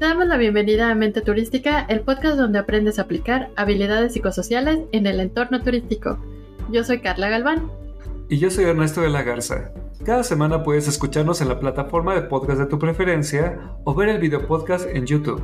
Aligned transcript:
Te 0.00 0.06
damos 0.06 0.26
la 0.28 0.38
bienvenida 0.38 0.90
a 0.90 0.94
Mente 0.94 1.20
Turística, 1.20 1.82
el 1.82 2.00
podcast 2.00 2.38
donde 2.38 2.58
aprendes 2.58 2.98
a 2.98 3.02
aplicar 3.02 3.50
habilidades 3.56 4.14
psicosociales 4.14 4.80
en 4.92 5.06
el 5.06 5.20
entorno 5.20 5.62
turístico. 5.62 6.18
Yo 6.70 6.84
soy 6.84 7.00
Carla 7.00 7.28
Galván. 7.28 7.70
Y 8.30 8.38
yo 8.38 8.50
soy 8.50 8.64
Ernesto 8.64 9.02
de 9.02 9.10
la 9.10 9.22
Garza. 9.22 9.72
Cada 10.02 10.22
semana 10.22 10.62
puedes 10.62 10.88
escucharnos 10.88 11.42
en 11.42 11.48
la 11.48 11.60
plataforma 11.60 12.14
de 12.14 12.22
podcast 12.22 12.58
de 12.58 12.66
tu 12.66 12.78
preferencia 12.78 13.60
o 13.84 13.94
ver 13.94 14.08
el 14.08 14.18
video 14.18 14.46
podcast 14.46 14.88
en 14.88 15.04
YouTube. 15.04 15.42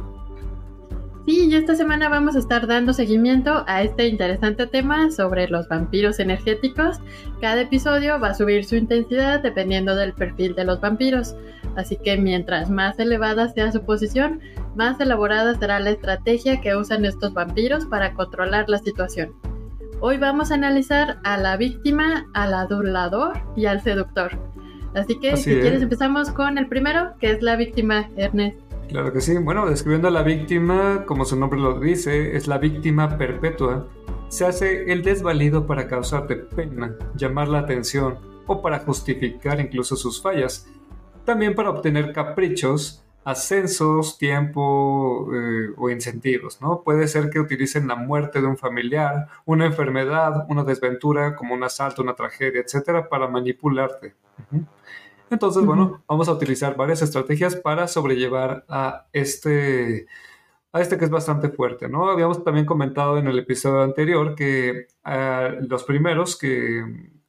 Sí, 1.27 1.49
y 1.51 1.57
esta 1.57 1.75
semana 1.75 2.09
vamos 2.09 2.37
a 2.37 2.39
estar 2.39 2.69
dando 2.69 2.93
seguimiento 2.93 3.65
a 3.67 3.83
este 3.83 4.07
interesante 4.07 4.69
tema 4.69 5.11
sobre 5.11 5.49
los 5.49 5.67
vampiros 5.67 6.21
energéticos. 6.21 7.01
Cada 7.41 7.63
episodio 7.63 8.21
va 8.21 8.29
a 8.29 8.35
subir 8.35 8.65
su 8.65 8.77
intensidad 8.77 9.41
dependiendo 9.41 9.97
del 9.97 10.13
perfil 10.13 10.55
de 10.55 10.65
los 10.65 10.81
vampiros. 10.81 11.35
Así 11.75 11.97
que 11.97 12.17
mientras 12.17 12.71
más 12.71 12.97
elevada 13.01 13.49
sea 13.49 13.73
su 13.73 13.83
posición, 13.83 14.41
más 14.77 15.01
elaborada 15.01 15.59
será 15.59 15.81
la 15.81 15.91
estrategia 15.91 16.61
que 16.61 16.77
usan 16.77 17.05
estos 17.05 17.35
vampiros 17.35 17.87
para 17.87 18.15
controlar 18.15 18.69
la 18.69 18.79
situación. 18.79 19.35
Hoy 19.99 20.19
vamos 20.19 20.53
a 20.53 20.55
analizar 20.55 21.19
a 21.25 21.39
la 21.39 21.57
víctima, 21.57 22.27
al 22.35 22.55
adulador 22.55 23.33
y 23.57 23.67
al 23.67 23.81
seductor. 23.83 24.39
Así 24.95 25.19
que 25.19 25.37
si 25.37 25.57
quieres 25.57 25.83
empezamos 25.83 26.31
con 26.31 26.57
el 26.57 26.69
primero, 26.69 27.15
que 27.19 27.33
es 27.33 27.43
la 27.43 27.57
víctima, 27.57 28.09
Ernest. 28.17 28.66
Claro 28.89 29.13
que 29.13 29.21
sí. 29.21 29.37
Bueno, 29.39 29.67
describiendo 29.67 30.09
a 30.09 30.13
la 30.13 30.23
víctima, 30.23 31.05
como 31.07 31.25
su 31.25 31.37
nombre 31.37 31.59
lo 31.59 31.81
dice, 31.81 32.37
es 32.37 32.47
la 32.47 32.59
víctima 32.59 33.19
perpetua. 33.19 33.89
Se 34.29 34.47
hace 34.47 34.93
el 34.93 35.03
desvalido 35.03 35.67
para 35.67 35.89
causarte 35.89 36.37
pena, 36.37 36.97
llamar 37.15 37.49
la 37.49 37.61
atención 37.61 38.19
o 38.47 38.63
para 38.63 38.81
justificar 38.81 39.61
incluso 39.61 39.97
sus 39.97 40.23
fallas. 40.23 40.69
También 41.25 41.55
para 41.55 41.71
obtener 41.71 42.13
caprichos, 42.13 43.05
ascensos, 43.25 44.19
tiempo 44.19 45.29
eh, 45.35 45.75
o 45.77 45.91
incentivos, 45.91 46.61
¿no? 46.63 46.83
Puede 46.83 47.09
ser 47.09 47.29
que 47.29 47.41
utilicen 47.41 47.89
la 47.89 47.97
muerte 47.97 48.41
de 48.41 48.47
un 48.47 48.57
familiar, 48.57 49.27
una 49.45 49.67
enfermedad, 49.67 50.47
una 50.49 50.63
desventura 50.63 51.35
como 51.35 51.55
un 51.55 51.65
asalto, 51.65 52.03
una 52.03 52.15
tragedia, 52.15 52.61
etcétera, 52.61 53.09
para 53.09 53.27
manipularte. 53.27 54.15
Entonces, 55.31 55.65
bueno, 55.65 56.05
vamos 56.09 56.29
a 56.29 56.33
utilizar 56.33 56.77
varias 56.77 57.03
estrategias 57.03 57.57
para 57.57 57.89
sobrellevar 57.89 58.65
a 58.69 59.09
este, 59.13 60.07
a 60.73 60.81
este 60.81 60.99
que 60.99 61.05
es 61.05 61.11
bastante 61.11 61.49
fuerte, 61.49 61.89
¿no? 61.89 62.09
Habíamos 62.09 62.45
también 62.45 62.67
comentado 62.67 63.19
en 63.19 63.27
el 63.27 63.39
episodio 63.39 63.83
anterior 63.83 64.37
que 64.37 64.87
ah, 65.05 65.51
los 65.69 65.85
primeros 65.85 66.37
que 66.39 66.85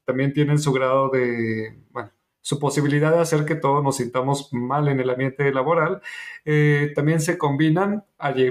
también 0.06 0.34
tienen 0.34 0.60
su 0.60 0.72
grado 0.74 1.10
de, 1.10 1.82
bueno, 1.90 2.12
su 2.42 2.60
posibilidad 2.60 3.12
de 3.12 3.20
hacer 3.20 3.46
que 3.46 3.56
todos 3.56 3.84
nos 3.84 3.98
sintamos 3.98 4.54
mal 4.54 4.88
en 4.88 5.00
el 5.02 5.10
ambiente 5.10 5.52
laboral, 5.52 6.02
eh, 6.46 6.94
también 6.96 7.20
se 7.20 7.38
combinan 7.38 8.06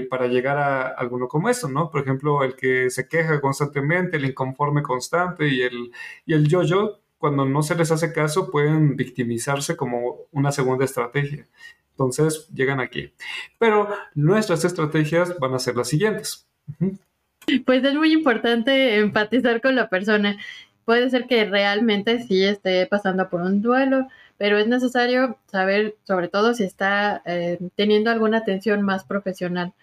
para 0.09 0.27
llegar 0.27 0.57
a 0.57 0.87
alguno 0.89 1.27
como 1.27 1.49
esto, 1.49 1.67
¿no? 1.67 1.89
Por 1.89 2.01
ejemplo, 2.01 2.43
el 2.43 2.55
que 2.55 2.91
se 2.91 3.07
queja 3.07 3.41
constantemente, 3.41 4.17
el 4.17 4.25
inconforme 4.25 4.83
constante 4.83 5.47
y 5.47 5.61
el, 5.63 5.91
y 6.25 6.33
el 6.33 6.47
yo-yo 6.47 6.99
cuando 7.17 7.45
no 7.45 7.63
se 7.63 7.75
les 7.75 7.91
hace 7.91 8.13
caso, 8.13 8.51
pueden 8.51 8.95
victimizarse 8.95 9.75
como 9.75 10.27
una 10.31 10.51
segunda 10.51 10.85
estrategia. 10.85 11.47
Entonces, 11.91 12.47
llegan 12.53 12.79
aquí. 12.79 13.11
Pero 13.57 13.89
nuestras 14.13 14.63
estrategias 14.65 15.37
van 15.39 15.53
a 15.53 15.59
ser 15.59 15.75
las 15.75 15.89
siguientes. 15.89 16.47
Pues 17.65 17.83
es 17.83 17.95
muy 17.95 18.11
importante 18.11 18.97
empatizar 18.97 19.61
con 19.61 19.75
la 19.75 19.89
persona. 19.89 20.37
Puede 20.85 21.09
ser 21.09 21.25
que 21.25 21.45
realmente 21.45 22.21
sí 22.23 22.43
esté 22.43 22.85
pasando 22.85 23.29
por 23.29 23.41
un 23.41 23.61
duelo, 23.61 24.07
pero 24.37 24.57
es 24.57 24.67
necesario 24.67 25.37
saber, 25.47 25.95
sobre 26.03 26.27
todo 26.27 26.53
si 26.53 26.63
está 26.63 27.21
eh, 27.25 27.57
teniendo 27.75 28.11
alguna 28.11 28.39
atención 28.39 28.83
más 28.83 29.03
profesional. 29.03 29.73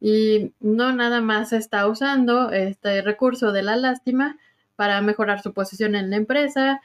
Y 0.00 0.52
no 0.60 0.92
nada 0.92 1.20
más 1.20 1.52
está 1.52 1.86
usando 1.88 2.52
este 2.52 3.02
recurso 3.02 3.50
de 3.50 3.62
la 3.62 3.76
lástima 3.76 4.38
para 4.76 5.00
mejorar 5.00 5.42
su 5.42 5.52
posición 5.52 5.94
en 5.94 6.10
la 6.10 6.16
empresa, 6.16 6.80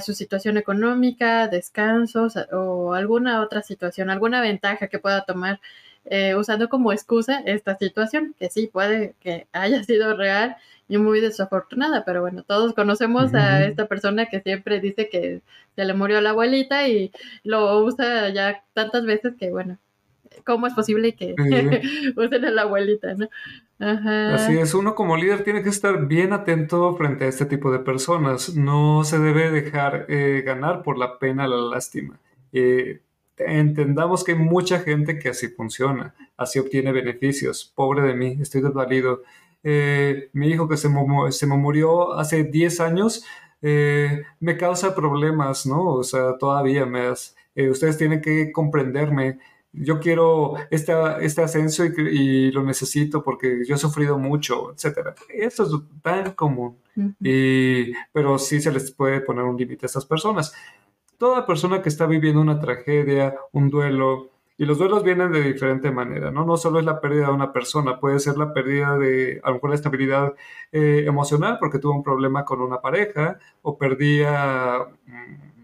su 0.00 0.14
situación 0.14 0.58
económica, 0.58 1.48
descansos 1.48 2.36
o 2.52 2.94
alguna 2.94 3.42
otra 3.42 3.62
situación, 3.62 4.10
alguna 4.10 4.40
ventaja 4.40 4.86
que 4.88 5.00
pueda 5.00 5.24
tomar 5.24 5.60
eh, 6.08 6.36
usando 6.36 6.68
como 6.68 6.92
excusa 6.92 7.40
esta 7.46 7.76
situación, 7.76 8.34
que 8.38 8.48
sí 8.48 8.68
puede 8.68 9.16
que 9.20 9.48
haya 9.52 9.82
sido 9.84 10.16
real 10.16 10.56
y 10.88 10.98
muy 10.98 11.20
desafortunada, 11.20 12.04
pero 12.04 12.20
bueno, 12.20 12.44
todos 12.44 12.74
conocemos 12.74 13.34
a 13.34 13.64
esta 13.64 13.86
persona 13.86 14.26
que 14.26 14.40
siempre 14.40 14.80
dice 14.80 15.08
que 15.08 15.42
se 15.74 15.84
le 15.84 15.94
murió 15.94 16.20
la 16.20 16.30
abuelita 16.30 16.86
y 16.86 17.10
lo 17.42 17.82
usa 17.82 18.28
ya 18.28 18.62
tantas 18.72 19.04
veces 19.04 19.34
que 19.36 19.50
bueno, 19.50 19.78
¿cómo 20.44 20.68
es 20.68 20.74
posible 20.74 21.16
que 21.16 21.34
usen 22.16 22.44
a 22.44 22.50
la 22.52 22.62
abuelita, 22.62 23.14
no? 23.14 23.28
Así 23.78 24.56
es, 24.56 24.72
uno 24.72 24.94
como 24.94 25.16
líder 25.16 25.44
tiene 25.44 25.62
que 25.62 25.68
estar 25.68 26.06
bien 26.06 26.32
atento 26.32 26.94
frente 26.96 27.24
a 27.24 27.28
este 27.28 27.44
tipo 27.44 27.70
de 27.70 27.78
personas. 27.78 28.54
No 28.54 29.04
se 29.04 29.18
debe 29.18 29.50
dejar 29.50 30.06
eh, 30.08 30.42
ganar 30.44 30.82
por 30.82 30.96
la 30.96 31.18
pena, 31.18 31.46
la 31.46 31.56
lástima. 31.56 32.18
Eh, 32.52 33.00
entendamos 33.36 34.24
que 34.24 34.32
hay 34.32 34.38
mucha 34.38 34.80
gente 34.80 35.18
que 35.18 35.28
así 35.28 35.48
funciona, 35.48 36.14
así 36.38 36.58
obtiene 36.58 36.90
beneficios. 36.90 37.70
Pobre 37.74 38.02
de 38.02 38.14
mí, 38.14 38.38
estoy 38.40 38.62
desvalido. 38.62 39.22
Eh, 39.62 40.30
mi 40.32 40.48
hijo 40.48 40.68
que 40.68 40.78
se, 40.78 40.88
se, 41.30 41.46
me 41.46 41.56
murió 41.56 42.14
hace 42.14 42.44
10 42.44 42.80
años 42.80 43.24
me 44.38 44.56
causa 44.56 44.94
problemas, 44.94 45.66
¿no? 45.66 45.86
O 45.86 46.04
sea, 46.04 46.38
todavía 46.38 46.86
me... 46.86 47.10
ustedes 47.10 47.98
tienen 47.98 48.20
que 48.20 48.52
comprenderme 48.52 49.40
yo 49.72 50.00
quiero 50.00 50.54
este, 50.70 50.92
este 51.20 51.42
ascenso 51.42 51.84
y, 51.84 52.50
lo 52.50 52.62
necesito 52.62 53.22
porque 53.22 53.62
yo 53.66 53.74
he 53.74 53.78
sufrido 53.78 54.18
mucho, 54.18 54.72
etc. 54.72 55.10
Eso 55.28 55.64
es 55.64 56.02
tan 56.02 56.32
común, 56.32 56.78
pero 58.12 58.38
sí 58.38 58.60
se 58.60 58.72
les 58.72 58.90
puede 58.90 59.20
poner 59.20 59.44
un 59.44 59.56
límite 59.56 59.84
a 59.84 59.88
estas 59.88 60.06
personas. 60.06 60.54
Toda 61.18 61.46
persona 61.46 61.82
que 61.82 61.88
está 61.88 62.06
viviendo 62.06 62.40
una 62.40 62.60
tragedia, 62.60 63.36
un 63.52 63.70
duelo, 63.70 64.30
y 64.58 64.64
los 64.64 64.78
duelos 64.78 65.02
vienen 65.04 65.32
de 65.32 65.42
diferente 65.42 65.90
manera, 65.90 66.30
¿no? 66.30 66.44
No 66.44 66.56
solo 66.56 66.78
es 66.78 66.84
la 66.84 67.00
pérdida 67.00 67.26
de 67.26 67.32
una 67.32 67.52
persona, 67.52 68.00
puede 68.00 68.20
ser 68.20 68.38
la 68.38 68.52
pérdida 68.54 68.96
de, 68.98 69.40
a 69.42 69.48
lo 69.48 69.54
mejor, 69.54 69.70
la 69.70 69.76
estabilidad 69.76 70.34
eh, 70.72 71.04
emocional 71.06 71.58
porque 71.60 71.78
tuvo 71.78 71.94
un 71.94 72.02
problema 72.02 72.44
con 72.44 72.60
una 72.60 72.80
pareja 72.80 73.38
o 73.62 73.76
perdía 73.76 74.86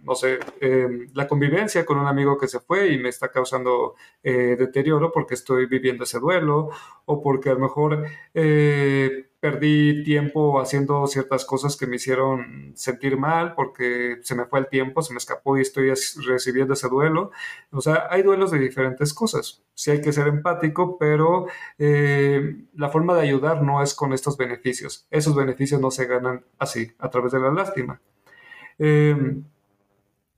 no 0.03 0.15
sé, 0.15 0.39
em, 0.61 1.09
la 1.15 1.29
convivencia 1.29 1.85
con 1.87 1.99
un 1.99 2.07
amigo 2.07 2.37
que 2.37 2.49
se 2.49 2.61
fue 2.61 2.89
y 2.93 2.99
me 2.99 3.09
está 3.09 3.31
causando 3.31 3.95
eh, 4.23 4.57
deterioro 4.59 5.13
porque 5.13 5.35
estoy 5.35 5.67
viviendo 5.67 6.05
ese 6.05 6.19
duelo 6.19 6.71
o 7.05 7.23
porque 7.23 7.51
a 7.51 7.55
lo 7.55 7.61
mejor 7.61 8.05
eh, 8.35 9.29
perdí 9.43 10.05
tiempo 10.05 10.61
haciendo 10.61 11.05
ciertas 11.09 11.45
cosas 11.45 11.77
que 11.77 11.89
me 11.89 11.97
hicieron 11.97 12.71
sentir 12.77 13.17
mal 13.17 13.57
porque 13.57 14.19
se 14.23 14.37
me 14.37 14.45
fue 14.45 14.61
el 14.61 14.69
tiempo, 14.69 15.03
se 15.03 15.13
me 15.13 15.19
escapó 15.19 15.59
y 15.59 15.63
estoy 15.63 15.93
recibiendo 16.25 16.75
ese 16.75 16.89
duelo. 16.89 17.33
O 17.73 17.81
sea, 17.81 18.07
hay 18.09 18.23
duelos 18.23 18.53
de 18.53 18.61
diferentes 18.61 19.13
cosas. 19.13 19.65
Sí 19.75 19.91
hay 19.91 20.01
que 20.01 20.13
ser 20.13 20.29
empático, 20.29 20.97
pero 20.97 21.49
eh, 21.77 22.55
la 22.77 22.89
forma 22.89 23.17
de 23.17 23.23
ayudar 23.23 23.63
no 23.63 23.83
es 23.83 23.95
con 23.95 24.13
estos 24.13 24.37
beneficios. 24.37 25.09
Esos 25.11 25.35
beneficios 25.35 25.81
no 25.81 25.91
se 25.91 26.07
ganan 26.07 26.45
así, 26.61 26.93
a 27.01 27.11
través 27.11 27.33
de 27.33 27.41
la 27.41 27.51
lástima. 27.53 28.01
Em, 28.79 29.43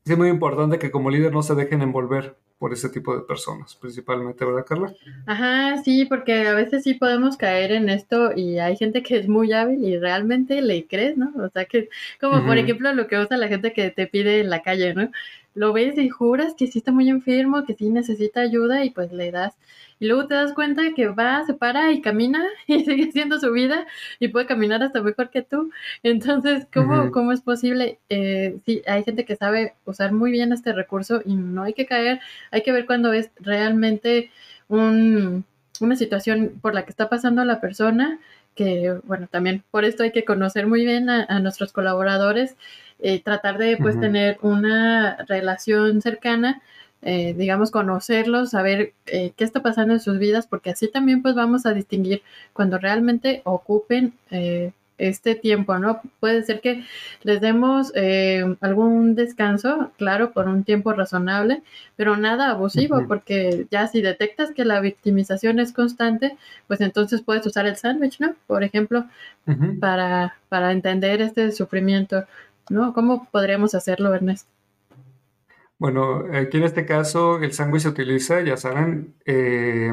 es 0.07 0.17
muy 0.17 0.29
importante 0.31 0.79
que 0.79 0.91
como 0.91 1.11
líder 1.11 1.33
no 1.33 1.43
se 1.43 1.55
dejen 1.55 1.83
envolver 1.83 2.39
por 2.65 2.73
ese 2.73 2.89
tipo 2.89 3.15
de 3.15 3.21
personas, 3.25 3.75
principalmente, 3.75 4.43
¿verdad, 4.43 4.65
Carla? 4.67 4.95
Ajá, 5.27 5.83
sí, 5.83 6.07
porque 6.07 6.49
a 6.49 6.55
veces 6.55 6.83
sí 6.83 6.95
podemos 6.95 7.37
caer 7.37 7.73
en 7.73 7.91
esto 7.91 8.33
y 8.35 8.59
hay 8.59 8.75
gente 8.79 9.03
que 9.03 9.19
es 9.19 9.29
muy 9.29 9.53
hábil 9.53 9.85
y 9.85 9.99
realmente 9.99 10.63
le 10.63 10.87
crees, 10.87 11.19
¿no? 11.19 11.31
O 11.37 11.51
sea, 11.51 11.67
que 11.67 11.91
como 12.19 12.43
por 12.47 12.57
ejemplo 12.57 12.91
lo 12.95 13.07
que 13.07 13.19
usa 13.19 13.37
la 13.37 13.49
gente 13.49 13.75
que 13.75 13.91
te 13.91 14.07
pide 14.07 14.41
en 14.41 14.49
la 14.49 14.63
calle, 14.63 14.95
¿no? 14.95 15.11
Lo 15.55 15.73
ves 15.73 15.97
y 15.99 16.09
juras 16.09 16.55
que 16.57 16.67
sí 16.67 16.79
está 16.79 16.93
muy 16.93 17.09
enfermo, 17.09 17.65
que 17.65 17.75
sí 17.75 17.89
necesita 17.91 18.41
ayuda 18.41 18.85
y 18.85 18.91
pues 18.91 19.13
le 19.13 19.31
das 19.31 19.55
y 20.01 20.07
luego 20.07 20.27
te 20.27 20.35
das 20.35 20.53
cuenta 20.53 20.83
que 20.95 21.09
va, 21.09 21.45
se 21.47 21.55
para 21.55 21.93
y 21.93 22.01
camina 22.01 22.45
y 22.67 22.85
sigue 22.85 23.09
haciendo 23.09 23.39
su 23.39 23.53
vida 23.53 23.87
y 24.19 24.29
puede 24.29 24.47
caminar 24.47 24.83
hasta 24.83 25.03
mejor 25.03 25.31
que 25.31 25.43
tú. 25.43 25.71
Entonces, 26.03 26.67
¿cómo, 26.73 27.11
¿cómo 27.11 27.33
es 27.33 27.41
posible? 27.41 27.99
Eh, 28.09 28.59
sí, 28.67 28.83
hay 28.87 29.05
gente 29.05 29.25
que 29.25 29.37
sabe 29.37 29.75
usar 29.85 30.13
muy 30.13 30.31
bien 30.31 30.53
este 30.53 30.73
recurso 30.73 31.23
y 31.25 31.35
no 31.37 31.63
hay 31.63 31.75
que 31.75 31.87
caer, 31.87 32.21
hay 32.51 32.63
que 32.63 32.73
ver 32.73 32.87
cuando 32.87 33.13
es 33.13 33.31
realmente 33.41 34.31
un, 34.69 35.45
una 35.81 35.97
situación 35.97 36.59
por 36.61 36.75
la 36.75 36.85
que 36.85 36.91
está 36.91 37.09
pasando 37.09 37.45
la 37.45 37.61
persona 37.61 38.21
que 38.55 39.01
bueno, 39.05 39.27
también 39.29 39.65
por 39.71 39.85
esto 39.85 40.03
hay 40.05 40.13
que 40.13 40.25
conocer 40.25 40.67
muy 40.67 40.85
bien 40.85 41.11
a, 41.11 41.41
nuestros 41.41 41.73
colaboradores, 41.73 42.57
eh, 43.01 43.23
tratar 43.23 43.59
de 43.59 43.77
pues 43.77 43.99
tener 44.01 44.39
una 44.43 45.17
relación 45.29 46.01
cercana 46.03 46.63
eh, 47.05 47.35
digamos, 47.37 47.71
conocerlos, 47.71 48.51
saber 48.51 48.95
eh, 49.07 49.33
qué 49.37 49.45
está 49.45 49.63
pasando 49.63 49.93
en 49.93 50.01
sus 50.01 50.19
vidas, 50.19 50.47
porque 50.47 50.71
así 50.71 50.89
también 50.89 51.21
pues 51.23 51.35
vamos 51.35 51.67
a 51.67 51.75
distinguir 51.75 52.23
cuando 52.55 52.79
realmente 52.79 53.43
ocupen 53.45 54.15
eh, 54.31 54.73
este 54.97 55.35
tiempo, 55.35 55.77
¿no? 55.79 56.01
Puede 56.21 56.45
ser 56.45 56.61
que 56.61 56.85
les 57.23 57.41
demos 57.41 57.93
eh, 57.95 58.57
algún 58.61 59.17
descanso, 59.17 59.91
claro, 59.99 60.33
por 60.33 60.49
un 60.49 60.65
tiempo 60.65 60.93
razonable, 60.93 61.63
pero 61.97 62.17
nada 62.17 62.51
abusivo, 62.51 63.07
porque 63.07 63.67
ya 63.71 63.87
si 63.89 64.01
detectas 64.01 64.53
que 64.53 64.65
la 64.65 64.81
victimización 64.81 65.59
es 65.59 65.73
constante, 65.73 66.37
pues 66.69 66.81
entonces 66.81 67.21
puedes 67.23 67.45
usar 67.45 67.67
el 67.67 67.77
sándwich, 67.77 68.21
¿no? 68.21 68.35
Por 68.47 68.63
ejemplo, 68.65 69.05
para, 69.81 70.37
para 70.49 70.73
entender 70.73 71.21
este 71.21 71.53
sufrimiento, 71.53 72.25
¿no? 72.71 72.93
¿Cómo 72.93 73.29
podríamos 73.31 73.75
hacerlo, 73.75 74.15
Ernesto? 74.15 74.51
Bueno, 75.79 76.25
aquí 76.33 76.57
en 76.57 76.65
este 76.65 76.87
caso 76.87 77.39
el 77.43 77.53
sándwich 77.53 77.83
se 77.83 77.89
utiliza, 77.89 78.41
ya 78.41 78.57
saben, 78.57 79.15
eh, 79.27 79.93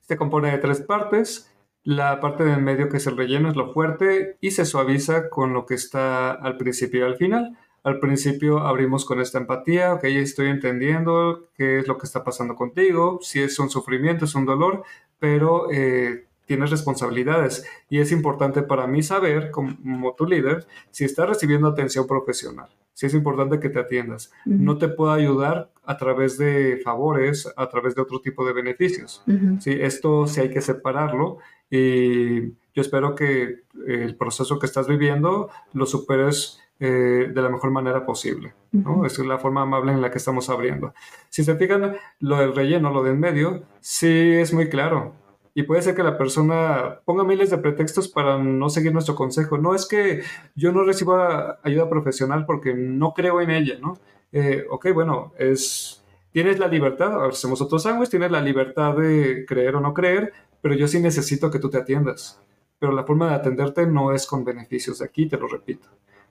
se 0.00 0.16
compone 0.16 0.50
de 0.50 0.58
tres 0.58 0.80
partes. 0.80 1.50
La 1.82 2.18
parte 2.20 2.44
del 2.44 2.62
medio 2.62 2.88
que 2.88 2.96
es 2.96 3.06
el 3.06 3.16
relleno 3.16 3.50
es 3.50 3.56
lo 3.56 3.72
fuerte 3.72 4.38
y 4.40 4.52
se 4.52 4.64
suaviza 4.64 5.28
con 5.28 5.52
lo 5.52 5.66
que 5.66 5.74
está 5.74 6.32
al 6.32 6.56
principio 6.56 7.00
y 7.00 7.02
al 7.02 7.16
final. 7.16 7.58
Al 7.82 8.00
principio 8.00 8.60
abrimos 8.60 9.04
con 9.04 9.20
esta 9.20 9.36
empatía, 9.38 9.92
ok, 9.92 10.04
estoy 10.04 10.48
entendiendo 10.48 11.50
qué 11.54 11.80
es 11.80 11.86
lo 11.86 11.98
que 11.98 12.06
está 12.06 12.24
pasando 12.24 12.54
contigo, 12.56 13.18
si 13.20 13.42
es 13.42 13.58
un 13.58 13.68
sufrimiento, 13.68 14.24
es 14.24 14.34
un 14.34 14.46
dolor, 14.46 14.84
pero 15.18 15.70
eh, 15.70 16.26
tienes 16.46 16.70
responsabilidades 16.70 17.66
y 17.88 18.00
es 18.00 18.12
importante 18.12 18.62
para 18.62 18.86
mí 18.86 19.02
saber, 19.02 19.50
como 19.50 20.14
tu 20.14 20.26
líder, 20.26 20.66
si 20.90 21.04
estás 21.04 21.28
recibiendo 21.28 21.68
atención 21.68 22.06
profesional. 22.06 22.68
Si 22.94 23.06
es 23.06 23.14
importante 23.14 23.58
que 23.58 23.70
te 23.70 23.80
atiendas. 23.80 24.32
No 24.46 24.78
te 24.78 24.88
puedo 24.88 25.12
ayudar 25.12 25.70
a 25.84 25.96
través 25.96 26.38
de 26.38 26.80
favores, 26.82 27.52
a 27.56 27.68
través 27.68 27.96
de 27.96 28.02
otro 28.02 28.20
tipo 28.20 28.46
de 28.46 28.52
beneficios. 28.52 29.24
¿sí? 29.58 29.72
Esto 29.72 30.28
sí 30.28 30.40
hay 30.40 30.50
que 30.50 30.60
separarlo 30.60 31.38
y 31.68 32.50
yo 32.50 32.80
espero 32.80 33.16
que 33.16 33.64
el 33.86 34.16
proceso 34.16 34.60
que 34.60 34.66
estás 34.66 34.86
viviendo 34.86 35.50
lo 35.72 35.86
superes 35.86 36.60
eh, 36.78 37.30
de 37.34 37.42
la 37.42 37.48
mejor 37.48 37.72
manera 37.72 38.06
posible. 38.06 38.54
¿no? 38.70 39.04
es 39.04 39.18
la 39.18 39.38
forma 39.38 39.62
amable 39.62 39.92
en 39.92 40.00
la 40.00 40.12
que 40.12 40.18
estamos 40.18 40.48
abriendo. 40.48 40.94
Si 41.30 41.42
se 41.42 41.56
fijan, 41.56 41.96
lo 42.20 42.36
del 42.36 42.54
relleno, 42.54 42.92
lo 42.92 43.02
del 43.02 43.16
medio, 43.16 43.64
sí 43.80 44.34
es 44.34 44.54
muy 44.54 44.68
claro 44.68 45.14
y 45.54 45.62
puede 45.62 45.82
ser 45.82 45.94
que 45.94 46.02
la 46.02 46.18
persona 46.18 47.00
ponga 47.04 47.22
miles 47.22 47.50
de 47.50 47.58
pretextos 47.58 48.08
para 48.08 48.38
no 48.38 48.68
seguir 48.68 48.92
nuestro 48.92 49.14
consejo. 49.14 49.56
No 49.56 49.74
es 49.74 49.86
que 49.86 50.22
yo 50.56 50.72
no 50.72 50.82
reciba 50.82 51.60
ayuda 51.62 51.88
profesional 51.88 52.44
porque 52.44 52.74
no 52.74 53.14
creo 53.14 53.40
en 53.40 53.50
ella, 53.50 53.78
¿no? 53.80 53.96
Eh, 54.32 54.66
ok, 54.68 54.88
bueno, 54.92 55.32
es, 55.38 56.02
tienes 56.32 56.58
la 56.58 56.66
libertad, 56.66 57.24
hacemos 57.24 57.62
otros 57.62 57.84
sándwich, 57.84 58.10
tienes 58.10 58.32
la 58.32 58.40
libertad 58.40 58.96
de 58.96 59.44
creer 59.46 59.76
o 59.76 59.80
no 59.80 59.94
creer, 59.94 60.32
pero 60.60 60.74
yo 60.74 60.88
sí 60.88 60.98
necesito 60.98 61.52
que 61.52 61.60
tú 61.60 61.70
te 61.70 61.78
atiendas. 61.78 62.40
Pero 62.80 62.92
la 62.92 63.04
forma 63.04 63.28
de 63.28 63.34
atenderte 63.36 63.86
no 63.86 64.12
es 64.12 64.26
con 64.26 64.44
beneficios 64.44 64.98
de 64.98 65.04
aquí, 65.04 65.26
te 65.26 65.38
lo 65.38 65.46
repito. 65.46 65.88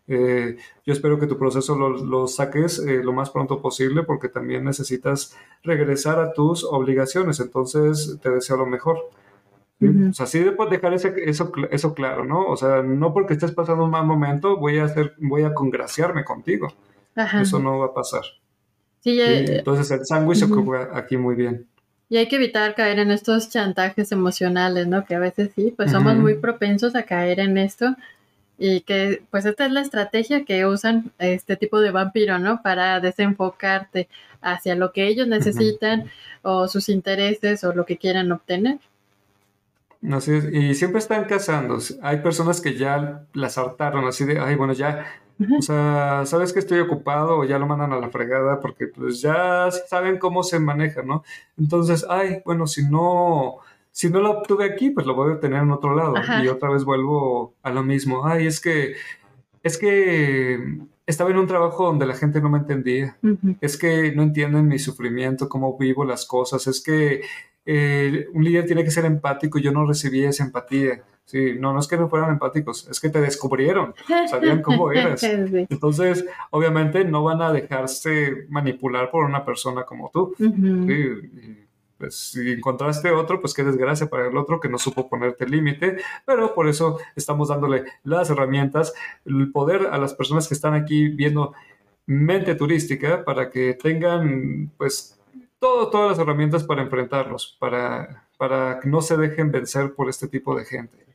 Eh, 0.07 0.57
yo 0.85 0.93
espero 0.93 1.17
que 1.17 1.27
tu 1.27 1.37
proceso 1.37 1.75
lo, 1.77 2.27
saques 2.27 2.79
eh, 2.79 3.01
lo 3.03 3.13
más 3.13 3.29
pronto 3.29 3.61
posible 3.61 4.03
porque 4.03 4.27
también 4.27 4.65
necesitas 4.65 5.37
regresar 5.63 6.19
a 6.19 6.33
tus 6.33 6.65
obligaciones, 6.65 7.39
entonces 7.39 8.19
te 8.21 8.29
deseo 8.29 8.57
lo 8.57 8.65
mejor. 8.65 8.97
O 9.81 10.13
sea, 10.13 10.27
sí 10.27 10.39
debo 10.39 10.65
dejar 10.67 10.93
eso, 10.93 11.11
eso 11.71 11.93
claro, 11.93 12.23
¿no? 12.23 12.45
O 12.47 12.55
sea, 12.55 12.81
no 12.83 13.13
porque 13.13 13.33
estés 13.33 13.51
pasando 13.51 13.83
un 13.83 13.91
mal 13.91 14.05
momento 14.05 14.55
voy 14.55 14.79
a 14.79 14.85
hacer, 14.85 15.13
voy 15.17 15.43
a 15.43 15.53
congraciarme 15.53 16.23
contigo. 16.23 16.69
Eso 17.41 17.59
no 17.59 17.79
va 17.79 17.87
a 17.87 17.93
pasar. 17.93 18.21
Sí, 19.01 19.19
eh, 19.19 19.57
entonces 19.57 19.91
el 19.91 20.05
sándwich 20.05 20.39
se 20.39 20.45
ocupa 20.45 20.89
aquí 20.93 21.17
muy 21.17 21.35
bien. 21.35 21.67
Y 22.07 22.17
hay 22.17 22.29
que 22.29 22.37
evitar 22.37 22.75
caer 22.75 22.99
en 22.99 23.11
estos 23.11 23.49
chantajes 23.49 24.11
emocionales, 24.13 24.87
¿no? 24.87 25.03
Que 25.03 25.15
a 25.15 25.19
veces 25.19 25.51
sí, 25.53 25.73
pues 25.75 25.91
somos 25.91 26.15
muy 26.15 26.35
propensos 26.35 26.95
a 26.95 27.03
caer 27.03 27.39
en 27.41 27.57
esto 27.57 27.95
y 28.63 28.79
que 28.79 29.21
pues 29.29 29.45
esta 29.45 29.65
es 29.65 29.73
la 29.73 29.81
estrategia 29.81 30.45
que 30.45 30.65
usan 30.65 31.11
este 31.19 31.57
tipo 31.57 31.81
de 31.81 31.91
vampiro, 31.91 32.39
¿no? 32.39 32.61
Para 32.61 33.01
desenfocarte 33.01 34.07
hacia 34.41 34.75
lo 34.75 34.93
que 34.93 35.05
ellos 35.07 35.27
necesitan 35.27 36.09
o 36.43 36.69
sus 36.69 36.87
intereses 36.87 37.65
o 37.65 37.73
lo 37.73 37.85
que 37.85 37.97
quieran 37.97 38.31
obtener. 38.31 38.79
Así 40.09 40.33
es, 40.35 40.45
y 40.45 40.75
siempre 40.75 40.99
están 40.99 41.25
casándose. 41.25 41.99
Hay 42.01 42.19
personas 42.19 42.61
que 42.61 42.77
ya 42.77 43.25
las 43.33 43.57
hartaron 43.57 44.07
así 44.07 44.23
de, 44.23 44.39
ay, 44.39 44.55
bueno, 44.55 44.71
ya, 44.71 45.07
o 45.57 45.61
sea, 45.61 46.23
sabes 46.25 46.53
que 46.53 46.59
estoy 46.59 46.79
ocupado 46.79 47.39
o 47.39 47.43
ya 47.43 47.59
lo 47.59 47.67
mandan 47.67 47.91
a 47.91 47.99
la 47.99 48.11
fregada 48.11 48.61
porque 48.61 48.87
pues 48.87 49.21
ya 49.21 49.71
saben 49.89 50.19
cómo 50.19 50.41
se 50.41 50.59
maneja, 50.59 51.03
¿no? 51.03 51.25
Entonces, 51.57 52.05
ay, 52.09 52.41
bueno, 52.45 52.65
si 52.67 52.87
no, 52.87 53.57
si 53.93 54.09
no 54.09 54.19
lo 54.19 54.31
obtuve 54.31 54.65
aquí, 54.65 54.89
pues 54.89 55.05
lo 55.05 55.13
voy 55.13 55.29
a 55.29 55.35
obtener 55.35 55.61
en 55.61 55.71
otro 55.71 55.95
lado. 55.95 56.15
Y 56.43 56.47
otra 56.47 56.69
vez 56.71 56.83
vuelvo 56.83 57.53
a 57.61 57.69
lo 57.69 57.83
mismo. 57.83 58.25
Ay, 58.25 58.47
es 58.47 58.59
que, 58.59 58.95
es 59.61 59.77
que 59.77 60.79
estaba 61.05 61.29
en 61.29 61.37
un 61.37 61.45
trabajo 61.45 61.85
donde 61.85 62.07
la 62.07 62.15
gente 62.15 62.41
no 62.41 62.49
me 62.49 62.57
entendía. 62.57 63.17
Es 63.61 63.77
que 63.77 64.11
no 64.11 64.23
entienden 64.23 64.67
mi 64.67 64.79
sufrimiento, 64.79 65.47
cómo 65.47 65.77
vivo 65.77 66.05
las 66.05 66.25
cosas. 66.25 66.65
Es 66.65 66.83
que 66.83 67.21
eh, 67.67 68.25
un 68.33 68.43
líder 68.43 68.65
tiene 68.65 68.83
que 68.83 68.89
ser 68.89 69.05
empático 69.05 69.59
y 69.59 69.61
yo 69.61 69.71
no 69.71 69.85
recibí 69.85 70.23
esa 70.23 70.43
empatía. 70.43 71.03
Sí, 71.25 71.53
no, 71.59 71.71
no 71.71 71.79
es 71.79 71.87
que 71.87 71.95
no 71.95 72.09
fueran 72.09 72.31
empáticos, 72.31 72.85
es 72.89 72.99
que 72.99 73.07
te 73.07 73.21
descubrieron, 73.21 73.95
sabían 74.29 74.61
cómo 74.61 74.91
eres. 74.91 75.23
Entonces, 75.69 76.25
obviamente 76.49 77.05
no 77.05 77.23
van 77.23 77.41
a 77.41 77.53
dejarse 77.53 78.45
manipular 78.49 79.09
por 79.09 79.23
una 79.23 79.45
persona 79.45 79.83
como 79.83 80.09
tú. 80.11 80.33
sí, 80.37 81.62
pues 82.03 82.15
si 82.15 82.51
encontraste 82.51 83.11
otro, 83.11 83.39
pues 83.39 83.53
qué 83.53 83.63
desgracia 83.63 84.09
para 84.09 84.27
el 84.27 84.35
otro 84.35 84.59
que 84.59 84.67
no 84.67 84.77
supo 84.77 85.07
ponerte 85.07 85.47
límite, 85.47 85.99
pero 86.25 86.53
por 86.53 86.67
eso 86.67 86.99
estamos 87.15 87.47
dándole 87.47 87.85
las 88.03 88.29
herramientas, 88.29 88.93
el 89.23 89.49
poder 89.53 89.87
a 89.89 89.97
las 89.97 90.13
personas 90.13 90.49
que 90.49 90.53
están 90.53 90.73
aquí 90.73 91.07
viendo 91.07 91.53
mente 92.05 92.55
turística 92.55 93.23
para 93.23 93.49
que 93.49 93.75
tengan 93.75 94.69
pues 94.75 95.17
todo, 95.59 95.89
todas 95.89 96.09
las 96.09 96.19
herramientas 96.19 96.65
para 96.65 96.81
enfrentarlos, 96.81 97.55
para, 97.57 98.27
para 98.37 98.81
que 98.81 98.89
no 98.89 98.99
se 98.99 99.15
dejen 99.15 99.49
vencer 99.49 99.93
por 99.93 100.09
este 100.09 100.27
tipo 100.27 100.57
de 100.57 100.65
gente. 100.65 101.05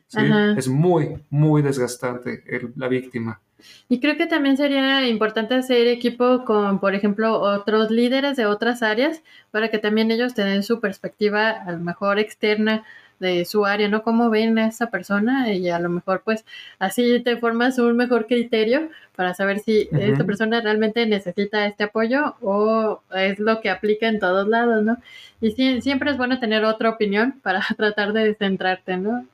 Es 0.56 0.68
muy, 0.68 1.22
muy 1.28 1.60
desgastante 1.60 2.42
la 2.76 2.88
víctima. 2.88 3.42
Y 3.88 4.00
creo 4.00 4.16
que 4.16 4.26
también 4.26 4.56
sería 4.56 5.06
importante 5.08 5.54
hacer 5.54 5.86
equipo 5.88 6.44
con, 6.44 6.78
por 6.80 6.94
ejemplo, 6.94 7.40
otros 7.40 7.90
líderes 7.90 8.36
de 8.36 8.46
otras 8.46 8.82
áreas 8.82 9.22
para 9.50 9.70
que 9.70 9.78
también 9.78 10.10
ellos 10.10 10.34
tengan 10.34 10.62
su 10.62 10.80
perspectiva 10.80 11.50
a 11.50 11.72
lo 11.72 11.78
mejor 11.78 12.18
externa 12.18 12.84
de 13.18 13.44
su 13.44 13.66
área, 13.66 13.88
¿no? 13.88 14.02
Cómo 14.02 14.30
ven 14.30 14.58
a 14.58 14.68
esa 14.68 14.90
persona 14.90 15.52
y 15.52 15.68
a 15.70 15.78
lo 15.78 15.88
mejor 15.88 16.22
pues 16.24 16.44
así 16.78 17.20
te 17.20 17.36
formas 17.36 17.78
un 17.78 17.96
mejor 17.96 18.26
criterio 18.26 18.90
para 19.16 19.34
saber 19.34 19.58
si 19.58 19.88
esta 19.92 20.24
persona 20.24 20.60
realmente 20.60 21.04
necesita 21.06 21.66
este 21.66 21.84
apoyo 21.84 22.36
o 22.40 23.02
es 23.14 23.38
lo 23.40 23.60
que 23.60 23.70
aplica 23.70 24.08
en 24.08 24.20
todos 24.20 24.46
lados, 24.46 24.84
¿no? 24.84 24.98
Y 25.40 25.50
siempre 25.80 26.10
es 26.10 26.16
bueno 26.16 26.38
tener 26.38 26.64
otra 26.64 26.90
opinión 26.90 27.40
para 27.42 27.60
tratar 27.76 28.12
de 28.12 28.34
centrarte, 28.34 28.96
¿no? 28.96 29.26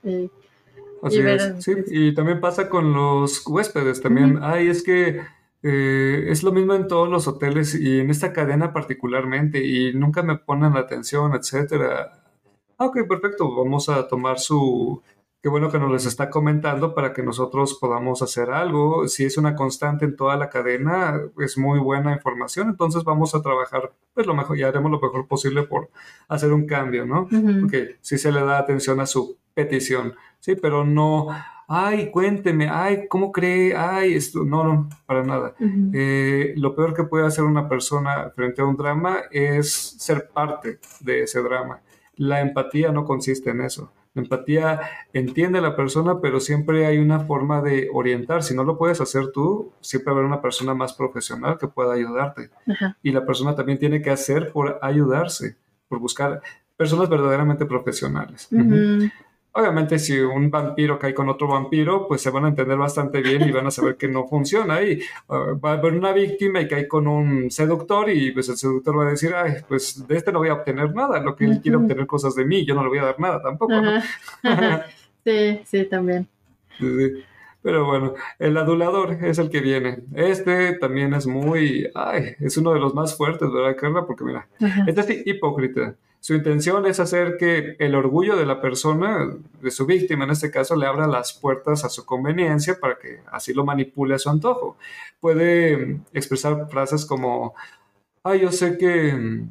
Así 1.05 1.21
es, 1.21 1.55
sí. 1.63 1.73
Y 1.89 2.15
también 2.15 2.41
pasa 2.41 2.69
con 2.69 2.93
los 2.93 3.47
huéspedes 3.47 4.01
también. 4.01 4.39
Ay, 4.43 4.69
es 4.69 4.83
que 4.83 5.21
eh, 5.63 6.27
es 6.29 6.43
lo 6.43 6.53
mismo 6.53 6.75
en 6.75 6.89
todos 6.89 7.09
los 7.09 7.27
hoteles 7.27 7.75
y 7.75 8.01
en 8.01 8.11
esta 8.11 8.33
cadena 8.33 8.73
particularmente 8.73 9.65
y 9.65 9.95
nunca 9.95 10.23
me 10.23 10.37
ponen 10.37 10.75
la 10.75 10.81
atención, 10.81 11.35
etcétera. 11.35 12.23
Ah, 12.77 12.87
ok, 12.87 13.07
perfecto. 13.09 13.55
Vamos 13.55 13.89
a 13.89 14.07
tomar 14.09 14.39
su... 14.39 15.03
Qué 15.43 15.51
bueno 15.51 15.71
que 15.71 15.79
nos 15.79 15.93
les 15.93 16.07
está 16.07 16.31
comentando 16.31 16.95
para 16.95 17.13
que 17.13 17.23
nosotros 17.23 17.79
podamos 17.79 18.23
hacer 18.23 18.51
algo. 18.51 19.09
Si 19.09 19.25
es 19.25 19.37
una 19.37 19.55
constante 19.55 20.07
en 20.07 20.17
toda 20.17 20.37
la 20.37 20.49
cadena, 20.49 21.21
es 21.39 21.59
muy 21.59 21.79
buena 21.79 22.13
información. 22.13 22.71
Entonces 22.71 23.05
vamos 23.05 23.35
a 23.35 23.43
trabajar, 23.43 23.93
pues 24.15 24.27
lo 24.27 24.35
mejor, 24.35 24.59
y 24.59 24.63
haremos 24.63 24.91
lo 24.91 25.01
mejor 25.01 25.27
posible 25.29 25.65
por 25.65 25.91
hacer 26.29 26.51
un 26.53 26.67
cambio, 26.67 27.05
¿no? 27.05 27.29
Porque 27.61 27.97
si 28.01 28.17
se 28.17 28.33
le 28.33 28.41
da 28.41 28.59
atención 28.59 29.01
a 29.01 29.07
su 29.07 29.37
petición, 29.53 30.15
¿sí? 30.45 30.57
Pero 30.57 30.85
no, 30.85 31.29
ay, 31.67 32.11
cuénteme, 32.11 32.69
ay, 32.69 33.09
¿cómo 33.09 33.33
cree? 33.33 33.75
Ay, 33.75 34.15
esto, 34.15 34.45
no, 34.45 34.63
no, 34.63 34.91
para 35.07 35.23
nada. 35.23 35.55
Eh, 35.95 36.53
lo 36.59 36.75
peor 36.75 36.93
que 36.93 37.05
puede 37.05 37.27
hacer 37.27 37.45
una 37.45 37.67
persona 37.67 38.31
frente 38.37 38.61
a 38.61 38.67
un 38.67 38.77
drama 38.77 39.21
es 39.31 39.73
ser 39.73 40.29
parte 40.29 40.81
de 41.01 41.23
ese 41.23 41.41
drama. 41.41 41.81
La 42.17 42.43
empatía 42.43 42.93
no 42.93 43.07
consiste 43.07 43.51
en 43.51 43.63
eso. 43.63 43.91
La 44.13 44.23
empatía 44.23 44.81
entiende 45.15 45.61
a 45.61 45.63
la 45.63 45.75
persona, 45.75 46.21
pero 46.21 46.41
siempre 46.41 46.85
hay 46.85 46.99
una 46.99 47.21
forma 47.21 47.63
de 47.63 47.89
orientar. 47.93 48.43
Si 48.43 48.55
no 48.55 48.65
lo 48.65 48.77
puedes 48.77 49.01
hacer 49.01 49.33
tú, 49.33 49.73
siempre 49.81 50.13
habrá 50.13 50.27
una 50.27 50.43
persona 50.43 50.75
más 50.75 50.93
profesional 50.93 51.57
que 51.59 51.69
pueda 51.69 51.95
ayudarte. 51.95 52.51
Y 53.03 53.13
la 53.13 53.25
persona 53.25 53.57
también 53.57 53.79
tiene 53.79 54.03
que 54.03 54.11
hacer 54.11 54.53
por 54.53 54.79
ayudarse, 54.83 55.57
por 55.89 56.01
buscar 56.01 56.43
personas 56.77 57.09
verdaderamente 57.09 57.65
profesionales. 57.65 58.49
Obviamente, 59.57 60.01
si 60.01 60.19
un 60.19 60.51
vampiro 60.51 60.99
cae 60.99 61.15
con 61.15 61.29
otro 61.29 61.47
vampiro, 61.47 62.09
pues 62.09 62.21
se 62.21 62.31
van 62.31 62.45
a 62.45 62.49
entender 62.49 62.77
bastante 62.77 63.23
bien 63.23 63.49
y 63.49 63.53
van 63.53 63.69
a 63.69 63.71
saber 63.71 63.97
que 63.97 64.09
no 64.09 64.27
funciona. 64.29 64.83
Y 64.83 65.01
uh, 65.29 65.61
va 65.61 65.71
a 65.71 65.73
haber 65.75 65.95
una 65.95 66.13
víctima 66.13 66.61
y 66.61 66.67
cae 66.67 66.89
con 66.89 67.07
un 67.07 67.51
seductor 67.53 68.11
y 68.11 68.33
pues 68.33 68.49
el 68.49 68.57
seductor 68.57 68.99
va 68.99 69.07
a 69.07 69.11
decir, 69.11 69.33
ay, 69.33 69.59
pues 69.69 70.07
de 70.09 70.17
este 70.17 70.33
no 70.33 70.41
voy 70.41 70.49
a 70.49 70.55
obtener 70.55 70.93
nada. 70.93 71.21
Lo 71.21 71.37
que 71.37 71.45
él 71.45 71.61
quiere 71.63 71.77
obtener 71.77 72.05
cosas 72.05 72.35
de 72.35 72.45
mí, 72.45 72.67
yo 72.67 72.75
no 72.75 72.83
le 72.83 72.89
voy 72.89 72.99
a 72.99 73.05
dar 73.05 73.21
nada 73.21 73.41
tampoco. 73.41 73.75
sí, 75.25 75.61
sí, 75.65 75.85
también. 75.85 76.27
Pero 77.63 77.87
bueno, 77.87 78.15
el 78.41 78.57
adulador 78.57 79.25
es 79.25 79.39
el 79.39 79.51
que 79.51 79.61
viene. 79.61 80.01
Este 80.17 80.73
también 80.75 81.15
es 81.15 81.29
muy, 81.29 81.89
ay, 81.95 82.35
es 82.41 82.57
uno 82.57 82.75
de 82.75 82.81
los 82.81 82.93
más 82.93 83.17
fuertes, 83.17 83.51
¿verdad, 83.53 83.77
Carla? 83.81 84.05
Porque 84.05 84.25
mira, 84.25 84.49
este 84.87 85.01
es 85.01 85.27
hipócrita. 85.27 85.95
Su 86.25 86.33
intención 86.33 86.87
es 86.87 87.01
hacer 87.01 87.37
que 87.37 87.77
el 87.79 87.95
orgullo 87.95 88.35
de 88.35 88.47
la 88.47 88.63
persona, 88.63 89.31
de 89.61 89.71
su 89.71 89.85
víctima 89.85 90.25
en 90.25 90.31
este 90.31 90.51
caso, 90.51 90.75
le 90.75 90.87
abra 90.87 91.07
las 91.07 91.35
puertas 91.35 91.85
a 91.85 91.91
su 91.91 92.07
conveniencia 92.07 92.81
para 92.81 92.99
que 92.99 93.21
así 93.31 93.53
lo 93.53 93.67
manipule 93.67 94.15
a 94.15 94.19
su 94.19 94.31
antojo. 94.31 94.79
Puede 95.21 96.01
expresar 96.15 96.67
frases 96.71 97.05
como, 97.05 97.53
ay, 98.23 98.41
yo 98.41 98.53
sé 98.53 98.79
que 98.79 99.45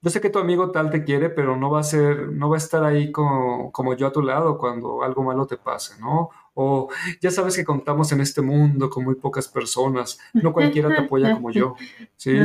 yo 0.00 0.10
sé 0.10 0.22
que 0.22 0.30
tu 0.30 0.38
amigo 0.38 0.70
tal 0.70 0.88
te 0.88 1.04
quiere, 1.04 1.28
pero 1.28 1.58
no 1.58 1.70
va 1.70 1.80
a 1.80 1.82
ser, 1.82 2.30
no 2.32 2.48
va 2.48 2.56
a 2.56 2.64
estar 2.64 2.84
ahí 2.84 3.12
como, 3.12 3.70
como 3.70 3.94
yo 3.94 4.06
a 4.06 4.12
tu 4.12 4.22
lado 4.22 4.56
cuando 4.56 5.02
algo 5.02 5.22
malo 5.22 5.46
te 5.46 5.58
pase, 5.58 6.00
¿no? 6.00 6.30
O 6.54 6.88
ya 7.20 7.30
sabes 7.30 7.54
que 7.54 7.66
contamos 7.66 8.12
en 8.12 8.22
este 8.22 8.40
mundo 8.40 8.88
con 8.88 9.04
muy 9.04 9.16
pocas 9.16 9.46
personas, 9.46 10.18
no 10.32 10.54
cualquiera 10.54 10.88
te 10.88 11.02
apoya 11.02 11.34
como 11.34 11.50
yo, 11.50 11.76
¿sí? 12.16 12.38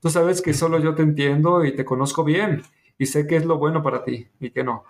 Tú 0.00 0.08
sabes 0.08 0.40
que 0.40 0.54
solo 0.54 0.78
yo 0.78 0.94
te 0.94 1.02
entiendo 1.02 1.66
y 1.66 1.76
te 1.76 1.84
conozco 1.84 2.24
bien 2.24 2.62
y 3.00 3.06
sé 3.06 3.26
que 3.26 3.36
es 3.36 3.46
lo 3.46 3.56
bueno 3.56 3.82
para 3.82 4.04
ti 4.04 4.28
y 4.38 4.50
que 4.50 4.62
no. 4.62 4.84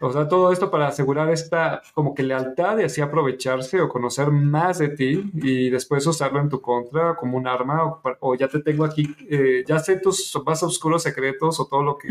O 0.00 0.12
sea, 0.12 0.26
todo 0.28 0.50
esto 0.50 0.72
para 0.72 0.88
asegurar 0.88 1.30
esta 1.30 1.80
como 1.94 2.16
que 2.16 2.24
lealtad 2.24 2.78
y 2.78 2.82
así 2.82 3.00
aprovecharse 3.00 3.80
o 3.80 3.88
conocer 3.88 4.32
más 4.32 4.78
de 4.78 4.88
ti 4.88 5.30
y 5.34 5.70
después 5.70 6.04
usarlo 6.08 6.40
en 6.40 6.48
tu 6.48 6.60
contra 6.60 7.14
como 7.14 7.38
un 7.38 7.46
arma 7.46 8.00
o, 8.18 8.34
ya 8.34 8.48
te 8.48 8.58
tengo 8.58 8.84
aquí, 8.84 9.08
eh, 9.30 9.62
ya 9.64 9.78
sé 9.78 10.00
tus 10.00 10.36
más 10.44 10.64
oscuros 10.64 11.04
secretos 11.04 11.60
o 11.60 11.66
todo 11.66 11.84
lo 11.84 11.96
que 11.96 12.08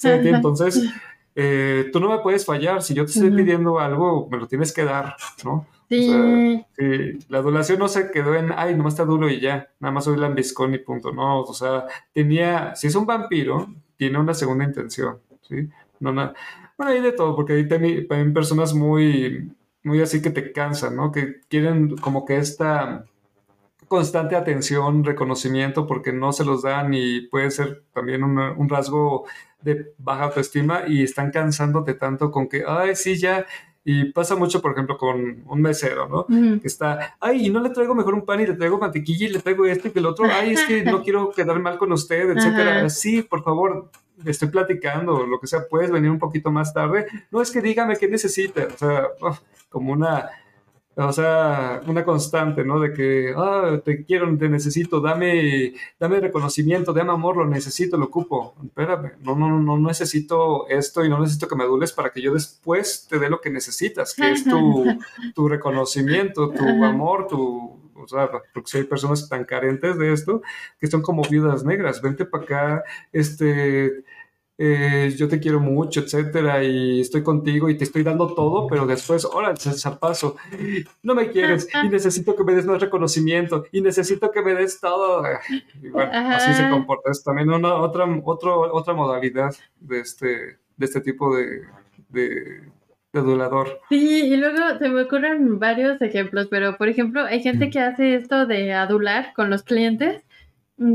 sé 0.00 0.10
de 0.10 0.18
ti. 0.18 0.28
Entonces, 0.30 0.92
eh, 1.36 1.88
tú 1.92 2.00
no 2.00 2.10
me 2.10 2.18
puedes 2.18 2.44
fallar. 2.44 2.82
Si 2.82 2.94
yo 2.94 3.04
te 3.04 3.12
estoy 3.12 3.30
pidiendo 3.30 3.78
algo, 3.78 4.28
me 4.28 4.38
lo 4.38 4.48
tienes 4.48 4.72
que 4.72 4.84
dar, 4.84 5.14
¿no? 5.44 5.68
Sí. 5.88 6.64
la 7.28 7.38
adulación 7.38 7.78
no 7.78 7.88
se 7.88 8.10
quedó 8.10 8.34
en, 8.34 8.52
ay, 8.56 8.74
nomás 8.74 8.94
está 8.94 9.04
duro 9.04 9.28
y 9.28 9.40
ya, 9.40 9.70
nada 9.78 9.92
más 9.92 10.04
soy 10.04 10.16
lambiscón 10.16 10.74
y 10.74 10.78
punto. 10.78 11.12
No, 11.12 11.42
o 11.42 11.54
sea, 11.54 11.86
tenía, 12.12 12.74
si 12.74 12.88
es 12.88 12.94
un 12.96 13.06
vampiro, 13.06 13.68
tiene 14.00 14.18
una 14.18 14.32
segunda 14.32 14.64
intención, 14.64 15.18
¿sí? 15.42 15.68
No, 16.00 16.10
no. 16.10 16.32
Bueno, 16.78 16.92
hay 16.92 17.02
de 17.02 17.12
todo, 17.12 17.36
porque 17.36 17.52
hay 17.52 17.68
también, 17.68 18.32
personas 18.32 18.72
muy, 18.72 19.52
muy 19.82 20.00
así 20.00 20.22
que 20.22 20.30
te 20.30 20.52
cansan, 20.52 20.96
¿no? 20.96 21.12
Que 21.12 21.42
quieren 21.50 21.98
como 21.98 22.24
que 22.24 22.38
esta 22.38 23.04
constante 23.88 24.36
atención, 24.36 25.04
reconocimiento, 25.04 25.86
porque 25.86 26.14
no 26.14 26.32
se 26.32 26.46
los 26.46 26.62
dan 26.62 26.94
y 26.94 27.26
puede 27.28 27.50
ser 27.50 27.82
también 27.92 28.24
un 28.24 28.68
rasgo 28.70 29.26
de 29.60 29.92
baja 29.98 30.24
autoestima 30.24 30.84
y 30.88 31.02
están 31.02 31.30
cansándote 31.30 31.92
tanto 31.92 32.30
con 32.30 32.48
que, 32.48 32.64
ay, 32.66 32.96
sí, 32.96 33.18
ya, 33.18 33.44
y 33.84 34.12
pasa 34.12 34.36
mucho, 34.36 34.60
por 34.60 34.72
ejemplo, 34.72 34.98
con 34.98 35.42
un 35.46 35.62
mesero, 35.62 36.08
¿no? 36.08 36.26
Que 36.26 36.66
está, 36.66 37.16
ay, 37.18 37.46
y 37.46 37.50
no 37.50 37.60
le 37.60 37.70
traigo 37.70 37.94
mejor 37.94 38.14
un 38.14 38.26
pan 38.26 38.40
y 38.40 38.46
le 38.46 38.54
traigo 38.54 38.78
mantequilla 38.78 39.26
y 39.26 39.30
le 39.30 39.40
traigo 39.40 39.64
este 39.64 39.88
y 39.88 39.90
que 39.90 39.98
el 40.00 40.06
otro, 40.06 40.26
ay, 40.30 40.52
es 40.52 40.62
que 40.64 40.84
no 40.84 41.02
quiero 41.02 41.30
quedar 41.30 41.58
mal 41.60 41.78
con 41.78 41.92
usted, 41.92 42.30
etcétera. 42.36 42.88
Sí, 42.90 43.22
por 43.22 43.42
favor, 43.42 43.90
estoy 44.24 44.48
platicando, 44.48 45.26
lo 45.26 45.40
que 45.40 45.46
sea, 45.46 45.66
puedes 45.68 45.90
venir 45.90 46.10
un 46.10 46.18
poquito 46.18 46.50
más 46.50 46.74
tarde. 46.74 47.06
No 47.30 47.40
es 47.40 47.50
que 47.50 47.62
dígame 47.62 47.96
qué 47.96 48.06
necesita, 48.06 48.68
o 48.72 48.76
sea, 48.76 49.08
como 49.70 49.92
una 49.92 50.28
o 51.06 51.12
sea, 51.12 51.80
una 51.86 52.04
constante, 52.04 52.64
¿no? 52.64 52.80
De 52.80 52.92
que, 52.92 53.32
ah, 53.36 53.80
te 53.84 54.04
quiero, 54.04 54.36
te 54.36 54.48
necesito, 54.48 55.00
dame, 55.00 55.74
dame 55.98 56.20
reconocimiento, 56.20 56.92
dame 56.92 57.12
amor, 57.12 57.36
lo 57.36 57.46
necesito, 57.46 57.96
lo 57.96 58.06
ocupo. 58.06 58.54
Espérame, 58.64 59.12
no, 59.22 59.34
no, 59.34 59.60
no 59.60 59.78
necesito 59.78 60.68
esto 60.68 61.04
y 61.04 61.08
no 61.08 61.20
necesito 61.20 61.48
que 61.48 61.56
me 61.56 61.64
adules 61.64 61.92
para 61.92 62.10
que 62.10 62.20
yo 62.20 62.34
después 62.34 63.06
te 63.08 63.18
dé 63.18 63.30
lo 63.30 63.40
que 63.40 63.50
necesitas, 63.50 64.14
que 64.14 64.30
es 64.32 64.44
tu, 64.44 64.84
tu 65.34 65.48
reconocimiento, 65.48 66.50
tu 66.50 66.84
amor, 66.84 67.26
tu, 67.28 67.80
o 67.94 68.08
sea, 68.08 68.30
porque 68.52 68.70
si 68.70 68.78
hay 68.78 68.84
personas 68.84 69.28
tan 69.28 69.44
carentes 69.44 69.98
de 69.98 70.12
esto 70.12 70.42
que 70.78 70.86
son 70.86 71.02
como 71.02 71.22
viudas 71.22 71.64
negras, 71.64 72.00
vente 72.02 72.24
para 72.24 72.44
acá, 72.44 72.84
este, 73.12 74.04
eh, 74.62 75.14
yo 75.16 75.26
te 75.26 75.40
quiero 75.40 75.58
mucho, 75.58 76.00
etcétera, 76.00 76.62
y 76.62 77.00
estoy 77.00 77.22
contigo 77.22 77.70
y 77.70 77.78
te 77.78 77.84
estoy 77.84 78.02
dando 78.02 78.34
todo, 78.34 78.66
pero 78.66 78.86
después, 78.86 79.24
ahora 79.24 79.54
el 79.54 79.98
paso, 79.98 80.36
no 81.02 81.14
me 81.14 81.30
quieres 81.30 81.66
y 81.82 81.88
necesito 81.88 82.36
que 82.36 82.44
me 82.44 82.52
des 82.52 82.66
más 82.66 82.78
reconocimiento 82.78 83.64
y 83.72 83.80
necesito 83.80 84.30
que 84.30 84.42
me 84.42 84.54
des 84.54 84.78
todo. 84.78 85.22
Y 85.82 85.88
bueno, 85.88 86.10
así 86.12 86.52
se 86.52 86.68
comporta. 86.68 87.10
Es 87.10 87.24
también 87.24 87.48
una 87.48 87.76
otra, 87.76 88.04
otro, 88.22 88.74
otra 88.74 88.92
modalidad 88.92 89.56
de 89.80 90.00
este, 90.00 90.58
de 90.76 90.84
este 90.84 91.00
tipo 91.00 91.34
de, 91.34 91.62
de, 92.10 92.68
adulador. 93.14 93.80
Sí, 93.88 94.26
y 94.26 94.36
luego 94.36 94.58
se 94.78 94.90
me 94.90 95.04
ocurren 95.04 95.58
varios 95.58 96.02
ejemplos, 96.02 96.48
pero 96.50 96.76
por 96.76 96.90
ejemplo, 96.90 97.24
hay 97.24 97.40
gente 97.40 97.70
que 97.70 97.80
hace 97.80 98.14
esto 98.14 98.44
de 98.44 98.74
adular 98.74 99.32
con 99.34 99.48
los 99.48 99.62
clientes 99.62 100.22
Mm, 100.22 100.29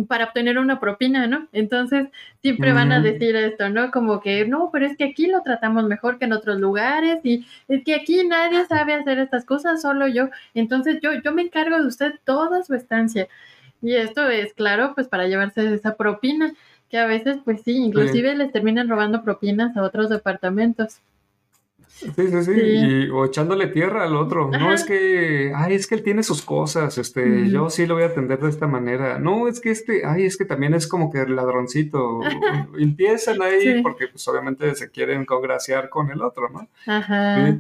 para 0.07 0.25
obtener 0.25 0.57
una 0.57 0.79
propina, 0.79 1.27
¿no? 1.27 1.47
Entonces 1.51 2.07
siempre 2.41 2.73
van 2.73 2.91
a 2.91 3.01
decir 3.01 3.35
esto, 3.35 3.69
¿no? 3.69 3.91
Como 3.91 4.19
que 4.19 4.47
no, 4.47 4.69
pero 4.71 4.85
es 4.85 4.97
que 4.97 5.03
aquí 5.03 5.27
lo 5.27 5.41
tratamos 5.43 5.83
mejor 5.85 6.17
que 6.17 6.25
en 6.25 6.33
otros 6.33 6.59
lugares 6.59 7.19
y 7.23 7.45
es 7.67 7.83
que 7.83 7.93
aquí 7.93 8.25
nadie 8.27 8.65
sabe 8.65 8.95
hacer 8.95 9.19
estas 9.19 9.45
cosas, 9.45 9.81
solo 9.81 10.07
yo. 10.07 10.29
Entonces 10.53 10.99
yo, 11.01 11.11
yo 11.23 11.31
me 11.31 11.43
encargo 11.43 11.77
de 11.79 11.87
usted 11.87 12.13
toda 12.23 12.63
su 12.63 12.73
estancia. 12.73 13.27
Y 13.81 13.93
esto 13.95 14.27
es 14.29 14.53
claro, 14.53 14.93
pues 14.95 15.07
para 15.07 15.27
llevarse 15.27 15.73
esa 15.73 15.95
propina, 15.95 16.53
que 16.89 16.97
a 16.97 17.05
veces, 17.05 17.37
pues 17.43 17.61
sí, 17.63 17.77
inclusive 17.77 18.35
les 18.35 18.51
terminan 18.51 18.89
robando 18.89 19.23
propinas 19.23 19.75
a 19.77 19.83
otros 19.83 20.09
departamentos. 20.09 21.01
Sí, 21.95 22.11
sí, 22.15 22.43
sí, 22.43 23.09
o 23.09 23.25
echándole 23.25 23.67
tierra 23.67 24.03
al 24.03 24.17
otro. 24.17 24.51
No 24.51 24.73
es 24.73 24.83
que, 24.83 25.53
ay, 25.55 25.75
es 25.75 25.87
que 25.87 25.95
él 25.95 26.03
tiene 26.03 26.23
sus 26.23 26.41
cosas, 26.41 26.97
este, 26.97 27.49
yo 27.49 27.69
sí 27.69 27.85
lo 27.85 27.95
voy 27.95 28.03
a 28.03 28.07
atender 28.07 28.39
de 28.39 28.49
esta 28.49 28.67
manera. 28.67 29.17
No, 29.17 29.47
es 29.47 29.61
que 29.61 29.71
este, 29.71 30.05
ay, 30.05 30.25
es 30.25 30.37
que 30.37 30.43
también 30.43 30.73
es 30.73 30.87
como 30.87 31.09
que 31.09 31.21
el 31.21 31.35
ladroncito. 31.35 32.19
Empiezan 32.77 33.41
ahí 33.41 33.81
porque 33.81 34.07
pues 34.07 34.27
obviamente 34.27 34.75
se 34.75 34.91
quieren 34.91 35.25
congraciar 35.25 35.87
con 35.87 36.11
el 36.11 36.21
otro, 36.21 36.49
¿no? 36.49 36.67
Ajá. 36.85 37.57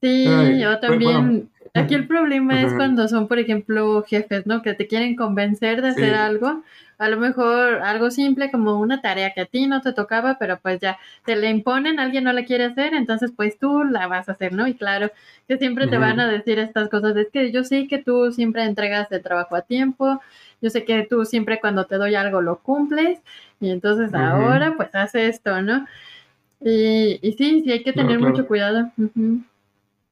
Sí, 0.00 0.24
yo 0.24 0.68
pues, 0.68 0.80
también. 0.80 1.50
Aquí 1.74 1.94
el 1.94 2.06
problema 2.06 2.62
es 2.62 2.72
cuando 2.72 3.06
son, 3.08 3.28
por 3.28 3.38
ejemplo, 3.38 4.04
jefes, 4.06 4.46
¿no? 4.46 4.62
Que 4.62 4.74
te 4.74 4.86
quieren 4.86 5.14
convencer 5.16 5.82
de 5.82 5.88
hacer 5.88 6.14
algo 6.14 6.62
a 7.00 7.08
lo 7.08 7.16
mejor 7.16 7.80
algo 7.82 8.10
simple 8.10 8.50
como 8.50 8.78
una 8.78 9.00
tarea 9.00 9.32
que 9.32 9.40
a 9.40 9.46
ti 9.46 9.66
no 9.66 9.80
te 9.80 9.94
tocaba, 9.94 10.36
pero 10.38 10.58
pues 10.60 10.78
ya 10.80 10.98
te 11.24 11.34
le 11.34 11.48
imponen, 11.48 11.98
alguien 11.98 12.24
no 12.24 12.32
la 12.34 12.44
quiere 12.44 12.64
hacer, 12.64 12.92
entonces 12.92 13.32
pues 13.34 13.58
tú 13.58 13.84
la 13.84 14.06
vas 14.06 14.28
a 14.28 14.32
hacer, 14.32 14.52
¿no? 14.52 14.68
Y 14.68 14.74
claro, 14.74 15.10
que 15.48 15.56
siempre 15.56 15.86
te 15.86 15.96
van 15.96 16.20
a 16.20 16.28
decir 16.28 16.58
estas 16.58 16.90
cosas, 16.90 17.16
es 17.16 17.28
que 17.32 17.52
yo 17.52 17.64
sé 17.64 17.88
que 17.88 17.96
tú 17.96 18.32
siempre 18.32 18.64
entregas 18.64 19.10
el 19.12 19.22
trabajo 19.22 19.56
a 19.56 19.62
tiempo, 19.62 20.20
yo 20.60 20.68
sé 20.68 20.84
que 20.84 21.06
tú 21.08 21.24
siempre 21.24 21.58
cuando 21.58 21.86
te 21.86 21.96
doy 21.96 22.16
algo 22.16 22.42
lo 22.42 22.58
cumples, 22.58 23.18
y 23.60 23.70
entonces 23.70 24.12
ahora 24.12 24.74
pues 24.76 24.94
hace 24.94 25.28
esto, 25.28 25.62
¿no? 25.62 25.86
Y, 26.60 27.18
y 27.26 27.32
sí, 27.32 27.62
sí 27.64 27.72
hay 27.72 27.82
que 27.82 27.94
tener 27.94 28.18
mucho 28.18 28.46
cuidado. 28.46 28.92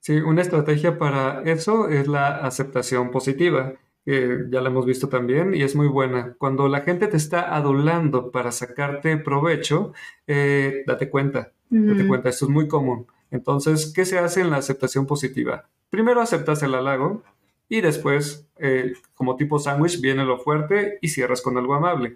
Sí, 0.00 0.14
una 0.14 0.40
estrategia 0.40 0.96
para 0.96 1.42
eso 1.42 1.90
es 1.90 2.08
la 2.08 2.38
aceptación 2.38 3.10
positiva 3.10 3.74
que 4.08 4.46
ya 4.48 4.62
la 4.62 4.70
hemos 4.70 4.86
visto 4.86 5.10
también 5.10 5.54
y 5.54 5.60
es 5.60 5.76
muy 5.76 5.86
buena. 5.86 6.34
Cuando 6.38 6.66
la 6.66 6.80
gente 6.80 7.08
te 7.08 7.18
está 7.18 7.54
adulando 7.54 8.30
para 8.30 8.52
sacarte 8.52 9.18
provecho, 9.18 9.92
eh, 10.26 10.82
date 10.86 11.10
cuenta, 11.10 11.52
date 11.68 12.08
cuenta, 12.08 12.30
esto 12.30 12.46
es 12.46 12.50
muy 12.50 12.68
común. 12.68 13.06
Entonces, 13.30 13.92
¿qué 13.94 14.06
se 14.06 14.18
hace 14.18 14.40
en 14.40 14.48
la 14.48 14.56
aceptación 14.56 15.04
positiva? 15.04 15.68
Primero 15.90 16.22
aceptas 16.22 16.62
el 16.62 16.74
halago 16.74 17.22
y 17.68 17.82
después, 17.82 18.48
eh, 18.56 18.94
como 19.14 19.36
tipo 19.36 19.58
sándwich, 19.58 20.00
viene 20.00 20.24
lo 20.24 20.38
fuerte 20.38 20.96
y 21.02 21.08
cierras 21.08 21.42
con 21.42 21.58
algo 21.58 21.74
amable 21.74 22.14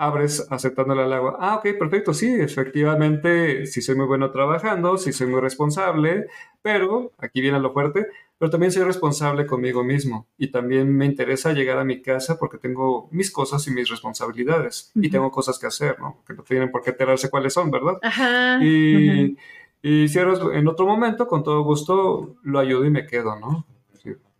abres 0.00 0.46
aceptándole 0.50 1.02
al 1.02 1.12
agua. 1.12 1.36
Ah, 1.38 1.56
ok, 1.56 1.78
perfecto, 1.78 2.14
sí, 2.14 2.34
efectivamente, 2.40 3.66
sí 3.66 3.82
soy 3.82 3.96
muy 3.96 4.06
bueno 4.06 4.30
trabajando, 4.30 4.96
sí 4.96 5.12
soy 5.12 5.26
muy 5.26 5.42
responsable, 5.42 6.26
pero 6.62 7.12
aquí 7.18 7.42
viene 7.42 7.60
lo 7.60 7.74
fuerte, 7.74 8.06
pero 8.40 8.48
también 8.48 8.72
soy 8.72 8.84
responsable 8.84 9.44
conmigo 9.44 9.84
mismo 9.84 10.26
y 10.38 10.50
también 10.50 10.90
me 10.96 11.04
interesa 11.04 11.52
llegar 11.52 11.76
a 11.76 11.84
mi 11.84 12.00
casa 12.00 12.38
porque 12.38 12.56
tengo 12.56 13.06
mis 13.12 13.30
cosas 13.30 13.66
y 13.66 13.70
mis 13.70 13.90
responsabilidades 13.90 14.90
y 14.94 15.10
tengo 15.10 15.30
cosas 15.30 15.58
que 15.58 15.66
hacer, 15.66 16.00
¿no? 16.00 16.22
Que 16.26 16.32
no 16.32 16.42
tienen 16.42 16.70
por 16.70 16.82
qué 16.82 16.88
enterarse 16.88 17.28
cuáles 17.28 17.52
son, 17.52 17.70
¿verdad? 17.70 17.98
Ajá. 18.00 18.58
Y, 18.64 19.36
y 19.82 20.08
cierras 20.08 20.40
en 20.54 20.66
otro 20.68 20.86
momento, 20.86 21.26
con 21.26 21.44
todo 21.44 21.62
gusto, 21.62 22.36
lo 22.42 22.58
ayudo 22.58 22.86
y 22.86 22.90
me 22.90 23.06
quedo, 23.06 23.38
¿no? 23.38 23.66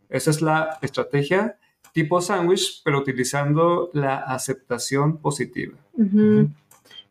Esa 0.08 0.30
es 0.30 0.40
la 0.40 0.78
estrategia 0.80 1.58
tipo 1.92 2.22
sándwich, 2.22 2.80
pero 2.82 3.00
utilizando 3.00 3.90
la 3.92 4.16
aceptación 4.16 5.18
positiva. 5.18 5.76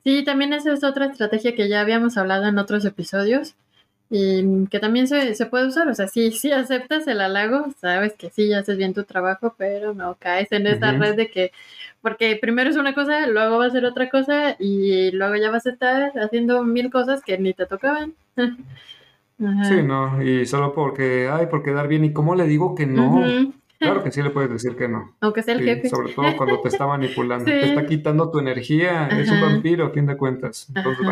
Sí, 0.04 0.24
también 0.24 0.54
esa 0.54 0.74
es 0.74 0.84
otra 0.84 1.06
estrategia 1.06 1.54
que 1.54 1.70
ya 1.70 1.82
habíamos 1.82 2.18
hablado 2.18 2.48
en 2.48 2.58
otros 2.58 2.84
episodios 2.84 3.54
y 4.10 4.66
que 4.68 4.80
también 4.80 5.08
se, 5.08 5.36
se 5.36 5.46
puede 5.46 5.68
usar. 5.68 5.88
O 5.88 5.94
sea, 5.94 6.08
sí, 6.08 6.32
sí 6.32 6.52
aceptas 6.52 7.08
el 7.08 7.22
halago, 7.22 7.68
sabes 7.80 8.14
que 8.14 8.30
sí 8.30 8.52
haces 8.54 8.78
bien 8.78 8.94
tu 8.94 9.04
trabajo, 9.04 9.54
pero 9.58 9.94
no 9.94 10.16
caes 10.20 10.52
en 10.52 10.66
esa 10.68 10.92
red 10.94 11.16
de 11.16 11.30
que, 11.30 11.52
porque 12.02 12.38
primero 12.42 12.70
es 12.70 12.78
una 12.78 12.94
cosa, 12.94 13.28
luego 13.28 13.58
va 13.60 13.68
a 13.68 13.72
ser 13.72 13.86
otra 13.86 14.10
cosa 14.10 14.56
y 14.58 15.12
luego 15.12 15.36
ya 15.36 15.52
vas 15.52 15.68
a 15.68 15.72
estar 15.72 16.12
haciendo 16.18 16.64
mil 16.64 16.90
cosas 16.90 17.22
que 17.24 17.38
ni 17.38 17.54
te 17.54 17.66
tocaban. 17.66 18.14
Sí, 19.64 19.82
no, 19.82 20.22
y 20.22 20.46
solo 20.46 20.74
porque, 20.74 21.30
ay, 21.32 21.46
por 21.46 21.64
quedar 21.64 21.88
bien, 21.88 22.04
¿y 22.04 22.12
cómo 22.12 22.36
le 22.36 22.44
digo 22.44 22.76
que 22.76 22.86
no? 22.86 23.24
Claro 23.80 24.04
que 24.04 24.12
sí 24.12 24.22
le 24.22 24.32
puedes 24.32 24.52
decir 24.52 24.76
que 24.76 24.90
no. 24.90 25.16
Aunque 25.22 25.42
sea 25.42 25.54
el 25.54 25.64
jefe. 25.64 25.88
Sobre 25.88 26.12
todo 26.12 26.36
cuando 26.36 26.60
te 26.60 26.68
está 26.68 26.86
manipulando, 26.88 27.46
te 27.46 27.70
está 27.70 27.86
quitando 27.86 28.30
tu 28.30 28.40
energía, 28.40 29.08
es 29.08 29.32
un 29.32 29.40
vampiro 29.40 29.86
a 29.86 29.90
fin 29.92 30.06
de 30.06 30.18
cuentas. 30.18 30.68
Entonces, 30.76 31.06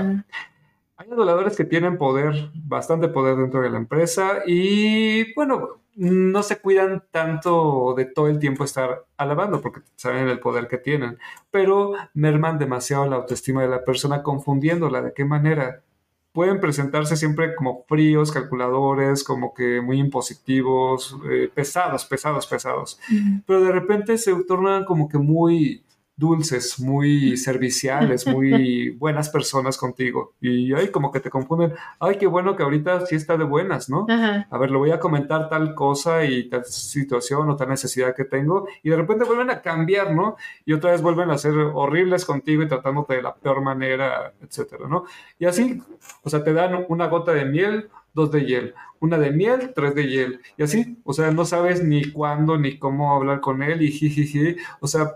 Hay 1.00 1.12
aduladores 1.12 1.56
que 1.56 1.64
tienen 1.64 2.00
poder, 2.00 2.50
bastante 2.56 3.08
poder 3.08 3.38
dentro 3.38 3.62
de 3.62 3.70
la 3.70 3.78
empresa 3.78 4.40
y, 4.48 5.32
bueno, 5.36 5.80
no 5.94 6.42
se 6.42 6.60
cuidan 6.60 7.04
tanto 7.12 7.94
de 7.96 8.06
todo 8.06 8.28
el 8.28 8.40
tiempo 8.40 8.64
estar 8.64 9.06
alabando 9.16 9.62
porque 9.62 9.82
saben 9.96 10.28
el 10.28 10.40
poder 10.40 10.68
que 10.68 10.80
tienen, 10.80 11.20
pero 11.52 11.94
merman 12.16 12.58
demasiado 12.58 13.06
la 13.08 13.18
autoestima 13.18 13.62
de 13.62 13.68
la 13.68 13.84
persona 13.84 14.24
confundiéndola. 14.24 15.04
¿De 15.04 15.14
qué 15.14 15.24
manera? 15.24 15.84
Pueden 16.32 16.60
presentarse 16.60 17.16
siempre 17.16 17.54
como 17.54 17.84
fríos, 17.88 18.32
calculadores, 18.32 19.24
como 19.24 19.54
que 19.54 19.82
muy 19.82 20.00
impositivos, 20.00 21.16
eh, 21.30 21.50
pesados, 21.54 22.06
pesados, 22.06 22.48
pesados, 22.48 23.00
pero 23.46 23.62
de 23.62 23.72
repente 23.72 24.18
se 24.18 24.34
tornan 24.46 24.84
como 24.84 25.08
que 25.08 25.20
muy 25.20 25.84
dulces, 26.18 26.80
muy 26.80 27.38
serviciales, 27.38 28.26
muy 28.26 28.90
buenas 28.98 29.30
personas 29.30 29.78
contigo. 29.78 30.34
Y 30.42 30.74
ay, 30.74 30.90
como 30.90 31.12
que 31.12 31.20
te 31.20 31.30
confunden, 31.30 31.74
ay, 32.00 32.18
qué 32.18 32.26
bueno 32.26 32.56
que 32.56 32.64
ahorita 32.64 33.06
sí 33.06 33.16
está 33.16 33.38
de 33.38 33.44
buenas, 33.44 33.88
¿no? 33.88 34.08
A 34.10 34.58
ver, 34.58 34.72
le 34.72 34.78
voy 34.78 34.92
a 34.92 35.00
comentar 35.00 35.48
tal 35.48 35.76
cosa 35.76 36.26
y 36.26 36.50
tal 36.50 36.66
situación 36.66 37.50
o 37.50 37.56
tal 37.56 37.70
necesidad 37.70 38.16
que 38.16 38.26
tengo, 38.26 38.68
y 38.82 38.90
de 38.90 38.96
repente 38.96 39.26
vuelven 39.26 39.52
a 39.52 39.62
cambiar, 39.62 40.14
¿no? 40.14 40.38
Y 40.66 40.74
otra 40.74 40.92
vez 40.92 41.04
vuelven 41.04 41.30
a 41.30 41.38
ser 41.38 41.54
horribles 41.54 42.26
contigo 42.26 42.64
y 42.64 42.68
tratándote 42.68 43.16
de 43.16 43.22
la 43.22 43.36
peor 43.36 43.62
manera, 43.62 44.34
etcétera, 44.42 44.88
¿no? 44.90 45.06
Y 45.38 45.46
así, 45.46 45.82
o 46.24 46.30
sea, 46.30 46.44
te 46.44 46.52
dan 46.52 46.84
una 46.90 47.08
gota 47.08 47.32
de 47.32 47.46
miel, 47.46 47.90
dos 48.16 48.32
de 48.32 48.44
hiel, 48.44 48.74
una 49.00 49.20
de 49.20 49.30
miel, 49.30 49.72
tres 49.76 49.94
de 49.94 50.08
hiel, 50.08 50.42
y 50.58 50.64
así, 50.64 50.98
o 51.04 51.14
sea, 51.14 51.30
no 51.30 51.46
sabes 51.46 51.84
ni 51.84 52.12
cuándo 52.12 52.58
ni 52.58 52.80
cómo 52.80 53.16
hablar 53.16 53.40
con 53.40 53.62
él 53.62 53.84
y 53.84 53.92
jijiji, 53.92 54.56
o 54.80 54.88
sea, 54.88 55.12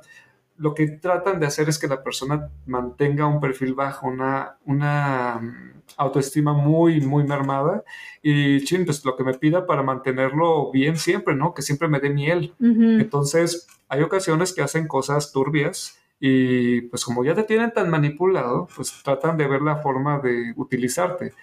lo 0.58 0.74
que 0.74 0.88
tratan 0.88 1.40
de 1.40 1.48
hacer 1.48 1.70
es 1.70 1.80
que 1.80 1.88
la 1.88 2.04
persona 2.04 2.50
mantenga 2.66 3.26
un 3.26 3.40
perfil 3.40 3.74
bajo, 3.74 4.08
una, 4.08 4.58
una 4.66 5.40
mm, 5.42 5.82
autoestima 5.98 6.54
muy, 6.54 7.02
muy 7.02 7.24
mermada 7.24 7.84
y, 8.22 8.64
chin, 8.64 8.86
pues 8.86 9.04
lo 9.06 9.16
que 9.16 9.24
me 9.24 9.34
pida 9.34 9.66
para 9.66 9.84
mantenerlo 9.84 10.72
bien 10.72 10.98
siempre, 10.98 11.36
¿no? 11.36 11.54
Que 11.54 11.62
siempre 11.62 11.88
me 11.88 12.00
dé 12.00 12.10
miel. 12.10 12.54
Entonces, 12.60 13.68
hay 13.90 14.02
ocasiones 14.04 14.54
que 14.54 14.62
hacen 14.62 14.88
cosas 14.88 15.32
turbias 15.32 16.00
y 16.20 16.82
pues 16.82 17.04
como 17.04 17.26
ya 17.26 17.34
te 17.34 17.44
tienen 17.44 17.74
tan 17.74 17.90
manipulado, 17.90 18.68
pues 18.76 19.02
tratan 19.04 19.38
de 19.38 19.48
ver 19.48 19.64
la 19.64 19.78
forma 19.78 20.20
de 20.20 20.54
utilizarte. 20.56 21.34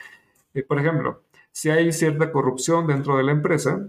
Eh, 0.55 0.62
por 0.62 0.79
ejemplo, 0.79 1.23
si 1.50 1.71
hay 1.71 1.93
cierta 1.93 2.31
corrupción 2.31 2.87
dentro 2.87 3.17
de 3.17 3.25
la 3.25 3.33
empresa, 3.33 3.88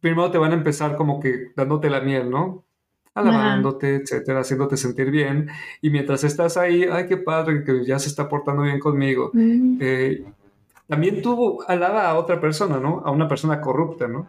primero 0.00 0.30
te 0.30 0.38
van 0.38 0.52
a 0.52 0.56
empezar 0.56 0.96
como 0.96 1.20
que 1.20 1.52
dándote 1.56 1.88
la 1.90 2.00
miel, 2.00 2.30
¿no? 2.30 2.64
Alabándote, 3.18 3.96
etcétera, 3.96 4.40
haciéndote 4.40 4.76
sentir 4.76 5.10
bien. 5.10 5.48
Y 5.80 5.90
mientras 5.90 6.24
estás 6.24 6.56
ahí, 6.56 6.84
ay, 6.90 7.06
qué 7.06 7.16
padre, 7.16 7.64
que 7.64 7.84
ya 7.84 7.98
se 7.98 8.08
está 8.08 8.28
portando 8.28 8.62
bien 8.62 8.78
conmigo. 8.78 9.30
Mm. 9.32 9.78
Eh, 9.80 10.24
también 10.86 11.20
tú 11.22 11.62
alaba 11.66 12.08
a 12.08 12.18
otra 12.18 12.40
persona, 12.40 12.78
¿no? 12.78 13.02
A 13.04 13.10
una 13.10 13.28
persona 13.28 13.60
corrupta, 13.60 14.08
¿no? 14.08 14.26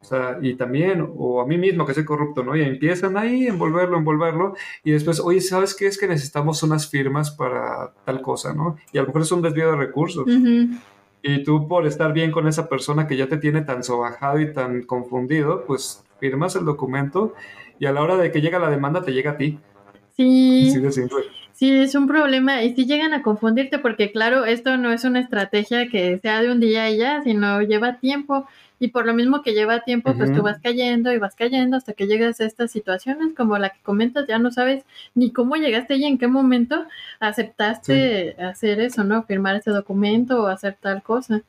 O 0.00 0.04
sea, 0.04 0.38
y 0.40 0.54
también, 0.54 1.06
o 1.16 1.40
a 1.40 1.46
mí 1.46 1.58
mismo 1.58 1.84
que 1.84 1.92
soy 1.92 2.04
corrupto, 2.04 2.44
¿no? 2.44 2.56
Y 2.56 2.62
empiezan 2.62 3.16
ahí 3.16 3.46
a 3.46 3.50
envolverlo, 3.50 3.98
envolverlo, 3.98 4.54
y 4.84 4.92
después, 4.92 5.18
oye, 5.18 5.40
¿sabes 5.40 5.74
qué? 5.74 5.86
Es 5.86 5.98
que 5.98 6.06
necesitamos 6.06 6.62
unas 6.62 6.88
firmas 6.88 7.32
para 7.32 7.92
tal 8.04 8.22
cosa, 8.22 8.54
¿no? 8.54 8.76
Y 8.92 8.98
a 8.98 9.02
lo 9.02 9.08
mejor 9.08 9.22
es 9.22 9.32
un 9.32 9.42
desvío 9.42 9.70
de 9.72 9.76
recursos. 9.76 10.24
Y 11.20 11.42
tú 11.42 11.66
por 11.66 11.84
estar 11.84 12.12
bien 12.12 12.30
con 12.30 12.46
esa 12.46 12.68
persona 12.68 13.08
que 13.08 13.16
ya 13.16 13.28
te 13.28 13.38
tiene 13.38 13.62
tan 13.62 13.82
sobajado 13.82 14.40
y 14.40 14.52
tan 14.52 14.82
confundido, 14.82 15.64
pues 15.66 16.04
firmas 16.20 16.54
el 16.54 16.64
documento 16.64 17.34
y 17.78 17.86
a 17.86 17.92
la 17.92 18.02
hora 18.02 18.16
de 18.16 18.30
que 18.32 18.40
llega 18.40 18.58
la 18.58 18.70
demanda 18.70 19.02
te 19.02 19.12
llega 19.12 19.32
a 19.32 19.36
ti. 19.36 19.58
Sí. 20.16 20.72
Sí, 21.52 21.76
es 21.76 21.96
un 21.96 22.06
problema 22.06 22.62
y 22.62 22.74
sí 22.76 22.86
llegan 22.86 23.12
a 23.12 23.22
confundirte 23.22 23.80
porque 23.80 24.12
claro, 24.12 24.44
esto 24.44 24.76
no 24.76 24.92
es 24.92 25.02
una 25.02 25.18
estrategia 25.18 25.88
que 25.88 26.18
sea 26.18 26.40
de 26.40 26.52
un 26.52 26.60
día 26.60 26.88
y 26.88 26.98
ya, 26.98 27.20
sino 27.22 27.60
lleva 27.62 27.98
tiempo 27.98 28.46
y 28.78 28.88
por 28.88 29.06
lo 29.06 29.12
mismo 29.12 29.42
que 29.42 29.54
lleva 29.54 29.80
tiempo, 29.80 30.14
pues 30.14 30.32
tú 30.32 30.42
vas 30.42 30.60
cayendo 30.60 31.12
y 31.12 31.18
vas 31.18 31.34
cayendo 31.34 31.76
hasta 31.76 31.94
que 31.94 32.06
llegas 32.06 32.40
a 32.40 32.44
estas 32.44 32.70
situaciones 32.70 33.34
como 33.36 33.58
la 33.58 33.70
que 33.70 33.80
comentas, 33.82 34.28
ya 34.28 34.38
no 34.38 34.52
sabes 34.52 34.84
ni 35.16 35.32
cómo 35.32 35.56
llegaste 35.56 35.96
y 35.96 36.04
en 36.04 36.16
qué 36.16 36.28
momento 36.28 36.86
aceptaste 37.18 38.36
hacer 38.40 38.80
eso, 38.80 39.02
¿no? 39.02 39.24
Firmar 39.24 39.56
ese 39.56 39.72
documento 39.72 40.44
o 40.44 40.46
hacer 40.46 40.76
tal 40.80 41.02
cosa. 41.02 41.42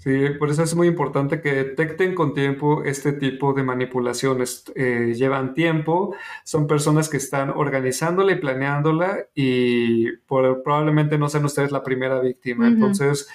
Sí, 0.00 0.30
por 0.38 0.48
eso 0.48 0.62
es 0.62 0.74
muy 0.74 0.88
importante 0.88 1.42
que 1.42 1.52
detecten 1.52 2.14
con 2.14 2.32
tiempo 2.32 2.82
este 2.84 3.12
tipo 3.12 3.52
de 3.52 3.62
manipulaciones. 3.62 4.64
Eh, 4.74 5.12
llevan 5.14 5.52
tiempo, 5.52 6.16
son 6.42 6.66
personas 6.66 7.10
que 7.10 7.18
están 7.18 7.50
organizándola 7.50 8.32
y 8.32 8.36
planeándola 8.36 9.26
y 9.34 10.10
probablemente 10.26 11.18
no 11.18 11.28
sean 11.28 11.44
ustedes 11.44 11.70
la 11.70 11.82
primera 11.82 12.18
víctima. 12.18 12.66
Entonces, 12.66 13.28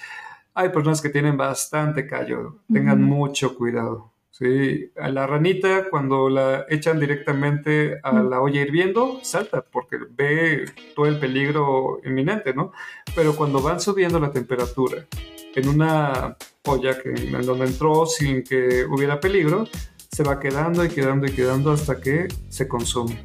hay 0.54 0.70
personas 0.70 1.00
que 1.00 1.08
tienen 1.08 1.36
bastante 1.36 2.04
callo. 2.04 2.56
Tengan 2.72 3.00
mucho 3.00 3.54
cuidado. 3.54 4.10
Sí, 4.32 4.90
a 5.00 5.08
la 5.08 5.24
ranita 5.26 5.88
cuando 5.88 6.28
la 6.28 6.66
echan 6.68 6.98
directamente 6.98 8.00
a 8.02 8.12
la 8.12 8.40
olla 8.40 8.60
hirviendo, 8.60 9.20
salta 9.22 9.62
porque 9.62 9.98
ve 10.10 10.64
todo 10.96 11.06
el 11.06 11.20
peligro 11.20 12.00
inminente, 12.04 12.52
¿no? 12.52 12.72
Pero 13.14 13.36
cuando 13.36 13.62
van 13.62 13.80
subiendo 13.80 14.18
la 14.18 14.32
temperatura 14.32 15.06
en 15.54 15.68
una 15.68 16.36
olla 16.66 17.00
que, 17.00 17.10
en 17.10 17.46
donde 17.46 17.66
entró 17.66 18.06
sin 18.06 18.42
que 18.42 18.84
hubiera 18.84 19.20
peligro, 19.20 19.66
se 20.10 20.22
va 20.22 20.40
quedando 20.40 20.84
y 20.84 20.88
quedando 20.88 21.26
y 21.26 21.32
quedando 21.32 21.72
hasta 21.72 22.00
que 22.00 22.28
se 22.48 22.66
consume. 22.66 23.24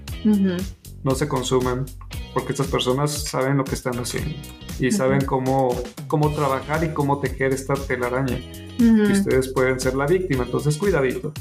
No 1.03 1.15
se 1.15 1.27
consumen 1.27 1.85
porque 2.33 2.53
estas 2.53 2.67
personas 2.67 3.11
saben 3.11 3.57
lo 3.57 3.63
que 3.63 3.75
están 3.75 3.97
haciendo 3.99 4.35
y 4.79 4.91
saben 4.91 5.25
cómo, 5.25 5.75
cómo 6.07 6.33
trabajar 6.33 6.83
y 6.83 6.89
cómo 6.89 7.19
tejer 7.19 7.53
esta 7.53 7.75
telaraña. 7.75 8.39
Y 8.79 9.11
ustedes 9.11 9.49
pueden 9.49 9.79
ser 9.79 9.95
la 9.95 10.07
víctima, 10.07 10.43
entonces 10.43 10.77
cuidadito. 10.77 11.33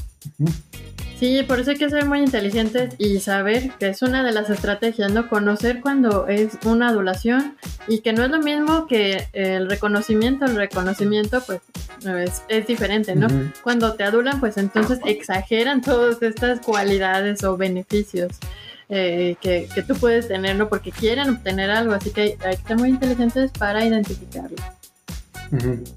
Sí, 1.21 1.43
por 1.47 1.59
eso 1.59 1.69
hay 1.69 1.77
que 1.77 1.89
ser 1.89 2.05
muy 2.05 2.19
inteligentes 2.19 2.95
y 2.97 3.19
saber 3.19 3.71
que 3.79 3.89
es 3.89 4.01
una 4.01 4.23
de 4.23 4.31
las 4.31 4.49
estrategias, 4.49 5.11
¿no? 5.11 5.29
Conocer 5.29 5.79
cuando 5.79 6.27
es 6.27 6.57
una 6.65 6.89
adulación 6.89 7.57
y 7.87 7.99
que 7.99 8.11
no 8.11 8.23
es 8.23 8.31
lo 8.31 8.39
mismo 8.39 8.87
que 8.87 9.27
el 9.33 9.69
reconocimiento. 9.69 10.45
El 10.45 10.55
reconocimiento, 10.55 11.43
pues, 11.45 11.61
es, 12.05 12.41
es 12.47 12.65
diferente, 12.65 13.15
¿no? 13.15 13.27
Cuando 13.61 13.93
te 13.93 14.03
adulan, 14.03 14.39
pues 14.39 14.57
entonces 14.57 14.99
exageran 15.05 15.81
todas 15.81 16.23
estas 16.23 16.59
cualidades 16.59 17.43
o 17.43 17.55
beneficios. 17.55 18.39
Eh, 18.93 19.37
que, 19.39 19.69
que, 19.73 19.83
tú 19.83 19.95
puedes 19.95 20.27
tener, 20.27 20.57
¿no? 20.57 20.67
Porque 20.67 20.91
quieren 20.91 21.29
obtener 21.29 21.71
algo, 21.71 21.93
así 21.93 22.09
que 22.09 22.37
hay, 22.43 22.57
que 22.57 22.67
ser 22.67 22.77
muy 22.77 22.89
inteligentes 22.89 23.49
para 23.51 23.85
identificarlo. 23.85 24.57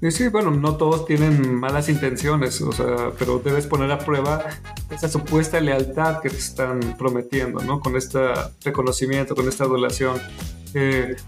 Y 0.01 0.11
sí, 0.11 0.29
bueno, 0.29 0.51
no 0.51 0.77
todos 0.77 1.05
tienen 1.05 1.55
malas 1.55 1.89
intenciones, 1.89 2.61
o 2.61 2.71
sea, 2.71 3.11
pero 3.19 3.39
debes 3.39 3.67
poner 3.67 3.91
a 3.91 3.99
prueba 3.99 4.45
esa 4.89 5.09
supuesta 5.09 5.59
lealtad 5.59 6.21
que 6.21 6.29
te 6.29 6.37
están 6.37 6.79
prometiendo, 6.97 7.61
¿no? 7.61 7.81
Con 7.81 7.97
este 7.97 8.19
reconocimiento, 8.63 9.35
con 9.35 9.49
esta 9.49 9.65
adulación. 9.65 10.17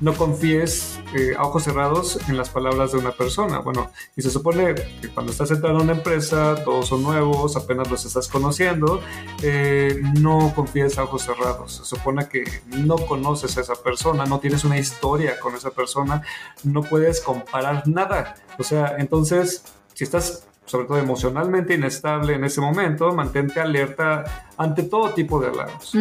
No 0.02 0.14
confíes 0.14 1.00
eh, 1.16 1.34
a 1.38 1.44
ojos 1.44 1.64
cerrados 1.64 2.20
en 2.28 2.36
las 2.36 2.50
palabras 2.50 2.92
de 2.92 2.98
una 2.98 3.12
persona. 3.12 3.60
Bueno, 3.60 3.92
y 4.18 4.22
se 4.22 4.30
supone 4.30 4.76
que 4.76 5.08
cuando 5.14 5.32
estás 5.32 5.52
entrando 5.52 5.80
en 5.80 5.86
una 5.86 5.98
empresa, 5.98 6.56
todos 6.66 6.88
son 6.88 7.02
nuevos, 7.02 7.56
apenas 7.56 7.90
los 7.90 8.06
estás 8.06 8.28
conociendo, 8.28 9.02
eh, 9.42 10.02
no 10.20 10.52
confíes 10.54 10.98
a 10.98 11.06
ojos 11.06 11.24
cerrados. 11.24 11.78
Se 11.78 11.86
supone 11.86 12.28
que 12.28 12.44
no 12.68 12.98
conoces 12.98 13.58
a 13.58 13.62
esa 13.62 13.76
persona, 13.76 14.26
no 14.26 14.40
tienes 14.40 14.66
una 14.66 14.78
historia 14.78 15.40
con 15.40 15.56
esa 15.56 15.72
persona, 15.72 16.24
no 16.66 16.84
puedes 16.84 17.22
comparar 17.22 17.88
nada. 17.88 18.36
O 18.60 18.64
sea, 18.64 18.96
entonces, 18.98 19.64
si 19.94 20.04
estás 20.04 20.48
sobre 20.68 20.86
todo 20.86 21.00
emocionalmente 21.00 21.74
inestable 21.74 22.36
en 22.36 22.44
ese 22.44 22.62
momento, 22.62 23.14
mantente 23.14 23.60
alerta 23.60 24.24
ante 24.58 24.84
todo 24.84 25.14
tipo 25.14 25.40
de 25.40 25.48
halagos. 25.48 25.96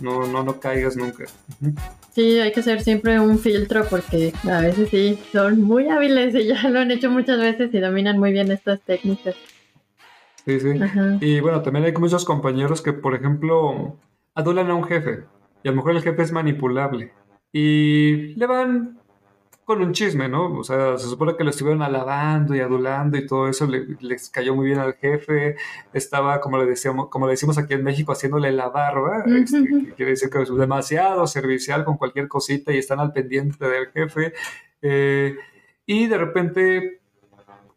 no, 0.00 0.26
no, 0.26 0.42
no 0.42 0.58
caigas 0.58 0.96
nunca. 0.96 1.24
Sí, 2.12 2.40
hay 2.40 2.50
que 2.50 2.60
hacer 2.60 2.80
siempre 2.80 3.20
un 3.20 3.38
filtro 3.38 3.84
porque 3.88 4.32
a 4.50 4.60
veces 4.60 4.88
sí, 4.88 5.18
son 5.30 5.60
muy 5.60 5.88
hábiles 5.88 6.34
y 6.34 6.46
ya 6.48 6.68
lo 6.70 6.80
han 6.80 6.90
hecho 6.90 7.10
muchas 7.10 7.38
veces 7.38 7.72
y 7.72 7.78
dominan 7.78 8.18
muy 8.18 8.32
bien 8.32 8.50
estas 8.50 8.80
técnicas. 8.80 9.36
Sí, 10.44 10.58
sí. 10.58 10.70
Y 11.20 11.40
bueno, 11.40 11.60
también 11.60 11.84
hay 11.84 11.92
muchos 11.92 12.24
compañeros 12.24 12.80
que, 12.80 12.94
por 12.94 13.14
ejemplo, 13.14 13.98
adulan 14.34 14.70
a 14.70 14.74
un 14.74 14.84
jefe 14.84 15.24
y 15.62 15.68
a 15.68 15.72
lo 15.72 15.76
mejor 15.76 15.92
el 15.92 16.02
jefe 16.02 16.22
es 16.22 16.32
manipulable 16.32 17.12
y 17.52 18.34
le 18.34 18.46
van 18.46 18.98
con 19.68 19.82
un 19.82 19.92
chisme, 19.92 20.30
¿no? 20.30 20.54
O 20.54 20.64
sea, 20.64 20.96
se 20.96 21.06
supone 21.06 21.36
que 21.36 21.44
lo 21.44 21.50
estuvieron 21.50 21.82
alabando 21.82 22.56
y 22.56 22.60
adulando 22.60 23.18
y 23.18 23.26
todo 23.26 23.48
eso 23.48 23.68
les 24.00 24.30
cayó 24.30 24.54
muy 24.54 24.64
bien 24.64 24.78
al 24.78 24.94
jefe. 24.94 25.56
Estaba, 25.92 26.40
como 26.40 26.56
le 26.56 26.64
decíamos, 26.64 27.10
como 27.10 27.26
le 27.26 27.32
decimos 27.32 27.58
aquí 27.58 27.74
en 27.74 27.84
México, 27.84 28.12
haciéndole 28.12 28.50
la 28.50 28.70
barba. 28.70 29.24
Este, 29.26 29.92
quiere 29.94 30.12
decir 30.12 30.30
que 30.30 30.40
es 30.40 30.56
demasiado 30.56 31.26
servicial 31.26 31.84
con 31.84 31.98
cualquier 31.98 32.28
cosita 32.28 32.72
y 32.72 32.78
están 32.78 32.98
al 32.98 33.12
pendiente 33.12 33.68
del 33.68 33.88
jefe. 33.88 34.32
Eh, 34.80 35.36
y 35.84 36.06
de 36.06 36.16
repente 36.16 37.00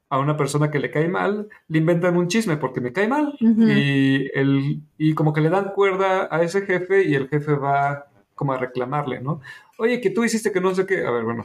a 0.08 0.18
una 0.18 0.38
persona 0.38 0.72
que 0.72 0.80
le 0.80 0.92
cae 0.92 1.10
mal, 1.10 1.50
le 1.68 1.78
inventan 1.78 2.16
un 2.16 2.30
chisme 2.30 2.56
porque 2.56 2.80
me 2.80 2.94
cae 2.94 3.10
mal. 3.10 3.36
y, 3.42 4.30
el, 4.34 4.82
y 4.98 5.14
como 5.14 5.34
que 5.34 5.42
le 5.42 5.50
dan 5.50 5.74
cuerda 5.76 6.30
a 6.32 6.42
ese 6.42 6.62
jefe 6.62 7.04
y 7.04 7.16
el 7.16 7.28
jefe 7.28 7.54
va 7.56 8.08
como 8.34 8.54
a 8.54 8.58
reclamarle, 8.58 9.20
¿no? 9.20 9.42
Oye, 9.78 10.00
que 10.00 10.10
tú 10.10 10.24
hiciste 10.24 10.54
que 10.54 10.62
no 10.62 10.74
sé 10.74 10.86
qué. 10.86 11.06
A 11.06 11.12
ver, 11.12 11.26
bueno, 11.26 11.44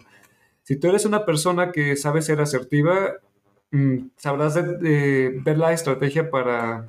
si 0.66 0.74
tú 0.76 0.88
eres 0.88 1.04
una 1.06 1.24
persona 1.24 1.70
que 1.70 1.94
sabe 1.94 2.22
ser 2.22 2.40
asertiva, 2.40 3.12
mm, 3.70 4.08
sabrás 4.16 4.54
de, 4.54 5.40
ver 5.44 5.58
la 5.58 5.72
estrategia 5.72 6.28
para 6.28 6.88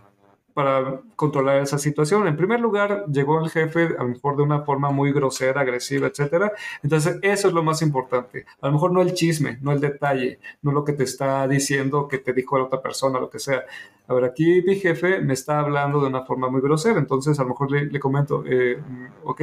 para 0.58 1.02
controlar 1.16 1.62
esa 1.62 1.78
situación. 1.78 2.28
En 2.28 2.36
primer 2.36 2.60
lugar, 2.60 3.06
llegó 3.12 3.40
el 3.40 3.52
jefe 3.52 3.90
a 3.96 4.02
lo 4.02 4.10
mejor 4.10 4.38
de 4.38 4.42
una 4.42 4.62
forma 4.64 4.90
muy 4.90 5.12
grosera, 5.14 5.62
agresiva, 5.62 6.08
etcétera. 6.08 6.52
Entonces, 6.82 7.20
eso 7.22 7.50
es 7.50 7.54
lo 7.54 7.62
más 7.62 7.84
importante. 7.84 8.48
A 8.60 8.66
lo 8.66 8.74
mejor 8.74 8.92
no 8.92 9.04
el 9.04 9.14
chisme, 9.14 9.60
no 9.62 9.72
el 9.72 9.80
detalle, 9.80 10.40
no 10.64 10.72
lo 10.72 10.84
que 10.84 10.94
te 10.94 11.04
está 11.04 11.48
diciendo, 11.48 12.08
que 12.08 12.18
te 12.18 12.34
dijo 12.34 12.58
la 12.58 12.64
otra 12.64 12.82
persona, 12.82 13.20
lo 13.20 13.30
que 13.30 13.38
sea. 13.38 13.66
A 14.08 14.16
ver, 14.16 14.24
aquí 14.24 14.64
mi 14.64 14.78
jefe 14.78 15.22
me 15.22 15.34
está 15.36 15.60
hablando 15.60 16.02
de 16.02 16.08
una 16.08 16.26
forma 16.26 16.50
muy 16.50 16.62
grosera, 16.62 16.98
entonces 16.98 17.40
a 17.40 17.44
lo 17.44 17.50
mejor 17.50 17.72
le, 17.72 18.00
comento, 18.00 18.44
eh, 18.48 18.82
ok, 19.26 19.42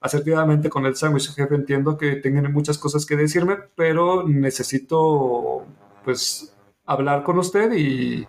asertivamente 0.00 0.70
con 0.70 0.86
el 0.86 0.96
sándwich, 0.96 1.34
jefe, 1.34 1.54
entiendo 1.54 1.96
que 1.96 2.16
tienen 2.16 2.52
muchas 2.52 2.78
cosas 2.78 3.06
que 3.06 3.16
decirme, 3.16 3.56
pero 3.74 4.26
necesito, 4.26 5.66
pues, 6.04 6.56
hablar 6.86 7.22
con 7.24 7.38
usted 7.38 7.72
y 7.72 8.26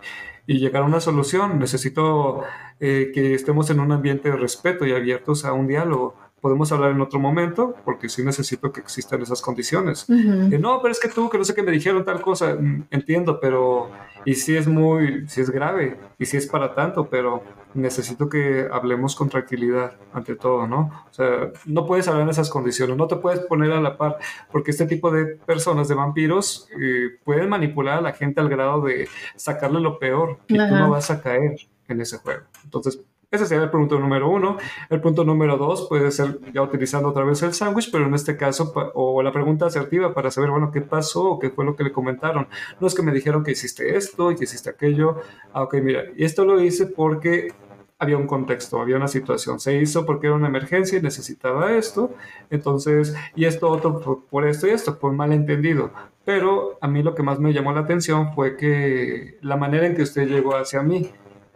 llegar 0.48 0.84
a 0.84 0.86
una 0.86 1.00
solución. 1.00 1.60
Necesito 1.60 2.44
eh, 2.80 3.12
que 3.14 3.34
estemos 3.34 3.70
en 3.70 3.82
un 3.82 3.92
ambiente 3.92 4.32
de 4.32 4.38
respeto 4.38 4.86
y 4.86 4.94
abiertos 4.94 5.44
a 5.44 5.52
un 5.54 5.68
diálogo. 5.68 6.16
Podemos 6.42 6.72
hablar 6.72 6.92
en 6.92 7.02
otro 7.02 7.20
momento, 7.20 7.76
porque 7.84 8.10
sí 8.10 8.24
necesito 8.24 8.72
que 8.72 8.82
existan 8.82 9.22
esas 9.22 9.42
condiciones. 9.42 10.06
Eh, 10.10 10.58
no, 10.60 10.82
pero 10.82 10.92
es 10.92 11.00
que 11.00 11.10
tú, 11.10 11.30
que 11.30 11.38
no 11.38 11.44
sé 11.44 11.54
qué 11.54 11.64
me 11.64 11.72
dijeron 11.72 12.06
tal 12.06 12.22
cosa, 12.22 12.56
mm, 12.56 12.88
entiendo, 12.92 13.40
pero 13.40 13.90
y 14.26 14.36
sí 14.36 14.56
es 14.56 14.68
muy, 14.68 15.28
sí 15.28 15.42
es 15.42 15.50
grave, 15.50 15.98
y 16.18 16.26
sí 16.26 16.38
es 16.38 16.48
para 16.48 16.74
tanto, 16.74 17.10
pero 17.10 17.44
necesito 17.74 18.30
que 18.30 18.68
hablemos 18.72 19.16
con 19.16 19.30
tranquilidad 19.30 19.94
ante 20.14 20.36
todo, 20.36 20.68
¿no? 20.68 21.06
O 21.10 21.14
sea, 21.14 21.52
no 21.66 21.86
puedes 21.86 22.08
hablar 22.08 22.24
en 22.24 22.30
esas 22.30 22.50
condiciones, 22.50 22.98
no 22.98 23.08
te 23.08 23.16
puedes 23.18 23.40
poner 23.42 23.72
a 23.72 23.80
la 23.80 23.98
par, 23.98 24.18
porque 24.52 24.72
este 24.72 24.86
tipo 24.86 25.12
de 25.12 25.26
personas, 25.26 25.88
de 25.88 25.96
vampiros, 25.96 26.68
eh, 26.82 27.18
pueden 27.24 27.50
manipular 27.50 28.00
a 28.00 28.02
la 28.02 28.14
gente 28.14 28.42
al 28.42 28.50
grado 28.50 28.82
de 28.82 29.08
sacarle 29.36 29.80
lo 29.80 30.00
peor, 30.00 30.40
y 30.48 30.58
tú 30.58 30.76
no 30.76 30.90
vas 30.90 31.12
a 31.12 31.22
caer 31.22 31.56
en 31.88 32.02
ese 32.02 32.18
juego. 32.18 32.44
Entonces, 32.64 33.02
ese 33.32 33.46
sería 33.46 33.64
el 33.64 33.70
punto 33.70 34.00
número 34.00 34.30
uno. 34.30 34.58
El 34.90 35.02
punto 35.02 35.24
número 35.24 35.58
dos 35.58 35.88
puede 35.88 36.10
ser 36.12 36.40
ya 36.52 36.64
utilizando 36.64 37.10
otra 37.10 37.24
vez 37.24 37.44
el 37.44 37.54
sándwich, 37.54 37.92
pero 37.92 38.08
en 38.08 38.14
este 38.16 38.36
caso, 38.36 38.74
o 38.96 39.22
la 39.22 39.32
pregunta 39.32 39.68
asertiva 39.68 40.14
para 40.14 40.32
saber, 40.32 40.50
bueno, 40.50 40.72
qué 40.72 40.82
pasó 40.82 41.32
o 41.32 41.40
qué 41.40 41.52
fue 41.52 41.64
lo 41.64 41.76
que 41.76 41.84
le 41.84 41.92
comentaron. 41.92 42.48
No 42.80 42.88
es 42.88 42.96
que 42.96 43.04
me 43.04 43.12
dijeron 43.12 43.44
que 43.44 43.52
hiciste 43.52 43.96
esto 43.96 44.32
y 44.32 44.36
que 44.36 44.46
hiciste 44.46 44.72
aquello. 44.72 45.18
Ah, 45.54 45.62
ok, 45.64 45.76
mira, 45.76 46.06
y 46.16 46.24
esto 46.24 46.44
lo 46.44 46.60
hice 46.60 46.88
porque 46.88 47.54
había 48.00 48.18
un 48.18 48.26
contexto, 48.26 48.82
había 48.82 48.96
una 48.96 49.08
situación. 49.08 49.60
Se 49.60 49.76
hizo 49.76 50.06
porque 50.06 50.28
era 50.28 50.36
una 50.36 50.48
emergencia 50.48 50.98
y 50.98 51.02
necesitaba 51.02 51.74
esto. 51.74 52.16
Entonces, 52.50 53.14
y 53.36 53.46
esto 53.46 53.70
otro 53.70 54.00
por, 54.00 54.26
por 54.26 54.48
esto 54.48 54.68
y 54.68 54.72
esto, 54.72 54.98
por 54.98 55.12
malentendido. 55.14 55.92
Pero 56.26 56.80
a 56.82 56.88
mí 56.88 57.04
lo 57.04 57.14
que 57.14 57.24
más 57.24 57.40
me 57.40 57.54
llamó 57.54 57.74
la 57.74 57.82
atención 57.82 58.34
fue 58.34 58.58
que 58.58 59.38
la 59.42 59.58
manera 59.58 59.86
en 59.86 59.96
que 59.96 60.04
usted 60.04 60.28
llegó 60.28 60.56
hacia 60.56 60.82
mí 60.82 61.12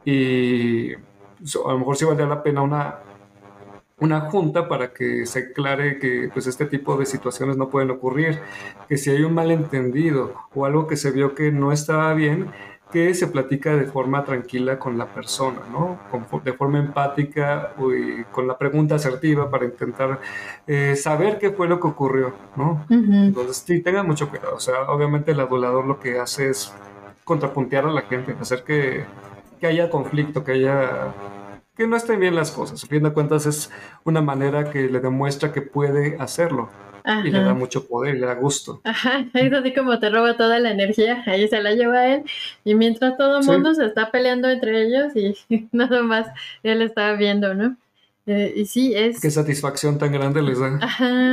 y 0.06 0.92
a 1.66 1.72
lo 1.72 1.80
mejor 1.80 1.98
sí 1.98 2.06
valdría 2.06 2.28
la 2.28 2.44
pena 2.44 2.62
una, 2.62 3.00
una 4.00 4.22
junta 4.22 4.68
para 4.68 4.94
que 4.94 5.26
se 5.26 5.40
aclare 5.40 6.00
que 6.00 6.30
pues 6.34 6.48
este 6.48 6.66
tipo 6.66 6.98
de 6.98 7.06
situaciones 7.06 7.58
no 7.58 7.70
pueden 7.70 7.92
ocurrir, 7.92 8.40
que 8.88 8.98
si 8.98 9.10
hay 9.10 9.24
un 9.24 9.34
malentendido 9.34 10.34
o 10.54 10.66
algo 10.66 10.88
que 10.88 10.98
se 10.98 11.12
vio 11.12 11.36
que 11.36 11.52
no 11.52 11.72
estaba 11.72 12.14
bien, 12.14 12.50
que 12.94 13.12
se 13.16 13.26
platica 13.26 13.76
de 13.76 13.86
forma 13.86 14.24
tranquila 14.24 14.78
con 14.78 15.00
la 15.00 15.08
persona, 15.08 15.62
¿no? 15.72 15.98
de 16.44 16.54
forma 16.54 16.78
empática 16.78 17.74
y 17.80 18.24
con 18.26 18.48
la 18.48 18.56
pregunta 18.56 18.96
asertiva 18.96 19.50
para 19.50 19.66
intentar 19.66 20.20
eh, 20.68 20.96
saber 20.96 21.40
qué 21.40 21.50
fue 21.50 21.68
lo 21.68 21.80
que 21.80 21.88
ocurrió, 21.88 22.36
¿no? 22.56 22.86
Entonces, 22.92 23.64
sí, 23.66 23.82
tengan 23.82 24.06
mucho 24.06 24.30
cuidado. 24.30 24.56
O 24.56 24.60
sea, 24.60 24.84
obviamente 24.90 25.32
el 25.32 25.40
adulador 25.40 25.86
lo 25.86 26.00
que 26.00 26.20
hace 26.20 26.52
es 26.52 26.72
contrapuntear 27.24 27.86
a 27.86 27.92
la 27.92 28.04
gente, 28.04 28.36
hacer 28.40 28.64
que, 28.64 29.06
que 29.64 29.68
haya 29.68 29.90
conflicto, 29.90 30.44
que 30.44 30.52
haya 30.52 31.14
que 31.78 31.88
no 31.88 31.96
estén 31.96 32.20
bien 32.20 32.36
las 32.36 32.52
cosas. 32.52 32.84
A 32.84 32.88
fin 32.88 33.02
de 33.02 33.14
cuentas 33.14 33.46
es 33.46 33.72
una 34.04 34.22
manera 34.22 34.70
que 34.70 34.90
le 34.90 35.00
demuestra 35.00 35.54
que 35.54 35.62
puede 35.62 36.18
hacerlo. 36.20 36.70
Y 37.24 37.30
le 37.30 37.42
da 37.42 37.54
mucho 37.54 37.88
poder, 37.88 38.16
le 38.16 38.26
da 38.26 38.34
gusto. 38.34 38.82
Ajá, 38.84 39.26
es 39.34 39.54
así 39.54 39.74
como 39.74 40.00
te 40.00 40.10
roba 40.10 40.36
toda 40.36 40.60
la 40.60 40.72
energía, 40.72 41.24
ahí 41.26 41.48
se 41.48 41.62
la 41.62 41.72
lleva 41.72 42.08
él. 42.08 42.24
Y 42.66 42.76
mientras 42.76 43.16
todo 43.16 43.40
el 43.40 43.46
mundo 43.46 43.74
se 43.74 43.86
está 43.86 44.12
peleando 44.12 44.50
entre 44.50 44.84
ellos 44.84 45.16
y 45.16 45.70
nada 45.72 46.04
más 46.04 46.28
él 46.62 46.82
está 46.82 47.14
viendo, 47.14 47.54
¿no? 47.54 47.78
Eh, 48.26 48.54
y 48.58 48.66
sí, 48.66 48.94
es... 48.94 49.22
Qué 49.22 49.32
satisfacción 49.32 49.98
tan 49.98 50.12
grande 50.12 50.42
les 50.42 50.60
da 50.60 50.78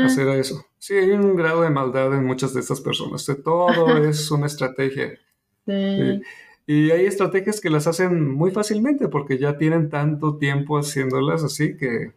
hacer 0.05 0.29
eso. 0.29 0.65
Sí, 0.79 0.95
hay 0.95 1.11
un 1.11 1.35
grado 1.35 1.63
de 1.63 1.71
maldad 1.71 2.15
en 2.15 2.25
muchas 2.25 2.55
de 2.55 2.61
estas 2.61 2.81
personas. 2.81 3.27
Todo 3.45 3.97
es 4.09 4.31
una 4.31 4.47
estrategia. 4.47 5.19
Sí. 5.67 6.23
Y 6.71 6.93
hay 6.93 7.05
estrategias 7.05 7.61
que 7.61 7.69
las 7.69 7.89
hacen 7.89 8.31
muy 8.31 8.53
fácilmente 8.53 9.09
porque 9.09 9.39
ya 9.39 9.59
tienen 9.59 9.91
tanto 9.91 10.37
tiempo 10.37 10.79
haciéndolas 10.79 11.43
así 11.43 11.77
que, 11.77 12.13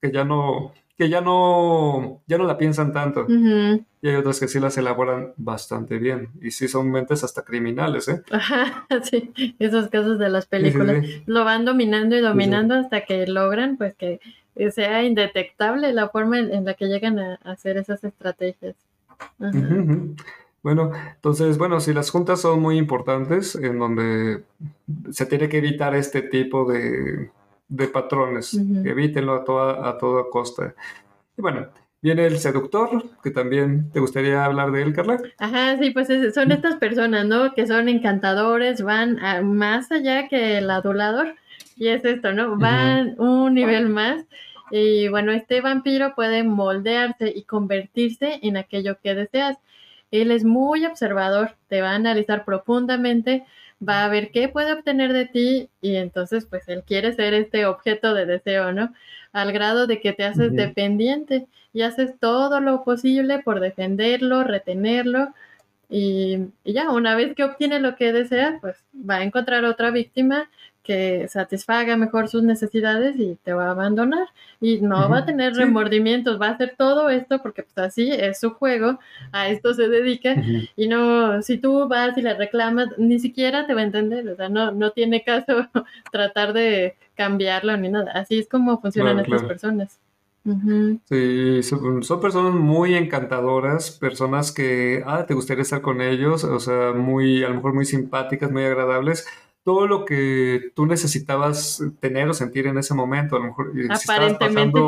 que 0.00 0.10
ya 0.10 0.24
no 0.24 0.72
que 0.96 1.10
ya 1.10 1.20
no 1.20 2.22
ya 2.26 2.38
no 2.38 2.44
la 2.44 2.56
piensan 2.56 2.94
tanto. 2.94 3.26
Y 3.28 4.08
hay 4.08 4.14
otras 4.14 4.40
que 4.40 4.48
sí 4.48 4.58
las 4.58 4.78
elaboran 4.78 5.34
bastante 5.36 5.98
bien. 5.98 6.30
Y 6.40 6.52
sí 6.52 6.66
son 6.66 6.90
mentes 6.90 7.24
hasta 7.24 7.42
criminales, 7.42 8.08
¿eh? 8.08 8.22
Ajá, 8.30 8.86
sí, 9.02 9.34
esos 9.58 9.90
casos 9.90 10.18
de 10.18 10.30
las 10.30 10.46
películas. 10.46 11.04
Lo 11.26 11.44
van 11.44 11.66
dominando 11.66 12.16
y 12.16 12.22
dominando 12.22 12.76
hasta 12.76 13.04
que 13.04 13.26
logran 13.26 13.76
pues 13.76 13.94
que 13.94 14.18
sea 14.70 15.02
indetectable 15.02 15.92
la 15.92 16.08
forma 16.08 16.38
en, 16.38 16.64
la 16.64 16.72
que 16.72 16.86
llegan 16.86 17.18
a, 17.18 17.34
hacer 17.44 17.76
esas 17.76 18.02
estrategias. 18.02 18.76
Bueno, 20.64 20.92
entonces, 21.16 21.58
bueno, 21.58 21.78
si 21.78 21.92
las 21.92 22.08
juntas 22.10 22.40
son 22.40 22.62
muy 22.62 22.78
importantes, 22.78 23.54
en 23.54 23.78
donde 23.78 24.44
se 25.10 25.26
tiene 25.26 25.46
que 25.50 25.58
evitar 25.58 25.94
este 25.94 26.22
tipo 26.22 26.64
de, 26.64 27.30
patrones, 27.92 28.54
evítenlo 28.54 29.34
a 29.34 29.44
toda, 29.44 29.86
a 29.86 29.98
toda 29.98 30.24
costa. 30.30 30.74
Y 31.36 31.42
bueno, 31.42 31.66
viene 32.00 32.24
el 32.24 32.38
seductor, 32.38 33.04
que 33.22 33.30
también 33.30 33.90
te 33.90 34.00
gustaría 34.00 34.42
hablar 34.42 34.72
de 34.72 34.80
él, 34.80 34.94
Carla. 34.94 35.18
Ajá, 35.36 35.76
sí, 35.76 35.90
pues 35.90 36.08
son 36.32 36.50
estas 36.50 36.76
personas, 36.76 37.26
¿no? 37.26 37.52
Que 37.52 37.66
son 37.66 37.90
encantadores, 37.90 38.80
van 38.80 39.18
más 39.54 39.92
allá 39.92 40.28
que 40.28 40.56
el 40.56 40.70
adulador. 40.70 41.34
Y 41.76 41.88
es 41.88 42.02
esto, 42.06 42.32
¿no? 42.32 42.56
Van 42.56 43.16
un 43.20 43.52
nivel 43.52 43.90
más. 43.90 44.24
Y 44.70 45.08
bueno, 45.08 45.30
este 45.30 45.60
vampiro 45.60 46.14
puede 46.14 46.42
moldearse 46.42 47.30
y 47.36 47.42
convertirse 47.42 48.38
en 48.40 48.56
aquello 48.56 48.96
que 49.02 49.14
deseas. 49.14 49.58
Él 50.22 50.30
es 50.30 50.44
muy 50.44 50.86
observador, 50.86 51.56
te 51.68 51.80
va 51.80 51.90
a 51.90 51.94
analizar 51.96 52.44
profundamente, 52.44 53.44
va 53.86 54.04
a 54.04 54.08
ver 54.08 54.30
qué 54.30 54.48
puede 54.48 54.72
obtener 54.72 55.12
de 55.12 55.26
ti 55.26 55.68
y 55.80 55.96
entonces 55.96 56.46
pues 56.46 56.68
él 56.68 56.84
quiere 56.86 57.12
ser 57.14 57.34
este 57.34 57.66
objeto 57.66 58.14
de 58.14 58.24
deseo, 58.24 58.72
¿no? 58.72 58.92
Al 59.32 59.52
grado 59.52 59.86
de 59.86 60.00
que 60.00 60.12
te 60.12 60.24
haces 60.24 60.52
dependiente 60.52 61.46
y 61.72 61.82
haces 61.82 62.18
todo 62.20 62.60
lo 62.60 62.84
posible 62.84 63.40
por 63.40 63.58
defenderlo, 63.58 64.44
retenerlo 64.44 65.34
y, 65.88 66.38
y, 66.64 66.72
ya, 66.72 66.90
una 66.90 67.14
vez 67.14 67.34
que 67.34 67.44
obtiene 67.44 67.80
lo 67.80 67.96
que 67.96 68.12
desea, 68.12 68.58
pues 68.60 68.76
va 68.94 69.16
a 69.16 69.24
encontrar 69.24 69.64
otra 69.64 69.90
víctima 69.90 70.48
que 70.84 71.26
satisfaga 71.28 71.96
mejor 71.96 72.28
sus 72.28 72.42
necesidades 72.42 73.16
y 73.18 73.36
te 73.42 73.54
va 73.54 73.68
a 73.68 73.70
abandonar. 73.70 74.28
Y 74.60 74.80
no 74.80 75.08
va 75.08 75.18
a 75.18 75.26
tener 75.26 75.54
remordimientos, 75.54 76.40
va 76.40 76.48
a 76.48 76.50
hacer 76.52 76.74
todo 76.78 77.08
esto 77.08 77.42
porque 77.42 77.64
pues 77.64 77.78
así 77.78 78.10
es 78.12 78.38
su 78.38 78.50
juego, 78.50 79.00
a 79.32 79.48
esto 79.48 79.74
se 79.74 79.88
dedica. 79.88 80.36
Y 80.76 80.86
no, 80.86 81.42
si 81.42 81.58
tú 81.58 81.88
vas 81.88 82.16
y 82.16 82.22
le 82.22 82.34
reclamas, 82.34 82.88
ni 82.98 83.18
siquiera 83.18 83.66
te 83.66 83.74
va 83.74 83.80
a 83.80 83.84
entender, 83.84 84.28
o 84.28 84.36
sea, 84.36 84.48
no, 84.48 84.70
no 84.70 84.90
tiene 84.90 85.24
caso 85.24 85.66
tratar 86.12 86.52
de 86.52 86.96
cambiarlo 87.16 87.76
ni 87.76 87.88
nada, 87.88 88.12
así 88.12 88.38
es 88.38 88.48
como 88.48 88.80
funcionan 88.80 89.20
estas 89.20 89.42
personas. 89.44 89.98
Sí, 91.08 91.62
son, 91.62 92.02
son, 92.02 92.20
personas 92.20 92.52
muy 92.52 92.94
encantadoras, 92.94 93.90
personas 93.92 94.52
que, 94.52 95.02
ah, 95.06 95.24
te 95.24 95.32
gustaría 95.32 95.62
estar 95.62 95.80
con 95.80 96.02
ellos, 96.02 96.44
o 96.44 96.60
sea, 96.60 96.92
muy, 96.92 97.42
a 97.42 97.48
lo 97.48 97.54
mejor 97.54 97.72
muy 97.72 97.86
simpáticas, 97.86 98.50
muy 98.52 98.64
agradables, 98.64 99.26
todo 99.64 99.86
lo 99.86 100.04
que 100.04 100.72
tú 100.74 100.84
necesitabas 100.84 101.82
tener 101.98 102.28
o 102.28 102.34
sentir 102.34 102.66
en 102.66 102.76
ese 102.76 102.92
momento. 102.92 103.36
A 103.36 103.38
lo 103.38 103.46
mejor 103.46 103.72
si 103.72 104.10
Aparentemente. 104.10 104.78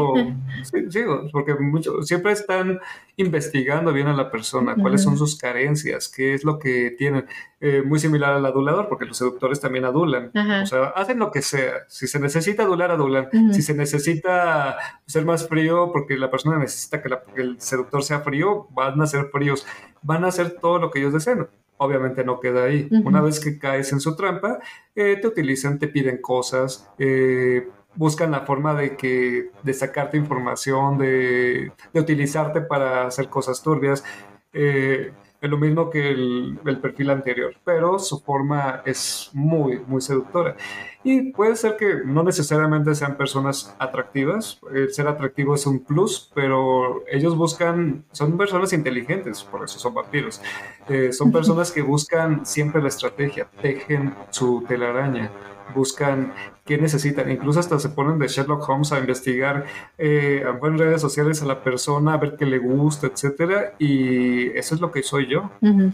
sí, 0.91 1.01
porque 1.33 1.55
mucho, 1.55 2.03
siempre 2.03 2.33
están 2.33 2.79
investigando 3.17 3.91
bien 3.95 4.07
a 4.09 4.13
la 4.13 4.31
persona, 4.31 4.77
cuáles 4.77 5.03
son 5.03 5.17
sus 5.17 5.39
carencias, 5.39 6.09
qué 6.09 6.35
es 6.35 6.45
lo 6.45 6.59
que 6.59 6.95
tienen. 6.97 7.25
Eh, 7.59 7.83
muy 7.83 7.99
similar 7.99 8.35
al 8.35 8.45
adulador, 8.45 8.91
porque 8.91 9.07
los 9.07 9.17
seductores 9.17 9.61
también 9.61 9.87
adulan. 9.87 10.31
O 10.35 10.67
sea, 10.67 10.89
hacen 10.89 11.19
lo 11.19 11.31
que 11.31 11.41
sea. 11.41 11.85
Si 11.89 12.07
se 12.07 12.21
necesita 12.21 12.65
adular, 12.65 12.91
adulan. 12.91 13.31
Si 13.55 13.63
se 13.63 13.73
necesita 13.73 14.77
ser 15.07 15.25
más 15.25 15.49
frío, 15.49 15.91
porque 15.91 16.19
la 16.19 16.31
persona 16.31 16.59
necesita 16.59 17.03
que, 17.03 17.09
que 17.35 17.41
el 17.41 17.61
seductor 17.63 18.03
sea 18.03 18.21
frío, 18.21 18.69
van 18.73 19.01
a 19.01 19.07
ser 19.07 19.31
fríos. 19.33 19.67
Van 20.03 20.25
a 20.25 20.29
hacer 20.29 20.51
todo 20.61 20.79
lo 20.79 20.91
que 20.91 20.99
ellos 20.99 21.15
deseen 21.15 21.47
obviamente 21.79 22.25
no 22.25 22.41
queda 22.41 22.65
ahí. 22.65 22.89
Una 23.05 23.21
vez 23.21 23.41
que 23.41 23.59
caes 23.59 23.93
en 23.93 24.01
su 24.01 24.17
trampa, 24.17 24.59
eh, 24.95 25.19
te 25.21 25.27
utilizan, 25.27 25.79
te 25.79 25.89
piden 25.89 26.21
cosas, 26.21 26.91
eh, 26.99 27.69
buscan 27.95 28.31
la 28.31 28.41
forma 28.41 28.75
de 28.75 28.97
que 28.97 29.51
de 29.63 29.75
sacarte 29.75 30.17
información, 30.17 30.99
de, 30.99 31.73
de 31.93 32.01
utilizarte 32.01 32.61
para 32.61 33.07
hacer 33.07 33.29
cosas 33.29 33.63
turbias. 33.63 34.05
Eh, 34.53 35.13
es 35.47 35.51
lo 35.51 35.59
mismo 35.59 35.91
que 35.91 36.11
el, 36.11 36.59
perfil 36.81 37.11
anterior, 37.11 37.55
pero 37.65 37.99
su 37.99 38.21
forma 38.21 38.83
es 38.85 39.31
muy, 39.33 39.81
muy 39.87 40.01
seductora. 40.01 40.57
Y 41.03 41.33
puede 41.33 41.57
ser 41.57 41.77
que 41.77 42.03
no 42.05 42.23
necesariamente 42.23 42.95
sean 42.95 43.17
personas 43.17 43.75
atractivas, 43.79 44.61
el 44.75 44.93
ser 44.93 45.09
atractivo 45.09 45.55
es 45.55 45.67
un 45.67 45.81
plus, 45.81 46.31
pero 46.35 47.03
ellos 47.11 47.37
buscan, 47.37 48.05
son 48.13 48.37
personas 48.37 48.73
inteligentes, 48.73 49.43
por 49.45 49.65
eso 49.65 49.79
son 49.79 49.95
vampiros. 49.95 50.41
Eh, 50.89 51.13
son 51.13 51.33
personas 51.33 51.71
que 51.71 51.83
buscan 51.83 52.45
siempre 52.45 52.83
la 52.83 52.89
estrategia, 52.89 53.49
tejen 53.63 54.15
su 54.31 54.65
telaraña 54.69 55.31
buscan 55.75 56.33
qué 56.67 56.77
necesitan, 56.79 57.31
incluso 57.31 57.61
hasta 57.61 57.79
se 57.79 57.89
ponen 57.89 58.19
de 58.19 58.27
Sherlock 58.27 58.69
Holmes 58.69 58.93
a 58.93 58.99
investigar 58.99 59.65
eh, 59.97 60.45
en 60.63 60.79
redes 60.79 61.01
sociales 61.01 61.41
a 61.41 61.47
la 61.47 61.63
persona, 61.63 62.15
a 62.15 62.17
ver 62.17 62.37
qué 62.37 62.45
le 62.45 62.59
gusta, 62.59 63.07
etcétera, 63.07 63.75
y 63.79 64.49
eso 64.49 64.75
es 64.75 64.81
lo 64.81 64.91
que 64.91 65.03
soy 65.03 65.29
yo, 65.29 65.51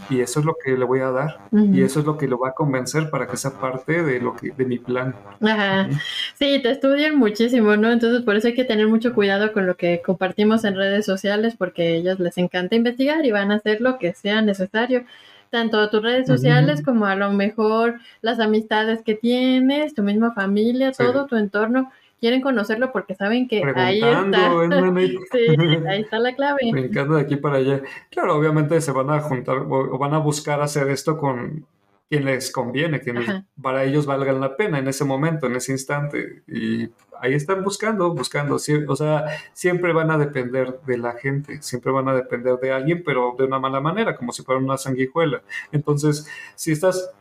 y 0.09 0.21
eso 0.21 0.39
es 0.39 0.45
lo 0.45 0.55
que 0.63 0.71
le 0.75 0.83
voy 0.83 1.01
a 1.01 1.11
dar, 1.11 1.47
y 1.51 1.83
eso 1.83 1.99
es 1.99 2.05
lo 2.05 2.17
que 2.17 2.27
lo 2.27 2.39
va 2.39 2.49
a 2.49 2.53
convencer 2.53 3.09
para 3.11 3.27
que 3.27 3.37
sea 3.37 3.51
parte 3.51 4.03
de 4.03 4.19
lo 4.19 4.35
que, 4.35 4.51
de 4.51 4.65
mi 4.65 4.79
plan. 4.79 5.15
Ajá. 5.41 5.89
Sí, 6.33 6.59
te 6.61 6.71
estudian 6.71 7.17
muchísimo, 7.17 7.77
¿no? 7.77 7.91
Entonces 7.91 8.23
por 8.23 8.35
eso 8.35 8.47
hay 8.47 8.55
que 8.55 8.65
tener 8.65 8.87
mucho 8.87 9.13
cuidado 9.13 9.53
con 9.53 9.67
lo 9.67 9.77
que 9.77 10.01
compartimos 10.03 10.63
en 10.63 10.75
redes 10.75 11.05
sociales, 11.05 11.53
porque 11.57 11.83
a 11.83 11.89
ellos 11.91 12.19
les 12.19 12.37
encanta 12.37 12.75
investigar 12.75 13.23
y 13.25 13.31
van 13.31 13.51
a 13.51 13.55
hacer 13.55 13.79
lo 13.79 13.99
que 13.99 14.13
sea 14.13 14.41
necesario 14.41 15.05
tanto 15.53 15.79
a 15.79 15.91
tus 15.91 16.01
redes 16.01 16.25
sociales 16.25 16.81
como 16.83 17.05
a 17.05 17.15
lo 17.15 17.31
mejor 17.31 17.99
las 18.21 18.39
amistades 18.39 19.03
que 19.03 19.13
tienes, 19.13 19.93
tu 19.93 20.01
misma 20.01 20.33
familia, 20.33 20.91
todo 20.91 21.27
tu 21.27 21.35
entorno. 21.35 21.91
Quieren 22.19 22.41
conocerlo 22.41 22.91
porque 22.91 23.13
saben 23.13 23.47
que 23.47 23.61
ahí 23.75 24.01
está. 24.01 24.49
sí, 25.31 25.55
ahí 25.87 26.01
está 26.01 26.17
la 26.17 26.33
clave. 26.33 26.71
Brincando 26.71 27.17
de 27.17 27.21
aquí 27.21 27.35
para 27.35 27.57
allá. 27.57 27.83
Claro, 28.09 28.35
obviamente 28.35 28.81
se 28.81 28.91
van 28.91 29.11
a 29.11 29.19
juntar 29.19 29.57
o 29.57 29.97
van 29.99 30.15
a 30.15 30.17
buscar 30.17 30.59
hacer 30.59 30.89
esto 30.89 31.19
con 31.19 31.67
quien 32.09 32.25
les 32.25 32.51
conviene, 32.51 32.99
que 32.99 33.13
para 33.61 33.83
ellos 33.83 34.07
valgan 34.07 34.41
la 34.41 34.57
pena 34.57 34.79
en 34.79 34.87
ese 34.87 35.05
momento, 35.05 35.45
en 35.45 35.55
ese 35.57 35.73
instante. 35.73 36.41
Y 36.47 36.89
ahí 37.23 37.33
están 37.33 37.63
buscando, 37.63 38.13
buscando. 38.13 38.55
O 38.55 38.95
sea, 38.95 39.25
siempre 39.53 39.93
van 39.93 40.11
a 40.11 40.17
depender 40.17 40.81
de 40.85 40.97
la 40.97 41.13
gente, 41.13 41.61
siempre 41.61 41.91
van 41.91 42.09
a 42.09 42.13
depender 42.13 42.57
de 42.59 42.71
alguien, 42.73 43.01
pero 43.05 43.33
de 43.37 43.45
una 43.45 43.59
mala 43.59 43.79
manera, 43.79 44.17
como 44.17 44.33
si 44.33 44.43
fuera 44.43 44.59
una 44.59 44.77
sanguijuela. 44.77 45.41
Entonces, 45.71 46.27
si 46.55 46.73
estás 46.73 47.11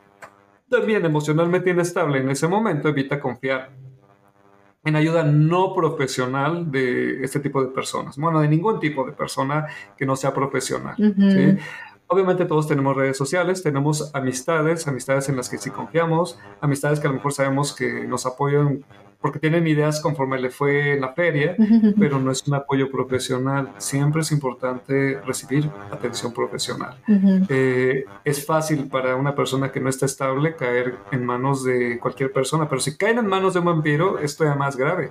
también 0.69 1.05
emocionalmente 1.05 1.71
inestable 1.71 2.19
en 2.19 2.31
ese 2.31 2.49
momento, 2.49 2.89
evita 2.89 3.21
confiar 3.21 3.71
en 4.85 4.97
ayuda 4.97 5.23
no 5.23 5.73
profesional 5.73 6.73
de 6.73 7.23
este 7.23 7.39
tipo 7.39 7.63
de 7.63 7.69
personas. 7.69 8.17
Bueno, 8.19 8.41
de 8.41 8.49
ningún 8.49 8.81
tipo 8.81 9.05
de 9.07 9.13
persona 9.13 9.69
que 9.97 10.05
no 10.05 10.17
sea 10.17 10.35
profesional. 10.35 10.97
¿sí? 10.97 11.59
Obviamente 12.09 12.45
todos 12.45 12.67
tenemos 12.67 12.97
redes 12.97 13.17
sociales, 13.17 13.63
tenemos 13.63 14.13
amistades, 14.15 14.89
amistades 14.89 15.29
en 15.29 15.37
las 15.37 15.49
que 15.49 15.59
sí 15.59 15.71
confiamos, 15.71 16.41
amistades 16.61 16.99
que 16.99 17.07
a 17.07 17.11
lo 17.11 17.17
mejor 17.17 17.33
sabemos 17.33 17.73
que 17.73 18.05
nos 18.05 18.27
apoyan 18.27 18.85
porque 19.23 19.39
tienen 19.39 19.67
ideas 19.67 20.01
conforme 20.01 20.39
le 20.41 20.51
fue 20.51 20.95
en 20.95 21.01
la 21.01 21.13
feria, 21.13 21.57
pero 21.99 22.19
no 22.19 22.33
es 22.33 22.47
un 22.47 22.55
apoyo 22.55 22.91
profesional. 22.91 23.71
Siempre 23.79 24.23
es 24.23 24.33
importante 24.33 25.21
recibir 25.25 25.71
atención 25.91 26.35
profesional. 26.35 26.97
Eh, 27.49 28.05
es 28.25 28.45
fácil 28.45 28.89
para 28.89 29.15
una 29.17 29.35
persona 29.35 29.71
que 29.71 29.81
no 29.81 29.89
está 29.89 30.07
estable 30.07 30.57
caer 30.57 30.97
en 31.13 31.25
manos 31.25 31.65
de 31.65 31.99
cualquier 32.01 32.33
persona, 32.33 32.69
pero 32.69 32.81
si 32.81 32.97
caen 32.97 33.19
en 33.19 33.27
manos 33.27 33.55
de 33.55 33.61
un 33.61 33.67
vampiro, 33.67 34.19
esto 34.19 34.45
es 34.45 34.57
más 34.57 34.77
grave. 34.77 35.11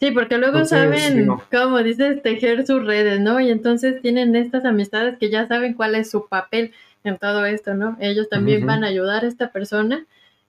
Sí, 0.00 0.10
porque 0.10 0.36
luego 0.36 0.64
saben, 0.64 1.28
como 1.50 1.82
dices, 1.82 2.20
tejer 2.22 2.66
sus 2.66 2.84
redes, 2.84 3.20
¿no? 3.20 3.38
Y 3.38 3.50
entonces 3.50 4.02
tienen 4.02 4.34
estas 4.34 4.64
amistades 4.64 5.16
que 5.18 5.30
ya 5.30 5.46
saben 5.46 5.74
cuál 5.74 5.94
es 5.94 6.10
su 6.10 6.26
papel 6.26 6.72
en 7.04 7.18
todo 7.18 7.46
esto, 7.46 7.74
¿no? 7.74 7.96
Ellos 8.00 8.28
también 8.28 8.66
van 8.66 8.82
a 8.82 8.88
ayudar 8.88 9.24
a 9.24 9.28
esta 9.28 9.52
persona 9.52 10.04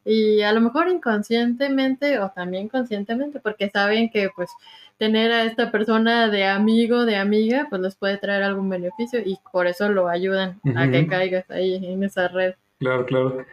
y 0.05 0.41
a 0.41 0.51
lo 0.53 0.61
mejor 0.61 0.89
inconscientemente 0.89 2.19
o 2.19 2.29
también 2.29 2.69
conscientemente, 2.69 3.39
porque 3.39 3.69
saben 3.69 4.09
que 4.09 4.29
pues 4.35 4.49
tener 4.97 5.31
a 5.31 5.43
esta 5.43 5.71
persona 5.71 6.27
de 6.29 6.45
amigo, 6.45 7.05
de 7.05 7.15
amiga, 7.15 7.67
pues 7.69 7.81
les 7.81 7.95
puede 7.95 8.17
traer 8.17 8.43
algún 8.43 8.69
beneficio 8.69 9.19
y 9.19 9.39
por 9.51 9.67
eso 9.67 9.89
lo 9.89 10.07
ayudan 10.07 10.59
a 10.75 10.89
que 10.89 11.07
caigas 11.07 11.49
ahí 11.49 11.83
en 11.83 12.03
esa 12.03 12.27
red. 12.27 12.55
Claro, 12.79 13.05
claro. 13.05 13.45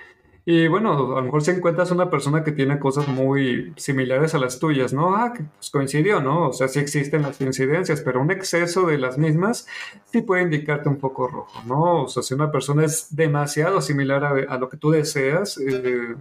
Y 0.51 0.67
bueno, 0.67 0.93
a 1.15 1.21
lo 1.21 1.23
mejor 1.25 1.43
si 1.43 1.51
encuentras 1.51 1.91
una 1.91 2.09
persona 2.09 2.43
que 2.43 2.53
tiene 2.53 2.79
cosas 2.79 3.07
muy 3.07 3.75
similares 3.77 4.35
a 4.35 4.39
las 4.39 4.59
tuyas, 4.59 4.95
¿no? 4.95 5.15
Ah, 5.15 5.35
que 5.35 5.43
pues 5.43 5.69
coincidió, 5.69 6.23
¿no? 6.23 6.49
O 6.49 6.53
sea, 6.55 6.69
sí 6.69 6.79
existen 6.79 7.21
las 7.21 7.37
coincidencias, 7.37 8.01
pero 8.01 8.23
un 8.23 8.31
exceso 8.31 8.87
de 8.87 8.97
las 8.97 9.19
mismas 9.19 9.67
sí 10.07 10.23
puede 10.23 10.45
indicarte 10.45 10.89
un 10.89 10.97
poco 10.97 11.29
rojo, 11.29 11.61
¿no? 11.67 12.05
O 12.05 12.09
sea, 12.09 12.23
si 12.23 12.33
una 12.33 12.51
persona 12.51 12.83
es 12.87 13.15
demasiado 13.15 13.83
similar 13.83 14.25
a, 14.25 14.57
lo 14.57 14.71
que 14.71 14.79
tú 14.79 14.91
deseas 14.91 15.59
eh, 15.59 16.17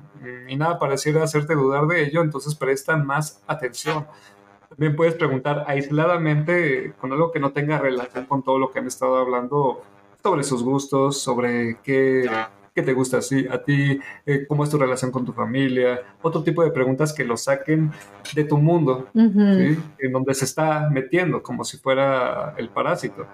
y 0.49 0.57
nada 0.57 0.77
pareciera 0.77 1.23
hacerte 1.23 1.55
dudar 1.55 1.87
de 1.87 2.03
ello, 2.03 2.21
entonces 2.21 2.53
presta 2.53 2.97
más 2.97 3.41
atención. 3.47 4.07
También 4.67 4.97
puedes 4.97 5.15
preguntar 5.15 5.63
aisladamente 5.67 6.91
con 6.99 7.13
algo 7.13 7.31
que 7.31 7.39
no 7.39 7.53
tenga 7.53 7.79
relación 7.79 8.25
con 8.25 8.43
todo 8.43 8.59
lo 8.59 8.71
que 8.71 8.79
han 8.79 8.87
estado 8.87 9.15
hablando 9.19 9.83
sobre 10.21 10.43
sus 10.43 10.63
gustos, 10.63 11.17
sobre 11.17 11.77
qué 11.81 12.29
qué 12.77 12.83
te 12.83 12.93
gusta 12.93 13.17
así, 13.17 13.47
a 13.49 13.63
ti, 13.63 13.99
eh, 14.23 14.45
cómo 14.47 14.63
es 14.63 14.69
tu 14.69 14.77
relación 14.77 15.09
con 15.09 15.25
tu 15.25 15.33
familia, 15.33 15.99
otro 16.21 16.43
tipo 16.43 16.63
de 16.63 16.69
preguntas 16.69 17.11
que 17.11 17.25
lo 17.25 17.35
saquen 17.35 17.91
de 18.35 18.43
tu 18.43 18.59
mundo, 18.59 19.07
en 19.15 20.11
donde 20.11 20.35
se 20.35 20.45
está 20.45 20.87
metiendo, 20.91 21.41
como 21.41 21.63
si 21.63 21.77
fuera 21.77 22.53
el 22.55 22.69
parásito, 22.69 23.25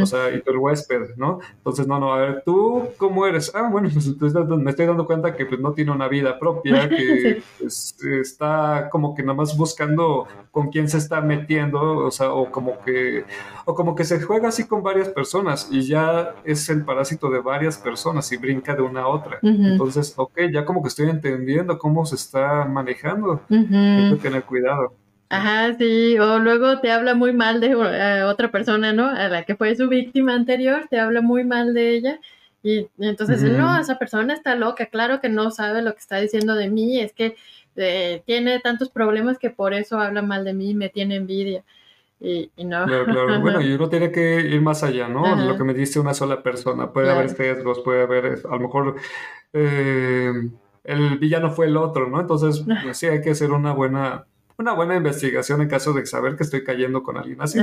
o 0.00 0.06
sea, 0.06 0.34
y 0.34 0.40
tu 0.40 0.50
huésped, 0.58 1.14
¿no? 1.18 1.40
Entonces, 1.58 1.86
no, 1.86 2.00
no, 2.00 2.14
a 2.14 2.20
ver, 2.20 2.42
¿tú 2.46 2.88
cómo 2.96 3.26
eres? 3.26 3.52
Ah, 3.54 3.68
bueno, 3.70 3.90
pues, 3.92 4.06
me 4.46 4.70
estoy 4.70 4.86
dando 4.86 5.04
cuenta 5.04 5.36
que 5.36 5.44
pues, 5.44 5.60
no 5.60 5.72
tiene 5.72 5.90
una 5.92 6.08
vida 6.08 6.38
propia, 6.38 6.88
que 6.88 7.42
pues, 7.58 7.98
está 8.02 8.88
como 8.90 9.14
que 9.14 9.22
nada 9.22 9.34
más 9.34 9.54
buscando 9.58 10.26
con 10.50 10.70
quién 10.70 10.88
se 10.88 10.96
está 10.96 11.20
metiendo, 11.20 11.98
o 11.98 12.10
sea, 12.10 12.32
o 12.32 12.50
como 12.50 12.80
que, 12.80 13.26
o 13.66 13.74
como 13.74 13.94
que 13.94 14.04
se 14.04 14.22
juega 14.22 14.48
así 14.48 14.66
con 14.66 14.82
varias 14.82 15.10
personas 15.10 15.68
y 15.70 15.86
ya 15.86 16.34
es 16.44 16.70
el 16.70 16.82
parásito 16.82 17.28
de 17.28 17.40
varias 17.40 17.76
personas 17.76 18.32
y 18.32 18.38
brinca 18.38 18.74
de 18.74 18.85
una 18.86 19.02
a 19.02 19.08
otra. 19.08 19.38
Entonces, 19.42 20.14
ok, 20.16 20.38
ya 20.52 20.64
como 20.64 20.82
que 20.82 20.88
estoy 20.88 21.10
entendiendo 21.10 21.78
cómo 21.78 22.06
se 22.06 22.16
está 22.16 22.64
manejando. 22.64 23.42
Hay 23.50 24.10
que 24.10 24.18
tener 24.22 24.44
cuidado. 24.44 24.94
Ajá, 25.28 25.76
sí, 25.76 26.18
o 26.18 26.38
luego 26.38 26.78
te 26.80 26.92
habla 26.92 27.14
muy 27.14 27.32
mal 27.32 27.60
de 27.60 27.72
eh, 27.72 28.22
otra 28.22 28.52
persona, 28.52 28.92
¿no? 28.92 29.06
A 29.08 29.28
la 29.28 29.42
que 29.42 29.56
fue 29.56 29.74
su 29.74 29.88
víctima 29.88 30.34
anterior, 30.34 30.86
te 30.88 31.00
habla 31.00 31.20
muy 31.20 31.44
mal 31.44 31.74
de 31.74 31.96
ella. 31.96 32.20
Y, 32.62 32.88
entonces, 32.98 33.42
no, 33.42 33.78
esa 33.78 33.98
persona 33.98 34.34
está 34.34 34.54
loca, 34.54 34.86
claro 34.86 35.20
que 35.20 35.28
no 35.28 35.50
sabe 35.50 35.82
lo 35.82 35.92
que 35.92 35.98
está 35.98 36.18
diciendo 36.18 36.54
de 36.54 36.70
mí, 36.70 37.00
es 37.00 37.12
que 37.12 37.36
eh, 37.76 38.22
tiene 38.24 38.60
tantos 38.60 38.88
problemas 38.88 39.38
que 39.38 39.50
por 39.50 39.74
eso 39.74 39.98
habla 39.98 40.22
mal 40.22 40.44
de 40.44 40.54
mí, 40.54 40.74
me 40.74 40.88
tiene 40.88 41.16
envidia. 41.16 41.64
Y, 42.20 42.50
no. 42.64 42.86
Claro, 42.86 43.04
claro. 43.04 43.40
Bueno, 43.40 43.60
y 43.60 43.72
uno 43.72 43.88
tiene 43.88 44.10
que 44.10 44.40
ir 44.40 44.60
más 44.60 44.82
allá, 44.82 45.08
¿no? 45.08 45.36
Lo 45.36 45.56
que 45.56 45.64
me 45.64 45.74
dice 45.74 46.00
una 46.00 46.14
sola 46.14 46.42
persona. 46.42 46.92
Puede 46.92 47.10
haber 47.10 47.30
sesgos, 47.30 47.80
puede 47.80 48.02
haber, 48.02 48.40
a 48.48 48.54
lo 48.54 48.60
mejor 48.60 48.96
eh, 49.52 50.32
el 50.84 51.18
villano 51.18 51.50
fue 51.50 51.66
el 51.66 51.76
otro, 51.76 52.08
¿no? 52.08 52.20
Entonces, 52.20 52.64
pues, 52.82 52.96
sí 52.96 53.06
hay 53.06 53.20
que 53.20 53.30
hacer 53.30 53.52
una 53.52 53.72
buena, 53.72 54.26
una 54.56 54.72
buena 54.72 54.96
investigación 54.96 55.60
en 55.60 55.68
caso 55.68 55.92
de 55.92 56.06
saber 56.06 56.36
que 56.36 56.44
estoy 56.44 56.64
cayendo 56.64 57.02
con 57.02 57.18
alguien 57.18 57.40
así. 57.42 57.60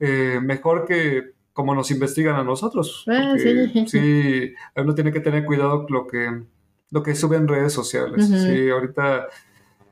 Eh, 0.00 0.40
mejor 0.42 0.84
que 0.86 1.34
como 1.52 1.74
nos 1.74 1.90
investigan 1.90 2.36
a 2.36 2.44
nosotros. 2.44 3.04
Ah, 3.08 3.34
sí. 3.38 3.86
sí, 3.86 4.54
uno 4.76 4.94
tiene 4.94 5.10
que 5.10 5.20
tener 5.20 5.46
cuidado 5.46 5.86
lo 5.88 6.06
que, 6.06 6.42
lo 6.90 7.02
que 7.02 7.14
sube 7.14 7.36
en 7.36 7.48
redes 7.48 7.72
sociales. 7.72 8.28
Sí, 8.28 8.68
ahorita 8.68 9.26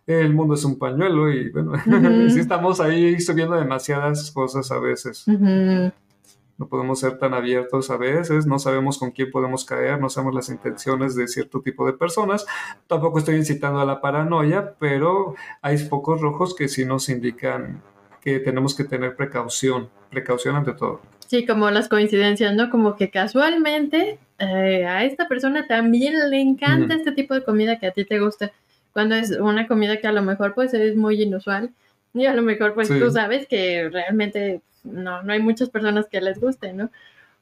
el 0.07 0.35
mundo 0.35 0.55
es 0.55 0.64
un 0.64 0.79
pañuelo 0.79 1.33
y 1.33 1.51
bueno, 1.51 1.73
sí 2.31 2.40
estamos 2.40 2.81
ahí 2.81 3.21
subiendo 3.21 3.57
demasiadas 3.57 4.31
cosas 4.31 4.71
a 4.71 4.79
veces. 4.79 5.25
no 5.27 6.69
podemos 6.69 7.01
ser 7.01 7.19
tan 7.19 7.35
abiertos 7.35 7.90
a 7.90 7.97
veces, 7.97 8.47
no 8.47 8.59
sabemos 8.59 8.99
con 8.99 9.11
quién 9.11 9.31
podemos 9.31 9.64
caer, 9.64 10.01
no 10.01 10.09
sabemos 10.09 10.35
las 10.35 10.49
intenciones 10.51 11.17
de 11.17 11.27
cierto 11.27 11.61
tipo 11.61 11.87
de 11.87 11.95
personas. 11.95 12.47
Tampoco 12.87 13.19
estoy 13.19 13.37
incitando 13.37 13.81
a 13.81 13.85
la 13.85 14.01
paranoia, 14.01 14.75
pero 14.79 15.35
hay 15.62 15.79
focos 15.79 16.21
rojos 16.21 16.55
que 16.55 16.69
sí 16.69 16.85
nos 16.85 17.09
indican 17.09 17.83
que 18.21 18.40
tenemos 18.40 18.75
que 18.75 18.85
tener 18.85 19.17
precaución, 19.17 19.90
precaución 20.11 20.57
ante 20.57 20.73
todo. 20.73 21.03
Sí, 21.27 21.45
como 21.45 21.71
las 21.71 21.88
coincidencias, 21.88 22.55
¿no? 22.55 22.71
Como 22.71 22.97
que 22.97 23.11
casualmente 23.11 24.19
eh, 24.38 24.87
a 24.87 25.05
esta 25.05 25.29
persona 25.29 25.67
también 25.67 26.14
le 26.31 26.40
encanta 26.40 26.95
este 26.95 27.12
tipo 27.12 27.35
de 27.35 27.45
comida 27.45 27.79
que 27.79 27.87
a 27.87 27.93
ti 27.93 28.05
te 28.05 28.21
gusta, 28.21 28.53
cuando 28.94 29.16
es 29.16 29.33
una 29.33 29.66
comida 29.66 29.98
que 29.98 30.07
a 30.07 30.12
lo 30.12 30.22
mejor 30.22 30.54
pues 30.54 30.72
es 30.72 30.96
muy 30.96 31.20
inusual 31.20 31.70
y 32.14 32.24
a 32.24 32.35
lo 32.35 32.40
mejor 32.40 32.72
pues 32.72 32.88
tú 32.88 33.11
sabes 33.11 33.46
que 33.46 33.90
realmente 33.90 34.62
no, 34.85 35.22
no 35.22 35.33
hay 35.33 35.42
muchas 35.42 35.68
personas 35.68 36.07
que 36.07 36.20
les 36.20 36.40
guste, 36.40 36.72
¿no? 36.72 36.90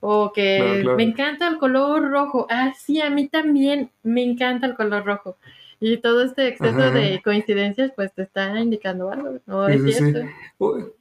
O 0.00 0.32
que 0.32 0.82
me 0.96 1.04
encanta 1.04 1.46
el 1.46 1.58
color 1.58 2.10
rojo. 2.10 2.46
Ah, 2.50 2.72
sí, 2.76 3.00
a 3.00 3.10
mí 3.10 3.28
también 3.28 3.90
me 4.02 4.24
encanta 4.24 4.66
el 4.66 4.74
color 4.74 5.04
rojo. 5.04 5.36
Y 5.78 5.96
todo 5.96 6.22
este 6.22 6.48
exceso 6.48 6.92
de 6.92 7.20
coincidencias, 7.24 7.92
pues 7.94 8.12
te 8.12 8.22
está 8.22 8.58
indicando 8.58 9.10
algo, 9.10 9.40
¿no? 9.46 9.66
es 9.66 9.82
cierto. 9.96 10.20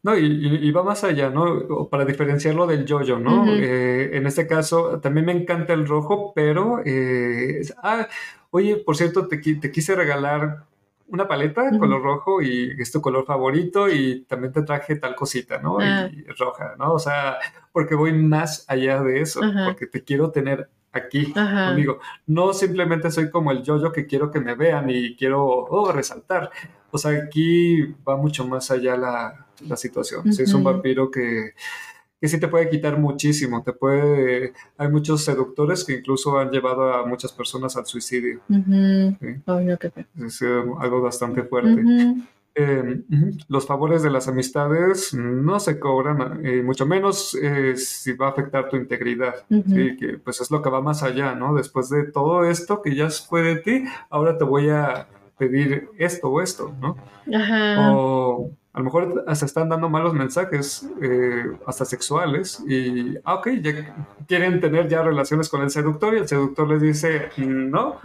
No, 0.02 0.18
y, 0.18 0.72
va 0.72 0.84
más 0.84 1.04
allá, 1.04 1.30
¿no? 1.30 1.88
Para 1.88 2.04
diferenciarlo 2.04 2.66
del 2.66 2.86
yoyo, 2.86 3.20
¿no? 3.20 3.46
Eh, 3.48 4.18
en 4.18 4.26
este 4.26 4.48
caso, 4.48 5.00
también 5.00 5.28
me 5.28 5.34
encanta 5.34 5.74
el 5.74 5.88
rojo, 5.88 6.34
pero. 6.36 6.82
Eh, 6.84 7.62
ah, 7.84 8.08
oye, 8.52 8.78
por 8.78 8.96
cierto, 8.96 9.28
te, 9.28 9.38
te 9.38 9.72
quise 9.72 9.96
regalar 9.96 10.66
una 11.12 11.28
paleta 11.28 11.78
color 11.78 12.02
rojo 12.02 12.42
y 12.42 12.74
es 12.80 12.92
tu 12.92 13.02
color 13.02 13.26
favorito 13.26 13.90
y 13.90 14.22
también 14.22 14.54
te 14.54 14.62
traje 14.64 14.96
tal 14.96 15.14
cosita, 15.14 15.60
¿no? 15.60 15.82
Y, 15.82 15.86
ah. 15.86 16.10
roja, 16.38 16.76
¿no? 16.80 16.94
O 16.94 17.00
sea, 17.00 17.38
porque 17.74 17.96
voy 17.96 18.14
más 18.14 18.64
allá 18.70 19.02
de 19.04 19.22
eso, 19.22 19.42
porque 19.66 19.88
te 19.88 20.04
quiero 20.04 20.32
tener 20.32 20.70
aquí 20.94 21.34
conmigo. 21.34 22.00
No 22.28 22.54
simplemente 22.54 23.12
soy 23.12 23.30
como 23.30 23.52
el 23.52 23.62
yo-yo 23.62 23.92
que 23.92 24.06
quiero 24.06 24.32
que 24.32 24.40
me 24.40 24.56
vean 24.56 24.90
y 24.90 25.16
quiero 25.18 25.46
oh, 25.46 25.92
resaltar. 25.92 26.50
O 26.92 26.98
sea, 26.98 27.12
aquí 27.12 27.82
va 28.08 28.16
mucho 28.16 28.48
más 28.48 28.72
allá 28.72 28.96
la, 28.96 29.48
la 29.68 29.76
situación. 29.76 30.32
Si 30.32 30.44
es 30.44 30.54
un 30.54 30.64
vampiro 30.64 31.12
que 31.12 31.56
que 32.22 32.28
sí 32.28 32.40
te 32.40 32.48
puede 32.48 32.70
quitar 32.70 33.00
muchísimo, 33.00 33.64
te 33.64 33.74
puede, 33.74 34.54
hay 34.78 34.90
muchos 34.90 35.26
seductores 35.26 35.84
que 35.84 35.94
incluso 35.94 36.38
han 36.38 36.52
llevado 36.52 36.94
a 36.94 37.04
muchas 37.04 37.34
personas 37.34 37.76
al 37.76 37.88
suicidio. 37.88 38.42
Es 40.24 40.40
eh, 40.44 40.64
algo 40.80 41.02
bastante 41.02 41.42
fuerte. 41.42 41.84
Em, 42.54 43.04
los 43.48 43.66
favores 43.66 44.04
de 44.04 44.12
las 44.12 44.28
amistades 44.28 45.16
no 45.16 45.60
se 45.60 45.80
cobran, 45.80 46.46
eh, 46.46 46.62
mucho 46.62 46.86
menos 46.86 47.36
eh, 47.42 47.76
si 47.76 48.14
va 48.14 48.28
a 48.28 48.30
afectar 48.32 48.70
tu 48.70 48.76
integridad, 48.78 49.36
que 49.50 50.20
pues 50.24 50.42
es 50.42 50.52
lo 50.52 50.62
que 50.62 50.70
va 50.70 50.80
más 50.80 51.02
allá, 51.02 51.34
¿no? 51.34 51.56
Después 51.56 51.90
de 51.90 52.04
todo 52.04 52.44
esto 52.44 52.84
que 52.84 52.94
ya 52.94 53.10
fue 53.10 53.42
de 53.42 53.56
ti, 53.56 53.84
ahora 54.12 54.38
te 54.38 54.44
voy 54.44 54.70
a 54.70 55.08
pedir 55.40 55.90
esto 55.98 56.30
o 56.30 56.40
esto, 56.40 56.72
¿no? 56.80 56.98
Ajá. 57.34 57.96
O 57.96 58.52
a 58.74 58.80
lo 58.80 58.86
mejor 58.86 59.26
hasta 59.28 59.46
están 59.46 59.68
dando 59.68 59.90
malos 59.90 60.14
mensajes, 60.14 60.90
eh, 61.02 61.44
hasta 61.66 61.84
sexuales, 61.84 62.64
y, 62.66 63.18
ah, 63.26 63.36
ok, 63.36 63.50
ya 63.62 63.94
quieren 64.28 64.62
tener 64.62 64.88
ya 64.88 65.02
relaciones 65.02 65.50
con 65.50 65.62
el 65.62 65.70
seductor 65.70 66.14
y 66.14 66.20
el 66.20 66.28
seductor 66.28 66.70
les 66.70 66.82
dice, 66.82 67.30
no, 67.38 68.00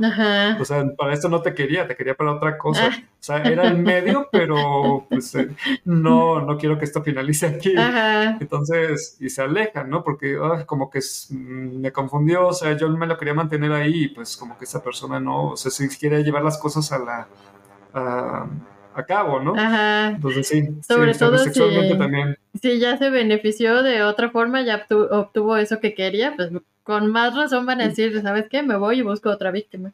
o 0.60 0.64
sea, 0.64 0.84
para 0.96 1.14
esto 1.14 1.28
no 1.28 1.40
te 1.40 1.54
quería, 1.54 1.86
te 1.86 1.94
quería 1.94 2.14
para 2.14 2.32
otra 2.32 2.58
cosa. 2.58 2.90
Ah. 2.92 2.96
O 2.98 3.24
sea, 3.26 3.42
era 3.42 3.66
el 3.66 3.78
medio, 3.78 4.28
pero 4.32 5.06
pues 5.08 5.34
eh, 5.36 5.48
no, 5.84 6.40
no 6.40 6.58
quiero 6.58 6.78
que 6.78 6.84
esto 6.84 7.02
finalice 7.02 7.46
aquí. 7.46 7.74
Entonces, 8.40 9.16
y 9.20 9.30
se 9.30 9.42
alejan, 9.42 9.90
¿no? 9.90 10.04
Porque 10.04 10.36
ah, 10.40 10.64
como 10.66 10.90
que 10.90 10.98
mm, 10.98 11.80
me 11.80 11.92
confundió, 11.92 12.48
o 12.48 12.52
sea, 12.52 12.76
yo 12.76 12.88
me 12.88 13.06
lo 13.06 13.16
quería 13.16 13.34
mantener 13.34 13.72
ahí, 13.72 14.08
pues 14.08 14.36
como 14.36 14.58
que 14.58 14.64
esa 14.64 14.82
persona 14.82 15.20
no, 15.20 15.50
o 15.50 15.56
sea, 15.56 15.70
si 15.70 15.88
quiere 15.88 16.22
llevar 16.24 16.42
las 16.42 16.58
cosas 16.58 16.90
a 16.92 16.98
la 16.98 17.28
a 17.94 18.46
cabo, 19.04 19.40
¿no? 19.40 19.54
Ajá. 19.56 20.08
Entonces 20.08 20.48
sí, 20.48 20.68
sobre 20.86 21.14
todo 21.14 21.38
sexualmente 21.38 21.92
si, 21.92 21.98
también. 21.98 22.38
Si 22.60 22.78
ya 22.78 22.96
se 22.96 23.10
benefició 23.10 23.82
de 23.82 24.02
otra 24.02 24.30
forma, 24.30 24.62
ya 24.62 24.86
obtuvo, 25.10 25.56
eso 25.56 25.80
que 25.80 25.94
quería, 25.94 26.34
pues 26.36 26.50
con 26.82 27.10
más 27.10 27.34
razón 27.34 27.66
van 27.66 27.80
a 27.80 27.88
decir, 27.88 28.20
¿sabes 28.22 28.46
qué? 28.48 28.62
Me 28.62 28.76
voy 28.76 29.00
y 29.00 29.02
busco 29.02 29.28
otra 29.28 29.50
víctima. 29.50 29.92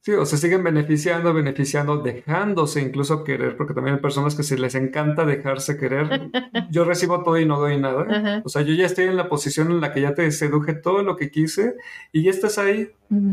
Sí, 0.00 0.12
o 0.12 0.24
se 0.24 0.38
siguen 0.38 0.62
beneficiando, 0.62 1.34
beneficiando, 1.34 1.98
dejándose 1.98 2.80
incluso 2.80 3.24
querer, 3.24 3.56
porque 3.56 3.74
también 3.74 3.96
hay 3.96 4.00
personas 4.00 4.34
que 4.34 4.44
se 4.44 4.56
les 4.56 4.74
encanta 4.74 5.26
dejarse 5.26 5.76
querer. 5.76 6.30
Yo 6.70 6.84
recibo 6.84 7.22
todo 7.22 7.38
y 7.38 7.44
no 7.44 7.58
doy 7.58 7.78
nada. 7.78 8.40
O 8.44 8.48
sea, 8.48 8.62
yo 8.62 8.72
ya 8.74 8.86
estoy 8.86 9.06
en 9.06 9.16
la 9.16 9.28
posición 9.28 9.70
en 9.70 9.80
la 9.80 9.92
que 9.92 10.00
ya 10.00 10.14
te 10.14 10.30
seduje 10.30 10.74
todo 10.74 11.02
lo 11.02 11.16
que 11.16 11.30
quise 11.30 11.74
y 12.12 12.22
ya 12.22 12.30
estás 12.30 12.58
ahí, 12.58 12.90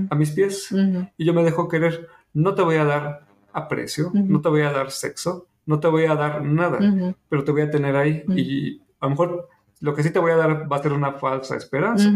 a 0.10 0.16
mis 0.16 0.32
pies, 0.32 0.70
y 1.18 1.26
yo 1.26 1.34
me 1.34 1.44
dejo 1.44 1.68
querer. 1.68 2.08
No 2.34 2.56
te 2.56 2.64
voy 2.64 2.76
a 2.76 2.86
dar 2.86 3.25
aprecio, 3.56 4.12
no 4.14 4.42
te 4.42 4.50
voy 4.50 4.62
a 4.62 4.72
dar 4.72 4.92
sexo, 4.92 5.48
no 5.66 5.80
te 5.80 5.88
voy 5.88 6.06
a 6.06 6.16
dar 6.16 6.44
nada, 6.44 6.80
pero 7.30 7.44
te 7.44 7.52
voy 7.52 7.62
a 7.62 7.72
tener 7.72 7.96
ahí 7.96 8.24
y 8.36 8.82
a 9.00 9.06
lo 9.06 9.10
mejor 9.12 9.50
lo 9.82 9.96
que 9.96 10.04
sí 10.04 10.12
te 10.12 10.20
voy 10.20 10.32
a 10.32 10.38
dar 10.38 10.72
va 10.72 10.78
a 10.78 10.84
ser 10.84 10.94
una 10.94 11.14
falsa 11.14 11.56
esperanza 11.56 12.12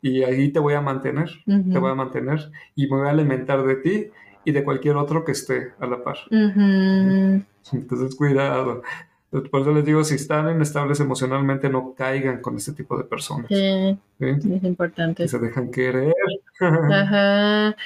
y 0.00 0.22
ahí 0.22 0.50
te 0.50 0.58
voy 0.58 0.74
a 0.74 0.80
mantener, 0.80 1.30
te 1.44 1.78
voy 1.78 1.90
a 1.90 1.94
mantener 1.94 2.50
y 2.74 2.88
me 2.88 2.96
voy 2.98 3.08
a 3.08 3.10
alimentar 3.10 3.64
de 3.64 3.76
ti 3.76 4.06
y 4.44 4.52
de 4.52 4.64
cualquier 4.64 4.96
otro 4.96 5.24
que 5.24 5.32
esté 5.32 5.72
a 5.78 5.86
la 5.86 6.02
par. 6.02 6.16
Entonces, 6.30 8.14
cuidado. 8.16 8.82
Por 9.30 9.60
eso 9.60 9.72
les 9.74 9.84
digo, 9.84 10.02
si 10.04 10.14
están 10.14 10.50
inestables 10.50 11.00
emocionalmente, 11.00 11.68
no 11.68 11.92
caigan 11.94 12.40
con 12.40 12.56
este 12.56 12.72
tipo 12.72 12.96
de 12.96 13.04
personas. 13.04 13.46
Sí, 13.48 13.98
es 14.20 14.64
importante. 14.64 15.24
Que 15.24 15.28
se 15.28 15.38
dejan 15.38 15.70
querer. 15.70 16.14
Ajá. 16.60 17.76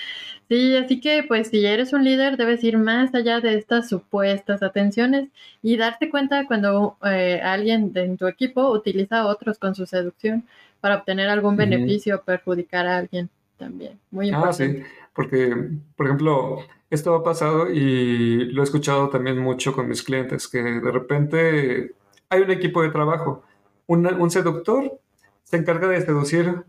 Sí, 0.53 0.77
así 0.77 1.01
que 1.01 1.25
pues 1.27 1.49
si 1.49 1.65
eres 1.65 1.95
un 1.95 2.05
líder 2.05 2.37
debes 2.37 2.62
ir 2.62 2.77
más 2.77 3.15
allá 3.15 3.41
de 3.41 3.57
estas 3.57 3.88
supuestas 3.88 4.62
atenciones 4.62 5.31
y 5.62 5.79
darte 5.79 6.11
cuenta 6.11 6.47
cuando 6.47 6.99
eh, 7.07 7.41
alguien 7.43 7.91
en 7.95 8.19
tu 8.19 8.27
equipo 8.27 8.71
utiliza 8.71 9.21
a 9.21 9.29
otros 9.29 9.59
con 9.59 9.75
su 9.75 9.87
seducción 9.87 10.45
para 10.83 10.97
obtener 10.97 11.31
algún 11.31 11.57
beneficio 11.57 12.17
o 12.17 12.23
perjudicar 12.23 12.87
a 12.87 12.99
alguien 12.99 13.31
también. 13.57 13.99
Muy 14.11 14.29
importante. 14.29 14.83
Ah, 14.83 14.83
sí, 14.83 14.83
porque 15.15 15.71
por 15.97 16.05
ejemplo, 16.05 16.59
esto 16.91 17.15
ha 17.15 17.25
pasado 17.25 17.71
y 17.71 18.45
lo 18.53 18.61
he 18.61 18.65
escuchado 18.65 19.09
también 19.09 19.38
mucho 19.38 19.73
con 19.73 19.88
mis 19.88 20.03
clientes, 20.03 20.49
que 20.49 20.62
de 20.62 20.93
repente 20.93 21.95
hay 22.29 22.43
un 22.43 22.51
equipo 22.51 22.83
de 22.83 22.91
trabajo, 22.91 23.43
un 23.87 24.31
seductor 24.31 25.01
se 25.45 25.57
encarga 25.57 25.88
de 25.88 26.03
seducir 26.03 26.62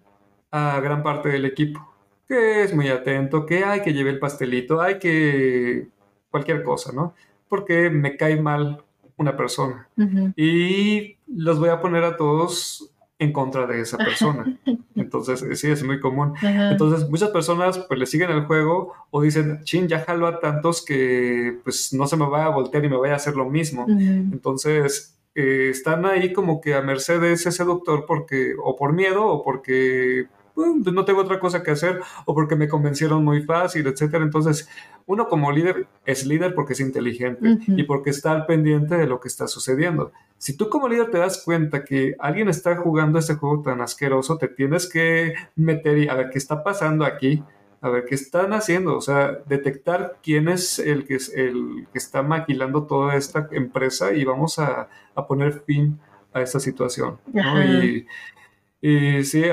a 0.52 0.80
gran 0.80 1.04
parte 1.04 1.28
del 1.28 1.44
equipo 1.44 1.93
que 2.28 2.64
es 2.64 2.74
muy 2.74 2.90
atento, 2.90 3.46
que 3.46 3.64
hay 3.64 3.82
que 3.82 3.94
lleve 3.94 4.10
el 4.10 4.20
pastelito, 4.20 4.82
hay 4.82 5.00
que 5.00 5.88
cualquier 6.30 6.64
cosa, 6.64 6.92
¿no? 6.94 7.14
Porque 7.48 7.90
me 7.90 8.18
cae 8.18 8.42
mal 8.42 8.84
una 9.18 9.38
persona 9.38 9.88
y 10.36 11.18
los 11.28 11.60
voy 11.60 11.70
a 11.70 11.80
poner 11.80 12.04
a 12.04 12.18
todos 12.18 12.90
en 13.20 13.32
contra 13.32 13.68
de 13.68 13.82
esa 13.82 13.98
persona. 13.98 14.58
Entonces, 14.96 15.46
sí, 15.60 15.70
es 15.70 15.84
muy 15.84 16.00
común. 16.00 16.34
Entonces, 16.42 17.10
muchas 17.10 17.30
personas 17.30 17.78
pues 17.80 18.00
le 18.00 18.06
siguen 18.06 18.32
el 18.32 18.46
juego 18.46 18.94
o 19.12 19.22
dicen, 19.22 19.62
chin, 19.64 19.88
ya 19.88 20.00
jalo 20.00 20.28
a 20.28 20.40
tantos 20.40 20.84
que 20.84 21.60
pues 21.64 21.94
no 21.94 22.08
se 22.08 22.18
me 22.18 22.28
va 22.28 22.46
a 22.46 22.50
voltear 22.50 22.84
y 22.84 22.90
me 22.90 22.98
vaya 22.98 23.14
a 23.14 23.18
hacer 23.18 23.36
lo 23.36 23.50
mismo. 23.50 23.86
Entonces, 23.88 25.18
eh, 25.36 25.70
están 25.70 26.06
ahí 26.06 26.34
como 26.34 26.62
que 26.62 26.76
a 26.76 26.82
merced 26.82 27.20
de 27.22 27.34
ese 27.34 27.52
seductor 27.52 28.06
porque, 28.08 28.54
o 28.62 28.76
por 28.76 28.94
miedo 28.94 29.26
o 29.26 29.44
porque 29.44 30.28
pues 30.54 30.94
no 30.94 31.06
tengo 31.06 31.22
otra 31.22 31.40
cosa 31.40 31.64
que 31.64 31.72
hacer 31.72 32.00
o 32.26 32.34
porque 32.36 32.56
me 32.56 32.68
convencieron 32.68 33.24
muy 33.24 33.44
fácil, 33.44 33.88
etcétera. 33.88 34.24
Entonces, 34.24 34.70
uno 35.06 35.28
como 35.28 35.52
líder 35.52 35.88
es 36.06 36.26
líder 36.26 36.54
porque 36.54 36.74
es 36.74 36.80
inteligente 36.80 37.58
y 37.68 37.84
porque 37.84 38.12
está 38.12 38.32
al 38.32 38.46
pendiente 38.46 38.96
de 38.96 39.08
lo 39.08 39.20
que 39.20 39.28
está 39.28 39.48
sucediendo. 39.48 40.12
Si 40.38 40.56
tú 40.56 40.70
como 40.70 40.88
líder 40.88 41.10
te 41.10 41.18
das 41.18 41.42
cuenta 41.44 41.84
que 41.84 42.16
alguien 42.20 42.50
está 42.50 42.76
jugando 42.78 43.20
este 43.20 43.36
juego 43.36 43.62
tan 43.62 43.82
asqueroso, 43.82 44.38
te 44.38 44.48
tienes 44.48 44.90
que 44.90 45.34
meter 45.56 45.98
y 45.98 46.08
a 46.08 46.16
ver 46.16 46.30
qué 46.30 46.38
está 46.38 46.64
pasando 46.64 47.06
aquí, 47.06 47.44
a 47.82 47.90
ver 47.90 48.06
qué 48.06 48.16
están 48.16 48.54
haciendo, 48.54 48.96
o 48.96 49.02
sea, 49.02 49.40
detectar 49.46 50.18
quién 50.24 50.48
es 50.48 50.80
el 50.80 51.06
que, 51.06 51.16
es 51.16 51.34
el 51.34 51.88
que 51.92 51.98
está 51.98 52.24
maquilando 52.24 52.84
toda 52.84 53.16
esta 53.16 53.50
empresa 53.52 54.14
y 54.14 54.24
vamos 54.24 54.58
a, 54.60 54.88
poner 55.28 55.64
fin 55.66 56.00
a 56.32 56.42
esta 56.42 56.60
situación. 56.60 57.20
Y, 57.34 58.06
y 58.82 59.24
sí, 59.24 59.44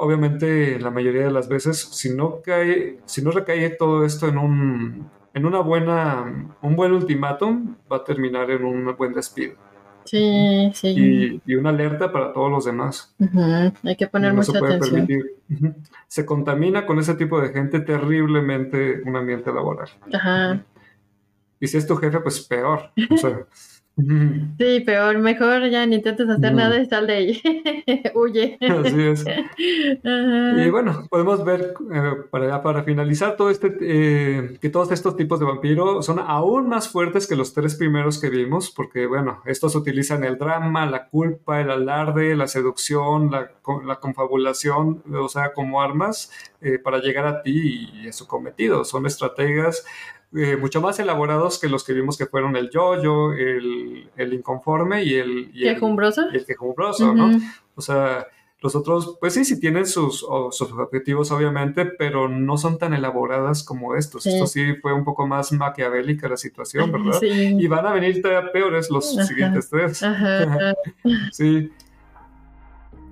obviamente 0.00 0.78
la 0.80 0.90
mayoría 0.90 1.24
de 1.24 1.30
las 1.30 1.48
veces, 1.48 1.78
si 1.78 2.14
no 2.14 2.40
cae, 2.42 2.98
si 3.04 3.22
no 3.22 3.30
recae 3.30 3.70
todo 3.70 4.04
esto 4.04 4.28
en 4.28 4.38
un, 4.38 5.10
en 5.34 5.46
una 5.46 5.60
buena, 5.60 6.56
un 6.62 6.76
buen 6.76 6.92
ultimátum, 6.92 7.76
va 7.90 7.98
a 7.98 8.04
terminar 8.04 8.50
en 8.50 8.64
un 8.64 8.96
buen 8.96 9.12
despido. 9.12 9.54
Sí, 10.04 10.70
sí. 10.74 11.40
Y, 11.44 11.54
una 11.54 11.70
alerta 11.70 12.10
para 12.10 12.32
todos 12.32 12.50
los 12.50 12.64
demás. 12.64 13.14
Hay 13.84 13.96
que 13.96 14.08
poner 14.08 14.32
mucha 14.32 14.58
atención. 14.58 15.06
Se 16.08 16.24
contamina 16.24 16.86
con 16.86 16.98
ese 16.98 17.14
tipo 17.14 17.40
de 17.40 17.50
gente 17.50 17.80
terriblemente 17.80 19.02
un 19.04 19.16
ambiente 19.16 19.52
laboral. 19.52 19.88
Ajá. 20.12 20.64
Y 21.60 21.66
si 21.66 21.76
es 21.76 21.86
tu 21.86 21.96
jefe, 21.96 22.20
pues 22.20 22.40
peor. 22.40 22.90
O 23.10 23.16
sea, 23.16 23.46
Sí, 24.58 24.80
peor, 24.80 25.18
mejor 25.18 25.68
ya 25.68 25.86
ni 25.86 25.96
intentes 25.96 26.28
hacer 26.28 26.52
nada 26.54 26.78
y 26.78 26.86
sal 26.86 27.06
de 27.06 27.12
ahí. 27.12 27.42
Huye. 28.14 28.58
Así 28.60 29.02
es. 29.02 29.24
Y 29.60 30.70
bueno, 30.70 31.06
podemos 31.10 31.44
ver 31.44 31.74
eh, 31.92 32.14
para, 32.30 32.62
para 32.62 32.82
finalizar 32.82 33.36
todo 33.36 33.50
este 33.50 33.76
eh, 33.80 34.58
que 34.60 34.68
todos 34.68 34.90
estos 34.92 35.16
tipos 35.16 35.38
de 35.40 35.46
vampiro 35.46 36.02
son 36.02 36.18
aún 36.18 36.68
más 36.68 36.88
fuertes 36.88 37.26
que 37.26 37.36
los 37.36 37.54
tres 37.54 37.76
primeros 37.76 38.20
que 38.20 38.30
vimos, 38.30 38.70
porque 38.70 39.06
bueno, 39.06 39.42
estos 39.46 39.74
utilizan 39.74 40.24
el 40.24 40.38
drama, 40.38 40.86
la 40.86 41.08
culpa, 41.08 41.60
el 41.60 41.70
alarde, 41.70 42.36
la 42.36 42.46
seducción, 42.46 43.30
la, 43.30 43.50
la 43.86 43.96
confabulación, 43.96 45.02
o 45.12 45.28
sea, 45.28 45.52
como 45.52 45.80
armas 45.80 46.30
eh, 46.60 46.78
para 46.78 46.98
llegar 46.98 47.26
a 47.26 47.42
ti 47.42 47.88
y 47.94 48.08
a 48.08 48.12
su 48.12 48.26
cometido. 48.26 48.84
Son 48.84 49.06
estrategas 49.06 49.84
eh, 50.34 50.56
mucho 50.56 50.80
más 50.80 50.98
elaborados 51.00 51.58
que 51.58 51.68
los 51.68 51.84
que 51.84 51.92
vimos 51.92 52.16
que 52.16 52.26
fueron 52.26 52.56
el 52.56 52.70
yoyo, 52.70 53.32
el, 53.32 54.08
el 54.16 54.32
inconforme 54.32 55.02
y 55.02 55.14
el, 55.14 55.50
y 55.52 55.64
quejumbroso. 55.64 56.28
El, 56.32 56.46
quejumbroso, 56.46 57.14
¿no? 57.14 57.38
O 57.74 57.80
sea, 57.80 58.26
los 58.60 58.76
otros, 58.76 59.16
pues 59.20 59.34
sí, 59.34 59.44
sí 59.44 59.58
tienen 59.58 59.86
sus, 59.86 60.18
sus, 60.50 60.72
objetivos, 60.72 61.30
obviamente, 61.30 61.84
pero 61.84 62.28
no 62.28 62.58
son 62.58 62.78
tan 62.78 62.94
elaboradas 62.94 63.64
como 63.64 63.96
estos. 63.96 64.26
Esto 64.26 64.46
sí 64.46 64.74
fue 64.82 64.92
un 64.92 65.04
poco 65.04 65.26
más 65.26 65.50
maquiavélica 65.50 66.28
la 66.28 66.36
situación, 66.36 66.92
¿verdad? 66.92 67.18
Sí. 67.18 67.56
Y 67.58 67.66
van 67.66 67.86
a 67.86 67.92
venir 67.92 68.20
todavía 68.22 68.52
peores 68.52 68.90
los 68.90 69.10
siguientes 69.26 69.68
tres. 69.70 70.00
sí 71.32 71.72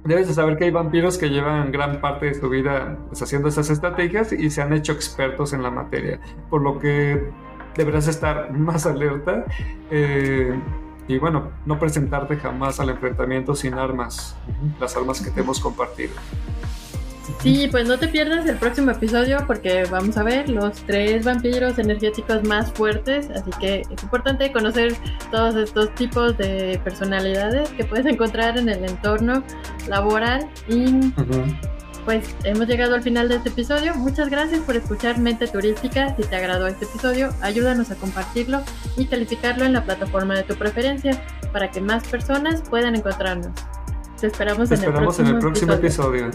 debes 0.09 0.27
de 0.27 0.35
saber 0.35 0.57
que 0.57 0.65
hay 0.65 0.71
vampiros 0.71 1.19
que 1.19 1.29
llevan 1.29 1.71
gran 1.71 2.01
parte 2.01 2.27
de 2.27 2.35
su 2.35 2.49
vida 2.49 2.99
pues, 3.09 3.21
haciendo 3.23 3.49
esas 3.49 3.69
estrategias 3.69 4.33
y 4.33 4.51
se 4.51 4.63
han 4.63 4.73
hecho 4.73 4.93
expertos 4.93 5.53
en 5.53 5.63
la 5.63 5.71
materia, 5.71 6.19
por 6.49 6.63
lo 6.63 6.79
que 6.79 7.31
deberás 7.77 8.09
estar 8.09 8.51
más 8.59 8.87
alerta 8.87 9.45
eh, 9.91 10.59
y 11.07 11.19
bueno, 11.19 11.51
no 11.65 11.79
presentarte 11.79 12.37
jamás 12.37 12.81
al 12.81 12.91
enfrentamiento 12.91 13.55
sin 13.55 13.75
armas, 13.75 14.37
las 14.81 14.97
armas 14.97 15.21
que 15.21 15.31
te 15.31 15.41
hemos 15.41 15.61
compartido. 15.61 16.13
Sí, 17.41 17.68
pues 17.70 17.87
no 17.87 17.99
te 17.99 18.09
pierdas 18.09 18.47
el 18.47 18.57
próximo 18.57 18.91
episodio 18.91 19.45
porque 19.47 19.85
vamos 19.91 20.16
a 20.16 20.22
ver 20.22 20.49
los 20.49 20.74
tres 20.87 21.24
vampiros 21.24 21.79
energéticos 21.79 22.43
más 22.45 22.72
fuertes, 22.72 23.31
así 23.31 23.51
que 23.61 23.83
es 23.83 24.03
importante 24.03 24.51
conocer 24.53 24.95
todos 25.31 25.55
estos 25.57 25.95
tipos 25.95 26.37
de 26.37 26.81
personalidades 26.83 27.68
que 27.70 27.85
puedes 27.85 28.07
encontrar 28.07 28.59
en 28.59 28.68
el 28.68 28.85
entorno 28.85 29.45
laboral 29.89 30.49
y 30.68 31.12
pues 32.05 32.35
hemos 32.45 32.66
llegado 32.66 32.95
al 32.95 33.03
final 33.03 33.29
de 33.29 33.37
este 33.37 33.51
episodio. 33.51 33.95
Muchas 33.95 34.31
gracias 34.31 34.61
por 34.61 34.76
escuchar 34.76 35.18
Mente 35.18 35.47
Turística. 35.47 36.16
Si 36.16 36.22
te 36.22 36.37
agradó 36.37 36.66
este 36.66 36.87
episodio, 36.87 37.29
ayúdanos 37.43 37.91
a 37.91 37.97
compartirlo 37.97 38.62
y 38.97 39.05
calificarlo 39.05 39.66
en 39.66 39.74
la 39.74 39.85
plataforma 39.85 40.35
de 40.35 40.43
tu 40.43 40.55
preferencia 40.55 41.22
para 41.53 41.70
que 41.70 41.83
más 41.83 42.09
personas 42.09 42.62
puedan 42.62 42.97
encontrarnos. 42.97 43.53
Te 44.18 44.26
esperamos, 44.26 44.70
en, 44.72 44.83
el 44.83 45.39
próximo, 45.39 45.74
episodio. 45.74 46.31